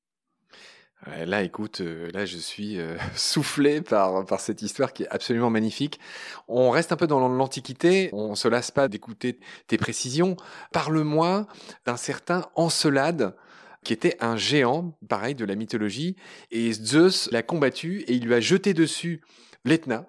Là, 1.07 1.41
écoute, 1.41 1.81
euh, 1.81 2.11
là, 2.13 2.25
je 2.25 2.37
suis 2.37 2.79
euh, 2.79 2.95
soufflé 3.15 3.81
par, 3.81 4.25
par 4.25 4.39
cette 4.39 4.61
histoire 4.61 4.93
qui 4.93 5.03
est 5.03 5.09
absolument 5.09 5.49
magnifique. 5.49 5.99
On 6.47 6.69
reste 6.69 6.91
un 6.91 6.95
peu 6.95 7.07
dans 7.07 7.27
l'Antiquité, 7.27 8.09
on 8.13 8.35
se 8.35 8.47
lasse 8.47 8.69
pas 8.69 8.87
d'écouter 8.87 9.39
tes 9.67 9.77
précisions. 9.77 10.37
Parle-moi 10.71 11.47
d'un 11.85 11.97
certain 11.97 12.45
Encelade, 12.55 13.35
qui 13.83 13.93
était 13.93 14.15
un 14.19 14.37
géant, 14.37 14.95
pareil, 15.09 15.33
de 15.33 15.43
la 15.43 15.55
mythologie, 15.55 16.15
et 16.51 16.71
Zeus 16.71 17.29
l'a 17.31 17.41
combattu 17.41 18.01
et 18.01 18.13
il 18.13 18.25
lui 18.25 18.35
a 18.35 18.39
jeté 18.39 18.75
dessus 18.75 19.21
l'Etna. 19.65 20.05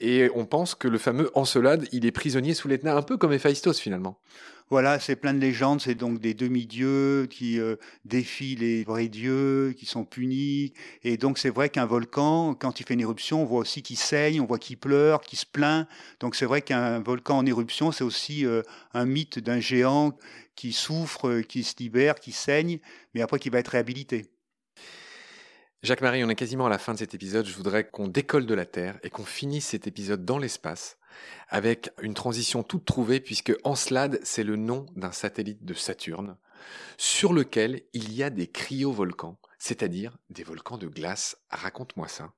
Et 0.00 0.28
on 0.34 0.44
pense 0.44 0.74
que 0.74 0.88
le 0.88 0.98
fameux 0.98 1.30
Encelade, 1.34 1.86
il 1.92 2.04
est 2.04 2.12
prisonnier 2.12 2.52
sous 2.52 2.68
l'Etna, 2.68 2.94
un 2.94 3.02
peu 3.02 3.16
comme 3.16 3.32
Héphaïstos 3.32 3.80
finalement. 3.80 4.18
Voilà, 4.70 4.98
c'est 4.98 5.16
plein 5.16 5.34
de 5.34 5.38
légendes, 5.38 5.80
c'est 5.82 5.94
donc 5.94 6.20
des 6.20 6.32
demi-dieux 6.32 7.26
qui 7.30 7.60
euh, 7.60 7.76
défient 8.06 8.56
les 8.56 8.82
vrais 8.82 9.08
dieux, 9.08 9.74
qui 9.76 9.84
sont 9.84 10.04
punis. 10.04 10.72
Et 11.02 11.16
donc 11.18 11.38
c'est 11.38 11.50
vrai 11.50 11.68
qu'un 11.68 11.84
volcan, 11.84 12.54
quand 12.54 12.80
il 12.80 12.86
fait 12.86 12.94
une 12.94 13.00
éruption, 13.00 13.42
on 13.42 13.44
voit 13.44 13.60
aussi 13.60 13.82
qu'il 13.82 13.98
saigne, 13.98 14.40
on 14.40 14.46
voit 14.46 14.58
qu'il 14.58 14.78
pleure, 14.78 15.20
qu'il 15.20 15.38
se 15.38 15.46
plaint. 15.46 15.86
Donc 16.20 16.34
c'est 16.34 16.46
vrai 16.46 16.62
qu'un 16.62 17.00
volcan 17.00 17.38
en 17.38 17.46
éruption, 17.46 17.92
c'est 17.92 18.04
aussi 18.04 18.46
euh, 18.46 18.62
un 18.94 19.04
mythe 19.04 19.38
d'un 19.38 19.60
géant 19.60 20.16
qui 20.56 20.72
souffre, 20.72 21.40
qui 21.42 21.62
se 21.62 21.74
libère, 21.78 22.14
qui 22.16 22.32
saigne, 22.32 22.78
mais 23.14 23.20
après 23.20 23.38
qui 23.38 23.50
va 23.50 23.58
être 23.58 23.68
réhabilité. 23.68 24.33
Jacques-Marie, 25.84 26.24
on 26.24 26.30
est 26.30 26.34
quasiment 26.34 26.64
à 26.64 26.70
la 26.70 26.78
fin 26.78 26.94
de 26.94 26.98
cet 26.98 27.12
épisode. 27.12 27.44
Je 27.44 27.54
voudrais 27.54 27.84
qu'on 27.84 28.08
décolle 28.08 28.46
de 28.46 28.54
la 28.54 28.64
Terre 28.64 28.98
et 29.02 29.10
qu'on 29.10 29.26
finisse 29.26 29.66
cet 29.66 29.86
épisode 29.86 30.24
dans 30.24 30.38
l'espace 30.38 30.96
avec 31.50 31.90
une 32.00 32.14
transition 32.14 32.62
toute 32.62 32.86
trouvée 32.86 33.20
puisque 33.20 33.52
Encelade, 33.64 34.18
c'est 34.22 34.44
le 34.44 34.56
nom 34.56 34.86
d'un 34.96 35.12
satellite 35.12 35.62
de 35.66 35.74
Saturne 35.74 36.38
sur 36.96 37.34
lequel 37.34 37.82
il 37.92 38.14
y 38.14 38.22
a 38.22 38.30
des 38.30 38.46
cryovolcans, 38.46 39.38
c'est-à-dire 39.58 40.16
des 40.30 40.42
volcans 40.42 40.78
de 40.78 40.86
glace. 40.86 41.36
Raconte-moi 41.50 42.08
ça. 42.08 42.32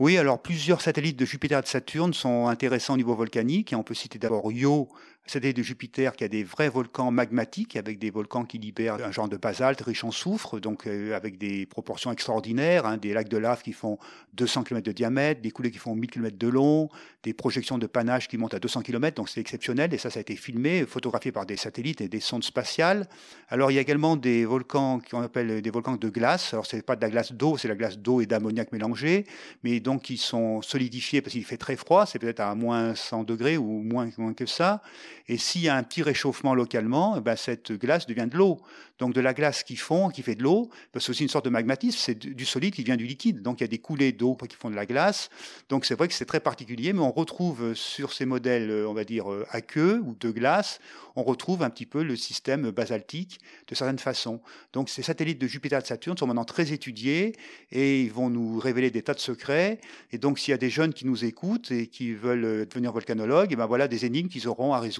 Oui, 0.00 0.18
alors 0.18 0.42
plusieurs 0.42 0.80
satellites 0.80 1.18
de 1.18 1.24
Jupiter 1.24 1.60
et 1.60 1.62
de 1.62 1.68
Saturne 1.68 2.14
sont 2.14 2.48
intéressants 2.48 2.94
au 2.94 2.96
niveau 2.96 3.14
volcanique. 3.14 3.72
Et 3.72 3.76
on 3.76 3.84
peut 3.84 3.94
citer 3.94 4.18
d'abord 4.18 4.50
Io, 4.50 4.88
satellite 5.30 5.56
de 5.56 5.62
Jupiter 5.62 6.14
qui 6.16 6.24
a 6.24 6.28
des 6.28 6.44
vrais 6.44 6.68
volcans 6.68 7.10
magmatiques, 7.10 7.76
avec 7.76 7.98
des 7.98 8.10
volcans 8.10 8.44
qui 8.44 8.58
libèrent 8.58 8.94
un 8.94 9.12
genre 9.12 9.28
de 9.28 9.36
basalte 9.36 9.80
riche 9.80 10.04
en 10.04 10.10
soufre, 10.10 10.60
donc 10.60 10.86
euh, 10.86 11.14
avec 11.14 11.38
des 11.38 11.66
proportions 11.66 12.10
extraordinaires, 12.12 12.86
hein, 12.86 12.96
des 12.96 13.12
lacs 13.12 13.28
de 13.28 13.36
lave 13.36 13.62
qui 13.62 13.72
font 13.72 13.98
200 14.34 14.64
km 14.64 14.86
de 14.86 14.92
diamètre, 14.92 15.40
des 15.40 15.50
coulées 15.50 15.70
qui 15.70 15.78
font 15.78 15.94
1000 15.94 16.10
km 16.10 16.36
de 16.36 16.48
long, 16.48 16.88
des 17.22 17.34
projections 17.34 17.78
de 17.78 17.86
panache 17.86 18.28
qui 18.28 18.38
montent 18.38 18.54
à 18.54 18.58
200 18.58 18.82
km, 18.82 19.16
donc 19.16 19.28
c'est 19.28 19.40
exceptionnel. 19.40 19.92
Et 19.92 19.98
ça, 19.98 20.10
ça 20.10 20.18
a 20.18 20.20
été 20.20 20.36
filmé, 20.36 20.84
photographié 20.86 21.32
par 21.32 21.46
des 21.46 21.56
satellites 21.56 22.00
et 22.00 22.08
des 22.08 22.20
sondes 22.20 22.44
spatiales. 22.44 23.08
Alors 23.48 23.70
il 23.70 23.74
y 23.74 23.78
a 23.78 23.80
également 23.80 24.16
des 24.16 24.44
volcans 24.44 25.00
qu'on 25.10 25.22
appelle 25.22 25.62
des 25.62 25.70
volcans 25.70 25.96
de 25.96 26.08
glace. 26.08 26.52
Alors 26.54 26.66
c'est 26.66 26.82
pas 26.82 26.96
de 26.96 27.02
la 27.02 27.10
glace 27.10 27.32
d'eau, 27.32 27.56
c'est 27.56 27.68
la 27.68 27.74
glace 27.74 27.98
d'eau 27.98 28.20
et 28.20 28.26
d'ammoniac 28.26 28.72
mélangés, 28.72 29.26
mais 29.62 29.80
donc 29.80 30.02
qui 30.02 30.16
sont 30.16 30.62
solidifiés 30.62 31.20
parce 31.20 31.32
qu'il 31.32 31.44
fait 31.44 31.56
très 31.56 31.76
froid, 31.76 32.06
c'est 32.06 32.18
peut-être 32.18 32.40
à 32.40 32.54
moins 32.54 32.94
100 32.94 33.24
degrés 33.24 33.56
ou 33.56 33.82
moins 33.82 34.08
que 34.34 34.46
ça. 34.46 34.82
Et 35.26 35.38
s'il 35.38 35.62
y 35.62 35.68
a 35.68 35.76
un 35.76 35.82
petit 35.82 36.02
réchauffement 36.02 36.54
localement, 36.54 37.16
eh 37.18 37.20
ben 37.20 37.36
cette 37.36 37.72
glace 37.72 38.06
devient 38.06 38.28
de 38.30 38.36
l'eau. 38.36 38.60
Donc 38.98 39.14
de 39.14 39.20
la 39.20 39.32
glace 39.32 39.62
qui 39.62 39.76
fond, 39.76 40.08
qui 40.08 40.22
fait 40.22 40.34
de 40.34 40.42
l'eau, 40.42 40.70
c'est 40.98 41.10
aussi 41.10 41.22
une 41.22 41.28
sorte 41.28 41.44
de 41.44 41.50
magmatisme, 41.50 41.98
c'est 42.00 42.18
du 42.18 42.44
solide 42.44 42.74
qui 42.74 42.82
vient 42.82 42.96
du 42.96 43.06
liquide. 43.06 43.42
Donc 43.42 43.60
il 43.60 43.64
y 43.64 43.64
a 43.64 43.68
des 43.68 43.78
coulées 43.78 44.12
d'eau 44.12 44.34
qui 44.34 44.56
font 44.56 44.70
de 44.70 44.74
la 44.74 44.86
glace. 44.86 45.30
Donc 45.68 45.84
c'est 45.84 45.94
vrai 45.94 46.08
que 46.08 46.14
c'est 46.14 46.24
très 46.24 46.40
particulier, 46.40 46.92
mais 46.92 47.00
on 47.00 47.12
retrouve 47.12 47.74
sur 47.74 48.12
ces 48.12 48.26
modèles, 48.26 48.70
on 48.86 48.94
va 48.94 49.04
dire, 49.04 49.26
à 49.50 49.60
queue 49.60 50.02
ou 50.04 50.16
de 50.18 50.30
glace, 50.30 50.80
on 51.14 51.22
retrouve 51.22 51.62
un 51.62 51.70
petit 51.70 51.86
peu 51.86 52.02
le 52.02 52.16
système 52.16 52.70
basaltique 52.70 53.40
de 53.68 53.74
certaines 53.74 53.98
façons. 53.98 54.40
Donc 54.72 54.88
ces 54.88 55.02
satellites 55.02 55.40
de 55.40 55.46
Jupiter 55.46 55.78
et 55.78 55.82
de 55.82 55.86
Saturne 55.86 56.18
sont 56.18 56.26
maintenant 56.26 56.44
très 56.44 56.72
étudiés 56.72 57.34
et 57.70 58.02
ils 58.02 58.12
vont 58.12 58.30
nous 58.30 58.58
révéler 58.58 58.90
des 58.90 59.02
tas 59.02 59.14
de 59.14 59.20
secrets. 59.20 59.80
Et 60.10 60.18
donc 60.18 60.40
s'il 60.40 60.50
y 60.50 60.54
a 60.54 60.58
des 60.58 60.70
jeunes 60.70 60.92
qui 60.92 61.06
nous 61.06 61.24
écoutent 61.24 61.70
et 61.70 61.86
qui 61.86 62.12
veulent 62.14 62.66
devenir 62.66 62.92
volcanologues, 62.92 63.52
et 63.52 63.56
ben 63.56 63.66
voilà 63.66 63.86
des 63.86 64.04
énigmes 64.04 64.28
qu'ils 64.28 64.48
auront 64.48 64.74
à 64.74 64.80
résoudre. 64.80 64.97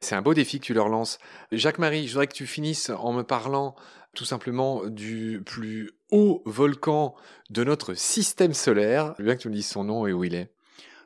C'est 0.00 0.14
un 0.14 0.22
beau 0.22 0.34
défi 0.34 0.60
que 0.60 0.64
tu 0.64 0.74
leur 0.74 0.88
lances. 0.88 1.18
Jacques-Marie, 1.50 2.06
je 2.06 2.12
voudrais 2.12 2.28
que 2.28 2.34
tu 2.34 2.46
finisses 2.46 2.90
en 2.90 3.12
me 3.12 3.22
parlant 3.22 3.74
tout 4.14 4.24
simplement 4.24 4.86
du 4.86 5.42
plus 5.44 5.90
haut 6.10 6.42
volcan 6.46 7.14
de 7.50 7.64
notre 7.64 7.94
système 7.94 8.54
solaire. 8.54 9.14
Je 9.18 9.22
veux 9.22 9.26
bien 9.26 9.36
que 9.36 9.42
tu 9.42 9.48
me 9.48 9.54
dises 9.54 9.68
son 9.68 9.84
nom 9.84 10.06
et 10.06 10.12
où 10.12 10.24
il 10.24 10.34
est. 10.34 10.52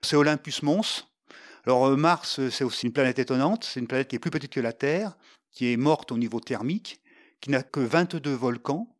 C'est 0.02 0.16
Olympus 0.16 0.62
Mons. 0.62 1.08
Alors 1.64 1.86
euh, 1.86 1.96
Mars, 1.96 2.40
euh, 2.40 2.50
c'est 2.50 2.64
aussi 2.64 2.86
une 2.86 2.92
planète 2.92 3.18
étonnante. 3.18 3.64
C'est 3.64 3.80
une 3.80 3.86
planète 3.86 4.08
qui 4.08 4.16
est 4.16 4.18
plus 4.18 4.30
petite 4.30 4.52
que 4.52 4.60
la 4.60 4.72
Terre, 4.72 5.16
qui 5.52 5.72
est 5.72 5.76
morte 5.76 6.12
au 6.12 6.18
niveau 6.18 6.40
thermique, 6.40 7.00
qui 7.40 7.50
n'a 7.50 7.62
que 7.62 7.80
22 7.80 8.30
volcans, 8.32 8.91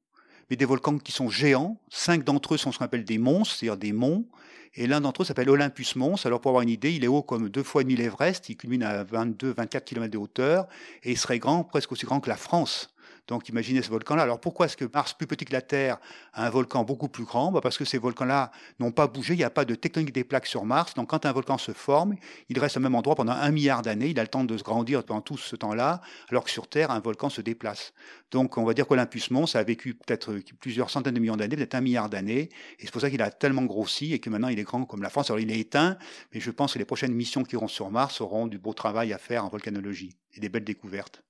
mais 0.51 0.57
des 0.57 0.65
volcans 0.65 0.99
qui 0.99 1.13
sont 1.13 1.29
géants. 1.29 1.79
Cinq 1.89 2.25
d'entre 2.25 2.55
eux 2.55 2.57
sont 2.57 2.73
ce 2.73 2.79
qu'on 2.79 2.85
appelle 2.85 3.05
des 3.05 3.19
monstres, 3.19 3.57
c'est-à-dire 3.57 3.77
des 3.77 3.93
monts. 3.93 4.27
Et 4.75 4.87
l'un 4.87 5.01
d'entre 5.01 5.23
eux 5.23 5.25
s'appelle 5.25 5.51
Olympus 5.51 5.97
Mons. 5.97 6.25
Alors 6.25 6.41
pour 6.41 6.51
avoir 6.51 6.63
une 6.63 6.71
idée, 6.71 6.93
il 6.93 7.05
est 7.05 7.09
haut 7.09 7.23
comme 7.23 7.49
deux 7.49 7.63
fois 7.63 7.83
et 7.83 7.85
demi 7.85 7.97
l'Everest. 7.97 8.49
Il 8.49 8.57
culmine 8.57 8.83
à 8.83 9.05
22-24 9.05 9.85
km 9.85 10.11
de 10.11 10.19
hauteur 10.19 10.67
et 11.03 11.13
il 11.13 11.19
serait 11.19 11.39
grand, 11.39 11.65
presque 11.65 11.93
aussi 11.93 12.07
grand 12.07 12.21
que 12.21 12.31
la 12.31 12.37
France. 12.37 12.89
Donc 13.29 13.49
imaginez 13.49 13.83
ce 13.83 13.91
volcan-là. 13.91 14.23
Alors 14.23 14.41
pourquoi 14.41 14.67
est-ce 14.67 14.77
que 14.77 14.85
Mars, 14.93 15.15
plus 15.15 15.27
petit 15.27 15.45
que 15.45 15.53
la 15.53 15.63
Terre, 15.63 15.99
a 16.33 16.47
un 16.47 16.51
volcan 16.51 16.85
beaucoup 16.85 17.09
plus 17.09 17.25
grand? 17.25 17.53
Bah, 17.53 17.61
Parce 17.61 17.79
que 17.79 17.85
ces 17.85 17.99
volcans-là 17.99 18.51
n'ont 18.81 18.91
pas 18.91 19.07
bougé, 19.07 19.35
il 19.35 19.39
n'y 19.39 19.45
a 19.45 19.51
pas 19.51 19.65
de 19.65 19.75
tectonique 19.75 20.13
des 20.13 20.25
plaques 20.25 20.47
sur 20.47 20.65
Mars. 20.65 20.95
Donc 20.95 21.11
quand 21.11 21.25
un 21.25 21.33
volcan 21.33 21.59
se 21.59 21.73
forme, 21.73 22.17
il 22.49 22.59
reste 22.59 22.77
au 22.77 22.81
même 22.81 22.95
endroit 22.95 23.15
pendant 23.15 23.33
un 23.33 23.51
milliard 23.51 23.83
d'années, 23.83 24.09
il 24.09 24.19
a 24.19 24.23
le 24.23 24.29
temps 24.29 24.45
de 24.45 24.57
se 24.57 24.63
grandir 24.63 25.05
pendant 25.05 25.21
tout 25.21 25.37
ce 25.37 25.55
temps-là, 25.57 26.01
alors 26.31 26.45
que 26.45 26.51
sur 26.51 26.69
Terre, 26.69 26.91
un 26.91 27.01
volcan 27.01 27.31
se 27.31 27.41
déplace. 27.41 27.93
Donc 28.31 28.59
on 28.59 28.65
va 28.65 28.75
dire 28.75 28.87
qu'Olympus 28.87 29.31
Mons 29.31 29.55
a 29.55 29.63
vécu 29.63 29.95
peut-être 29.95 30.35
plusieurs 30.61 30.91
centaines 30.91 31.15
de 31.15 31.21
millions 31.21 31.37
d'années, 31.37 31.57
peut-être 31.57 31.75
un 31.75 31.81
milliard 31.81 32.09
d'années, 32.09 32.49
et 32.79 32.85
c'est 32.85 32.91
pour 32.91 33.01
ça 33.01 33.11
qu'il 33.11 33.23
a 33.23 33.31
tellement 33.31 33.65
grossi 33.65 34.13
et 34.13 34.19
que 34.19 34.31
maintenant 34.31 34.49
il 34.49 34.59
est 34.59 34.65
grand 34.65 34.85
comme 34.85 35.03
la 35.03 35.11
France. 35.11 35.31
Alors 35.31 35.41
il 35.41 35.51
est 35.51 35.59
éteint, 35.59 35.97
mais 36.35 36.41
je 36.41 36.51
pense 36.51 36.75
que 36.75 36.79
les 36.79 36.85
prochaines 36.85 37.15
missions 37.15 37.45
qui 37.45 37.55
iront 37.55 37.69
sur 37.69 37.91
Mars 37.91 38.21
auront 38.21 38.47
du 38.47 38.59
beau 38.59 38.73
travail 38.73 39.13
à 39.13 39.19
faire 39.19 39.45
en 39.45 39.49
volcanologie 39.49 40.17
et 40.35 40.41
des 40.41 40.49
belles 40.49 40.65
découvertes. 40.65 41.23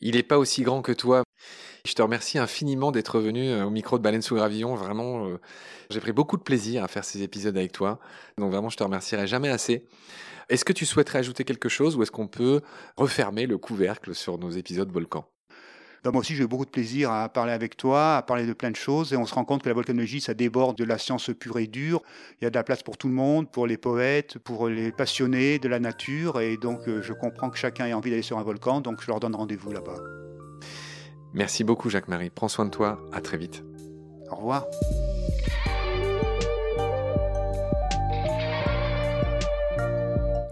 Il 0.00 0.16
n'est 0.16 0.22
pas 0.22 0.38
aussi 0.38 0.62
grand 0.62 0.82
que 0.82 0.92
toi. 0.92 1.22
Je 1.86 1.94
te 1.94 2.02
remercie 2.02 2.38
infiniment 2.38 2.92
d'être 2.92 3.20
venu 3.20 3.50
euh, 3.50 3.64
au 3.64 3.70
micro 3.70 3.98
de 3.98 4.02
Baleine 4.02 4.22
sous 4.22 4.36
Gravillon. 4.36 4.74
Vraiment, 4.74 5.26
euh, 5.26 5.40
j'ai 5.90 6.00
pris 6.00 6.12
beaucoup 6.12 6.36
de 6.36 6.42
plaisir 6.42 6.84
à 6.84 6.88
faire 6.88 7.04
ces 7.04 7.22
épisodes 7.22 7.56
avec 7.56 7.72
toi. 7.72 7.98
Donc 8.38 8.52
vraiment, 8.52 8.68
je 8.68 8.76
te 8.76 8.84
remercierai 8.84 9.26
jamais 9.26 9.48
assez. 9.48 9.86
Est-ce 10.48 10.64
que 10.64 10.72
tu 10.72 10.86
souhaiterais 10.86 11.20
ajouter 11.20 11.44
quelque 11.44 11.68
chose 11.68 11.96
ou 11.96 12.02
est-ce 12.02 12.10
qu'on 12.10 12.28
peut 12.28 12.60
refermer 12.96 13.46
le 13.46 13.58
couvercle 13.58 14.14
sur 14.14 14.38
nos 14.38 14.50
épisodes 14.50 14.90
volcans? 14.92 15.31
Bah, 16.04 16.10
moi 16.10 16.20
aussi, 16.20 16.34
j'ai 16.34 16.42
eu 16.42 16.48
beaucoup 16.48 16.64
de 16.64 16.70
plaisir 16.70 17.12
à 17.12 17.28
parler 17.28 17.52
avec 17.52 17.76
toi, 17.76 18.16
à 18.16 18.22
parler 18.22 18.44
de 18.44 18.52
plein 18.52 18.70
de 18.70 18.76
choses. 18.76 19.12
Et 19.12 19.16
on 19.16 19.24
se 19.24 19.34
rend 19.34 19.44
compte 19.44 19.62
que 19.62 19.68
la 19.68 19.74
volcanologie, 19.74 20.20
ça 20.20 20.34
déborde 20.34 20.76
de 20.76 20.84
la 20.84 20.98
science 20.98 21.30
pure 21.38 21.58
et 21.58 21.68
dure. 21.68 22.02
Il 22.40 22.44
y 22.44 22.46
a 22.46 22.50
de 22.50 22.56
la 22.56 22.64
place 22.64 22.82
pour 22.82 22.96
tout 22.96 23.06
le 23.08 23.14
monde, 23.14 23.48
pour 23.48 23.68
les 23.68 23.76
poètes, 23.76 24.38
pour 24.38 24.68
les 24.68 24.90
passionnés 24.90 25.60
de 25.60 25.68
la 25.68 25.78
nature. 25.78 26.40
Et 26.40 26.56
donc, 26.56 26.88
euh, 26.88 27.02
je 27.02 27.12
comprends 27.12 27.50
que 27.50 27.58
chacun 27.58 27.86
ait 27.86 27.92
envie 27.92 28.10
d'aller 28.10 28.22
sur 28.22 28.38
un 28.38 28.42
volcan. 28.42 28.80
Donc, 28.80 29.00
je 29.00 29.06
leur 29.06 29.20
donne 29.20 29.36
rendez-vous 29.36 29.70
là-bas. 29.70 29.98
Merci 31.34 31.62
beaucoup, 31.62 31.88
Jacques-Marie. 31.88 32.30
Prends 32.30 32.48
soin 32.48 32.64
de 32.64 32.70
toi. 32.70 33.00
À 33.12 33.20
très 33.20 33.36
vite. 33.36 33.62
Au 34.30 34.36
revoir. 34.36 34.66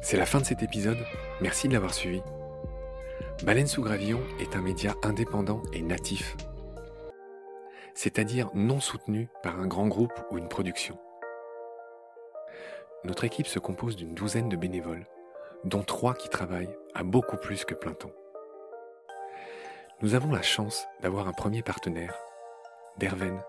C'est 0.00 0.16
la 0.16 0.26
fin 0.26 0.40
de 0.40 0.44
cet 0.44 0.62
épisode. 0.62 0.98
Merci 1.40 1.66
de 1.68 1.72
l'avoir 1.72 1.92
suivi. 1.92 2.20
Baleine 3.42 3.66
sous 3.66 3.82
gravillon 3.82 4.20
est 4.38 4.54
un 4.54 4.60
média 4.60 4.94
indépendant 5.02 5.62
et 5.72 5.80
natif, 5.80 6.36
c'est-à-dire 7.94 8.50
non 8.52 8.80
soutenu 8.80 9.28
par 9.42 9.58
un 9.58 9.66
grand 9.66 9.88
groupe 9.88 10.12
ou 10.30 10.36
une 10.36 10.48
production. 10.48 10.98
Notre 13.04 13.24
équipe 13.24 13.46
se 13.46 13.58
compose 13.58 13.96
d'une 13.96 14.12
douzaine 14.12 14.50
de 14.50 14.58
bénévoles, 14.58 15.06
dont 15.64 15.82
trois 15.82 16.12
qui 16.12 16.28
travaillent 16.28 16.76
à 16.94 17.02
beaucoup 17.02 17.38
plus 17.38 17.64
que 17.64 17.72
plein 17.72 17.94
temps. 17.94 18.12
Nous 20.02 20.14
avons 20.14 20.32
la 20.32 20.42
chance 20.42 20.86
d'avoir 21.00 21.26
un 21.26 21.32
premier 21.32 21.62
partenaire, 21.62 22.14
Derven, 22.98 23.40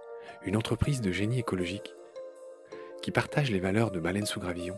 une 0.46 0.56
entreprise 0.56 1.02
de 1.02 1.12
génie 1.12 1.40
écologique 1.40 1.94
qui 3.02 3.12
partage 3.12 3.52
les 3.52 3.60
valeurs 3.60 3.92
de 3.92 4.00
Baleine 4.00 4.26
sous 4.26 4.40
gravillon 4.40 4.78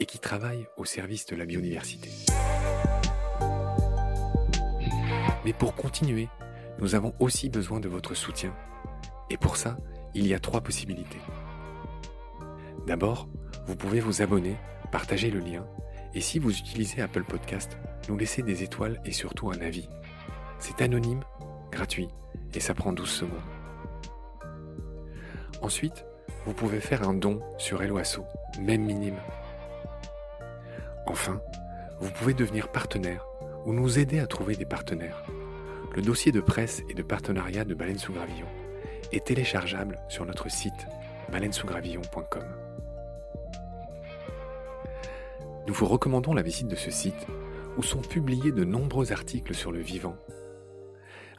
et 0.00 0.06
qui 0.06 0.18
travaille 0.18 0.66
au 0.76 0.84
service 0.84 1.24
de 1.24 1.36
la 1.36 1.46
biodiversité. 1.46 2.10
Mais 5.44 5.52
pour 5.52 5.74
continuer, 5.74 6.28
nous 6.78 6.94
avons 6.94 7.14
aussi 7.18 7.48
besoin 7.48 7.80
de 7.80 7.88
votre 7.88 8.14
soutien. 8.14 8.54
Et 9.30 9.36
pour 9.36 9.56
ça, 9.56 9.76
il 10.14 10.26
y 10.26 10.34
a 10.34 10.40
trois 10.40 10.60
possibilités. 10.60 11.20
D'abord, 12.86 13.28
vous 13.66 13.76
pouvez 13.76 14.00
vous 14.00 14.22
abonner, 14.22 14.56
partager 14.90 15.30
le 15.30 15.40
lien, 15.40 15.66
et 16.14 16.20
si 16.20 16.38
vous 16.38 16.56
utilisez 16.56 17.02
Apple 17.02 17.24
Podcast, 17.24 17.78
nous 18.08 18.16
laisser 18.16 18.42
des 18.42 18.62
étoiles 18.62 19.00
et 19.04 19.12
surtout 19.12 19.50
un 19.50 19.60
avis. 19.60 19.88
C'est 20.58 20.82
anonyme, 20.82 21.22
gratuit, 21.70 22.08
et 22.54 22.60
ça 22.60 22.74
prend 22.74 22.92
12 22.92 23.08
secondes. 23.08 23.38
Ensuite, 25.62 26.04
vous 26.46 26.54
pouvez 26.54 26.80
faire 26.80 27.08
un 27.08 27.14
don 27.14 27.40
sur 27.58 27.82
Helloasso, 27.82 28.24
même 28.58 28.82
minime. 28.82 29.18
Enfin, 31.06 31.40
vous 32.00 32.10
pouvez 32.10 32.34
devenir 32.34 32.72
partenaire 32.72 33.24
ou 33.66 33.72
nous 33.72 33.98
aider 33.98 34.18
à 34.18 34.26
trouver 34.26 34.56
des 34.56 34.64
partenaires. 34.64 35.24
Le 35.94 36.02
dossier 36.02 36.32
de 36.32 36.40
presse 36.40 36.82
et 36.88 36.94
de 36.94 37.02
partenariat 37.02 37.64
de 37.64 37.74
Baleine 37.74 37.98
sous 37.98 38.12
Gravillon 38.12 38.46
est 39.12 39.26
téléchargeable 39.26 39.98
sur 40.08 40.24
notre 40.24 40.50
site 40.50 40.86
baleinesousgravillon.com. 41.30 42.44
Nous 45.66 45.74
vous 45.74 45.86
recommandons 45.86 46.34
la 46.34 46.42
visite 46.42 46.68
de 46.68 46.76
ce 46.76 46.90
site 46.90 47.26
où 47.76 47.82
sont 47.82 48.00
publiés 48.00 48.52
de 48.52 48.64
nombreux 48.64 49.12
articles 49.12 49.54
sur 49.54 49.72
le 49.72 49.80
vivant, 49.80 50.16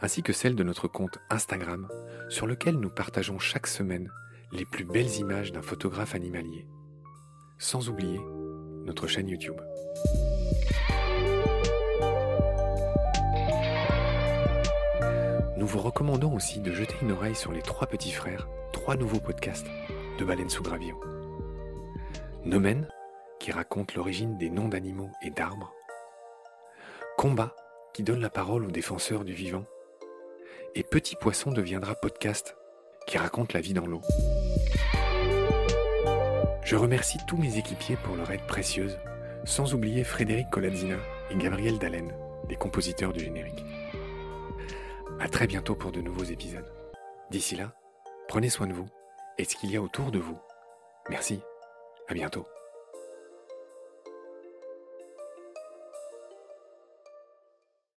ainsi 0.02 0.24
que 0.24 0.34
celle 0.34 0.56
de 0.56 0.64
notre 0.64 0.88
compte 0.88 1.20
Instagram 1.30 1.88
sur 2.30 2.48
lequel 2.48 2.76
nous 2.76 2.90
partageons 2.90 3.40
chaque 3.40 3.68
semaine 3.68 4.10
les 4.52 4.66
plus 4.66 4.86
belles 4.86 5.16
images 5.18 5.52
d'un 5.52 5.62
photographe 5.62 6.16
animalier, 6.16 6.68
sans 7.58 7.90
oublier 7.90 8.20
notre 8.86 9.08
chaîne 9.08 9.30
YouTube. 9.30 9.60
Nous 15.62 15.68
vous 15.68 15.78
recommandons 15.78 16.34
aussi 16.34 16.60
de 16.60 16.72
jeter 16.72 16.96
une 17.04 17.12
oreille 17.12 17.36
sur 17.36 17.52
les 17.52 17.62
trois 17.62 17.86
petits 17.86 18.12
frères, 18.12 18.48
trois 18.74 18.96
nouveaux 18.96 19.20
podcasts 19.20 19.68
de 20.18 20.26
Baleine 20.26 20.50
sous 20.50 20.64
Gravillon. 20.64 21.00
Nomen, 22.46 22.88
qui 23.40 23.52
raconte 23.52 23.94
l'origine 23.94 24.40
des 24.40 24.50
noms 24.50 24.70
d'animaux 24.70 25.12
et 25.22 25.30
d'arbres. 25.30 25.72
Combat, 27.16 27.56
qui 27.94 28.02
donne 28.02 28.22
la 28.22 28.32
parole 28.32 28.66
aux 28.66 28.72
défenseurs 28.72 29.24
du 29.24 29.34
vivant. 29.34 29.64
Et 30.74 30.82
Petit 30.82 31.16
Poisson 31.16 31.52
deviendra 31.52 31.94
podcast, 31.94 32.58
qui 33.06 33.20
raconte 33.20 33.54
la 33.54 33.62
vie 33.62 33.76
dans 33.76 33.86
l'eau. 33.86 34.02
Je 36.64 36.76
remercie 36.76 37.20
tous 37.28 37.38
mes 37.38 37.60
équipiers 37.60 37.98
pour 37.98 38.16
leur 38.16 38.32
aide 38.32 38.48
précieuse, 38.48 38.98
sans 39.44 39.76
oublier 39.76 40.04
Frédéric 40.06 40.50
Colazzina 40.50 40.98
et 41.30 41.36
Gabriel 41.36 41.78
Dallen, 41.78 42.12
les 42.50 42.56
compositeurs 42.56 43.14
du 43.14 43.20
générique. 43.20 43.64
À 45.22 45.30
très 45.30 45.46
bientôt 45.46 45.76
pour 45.76 45.92
de 45.92 46.02
nouveaux 46.02 46.24
épisodes. 46.24 46.66
D'ici 47.30 47.56
là, 47.56 47.76
prenez 48.28 48.50
soin 48.50 48.66
de 48.66 48.74
vous 48.74 48.88
et 49.38 49.44
de 49.44 49.48
ce 49.48 49.56
qu'il 49.56 49.70
y 49.70 49.78
a 49.78 49.82
autour 49.82 50.12
de 50.12 50.18
vous. 50.18 50.40
Merci. 51.10 51.40
À 52.08 52.16
bientôt. 52.16 52.48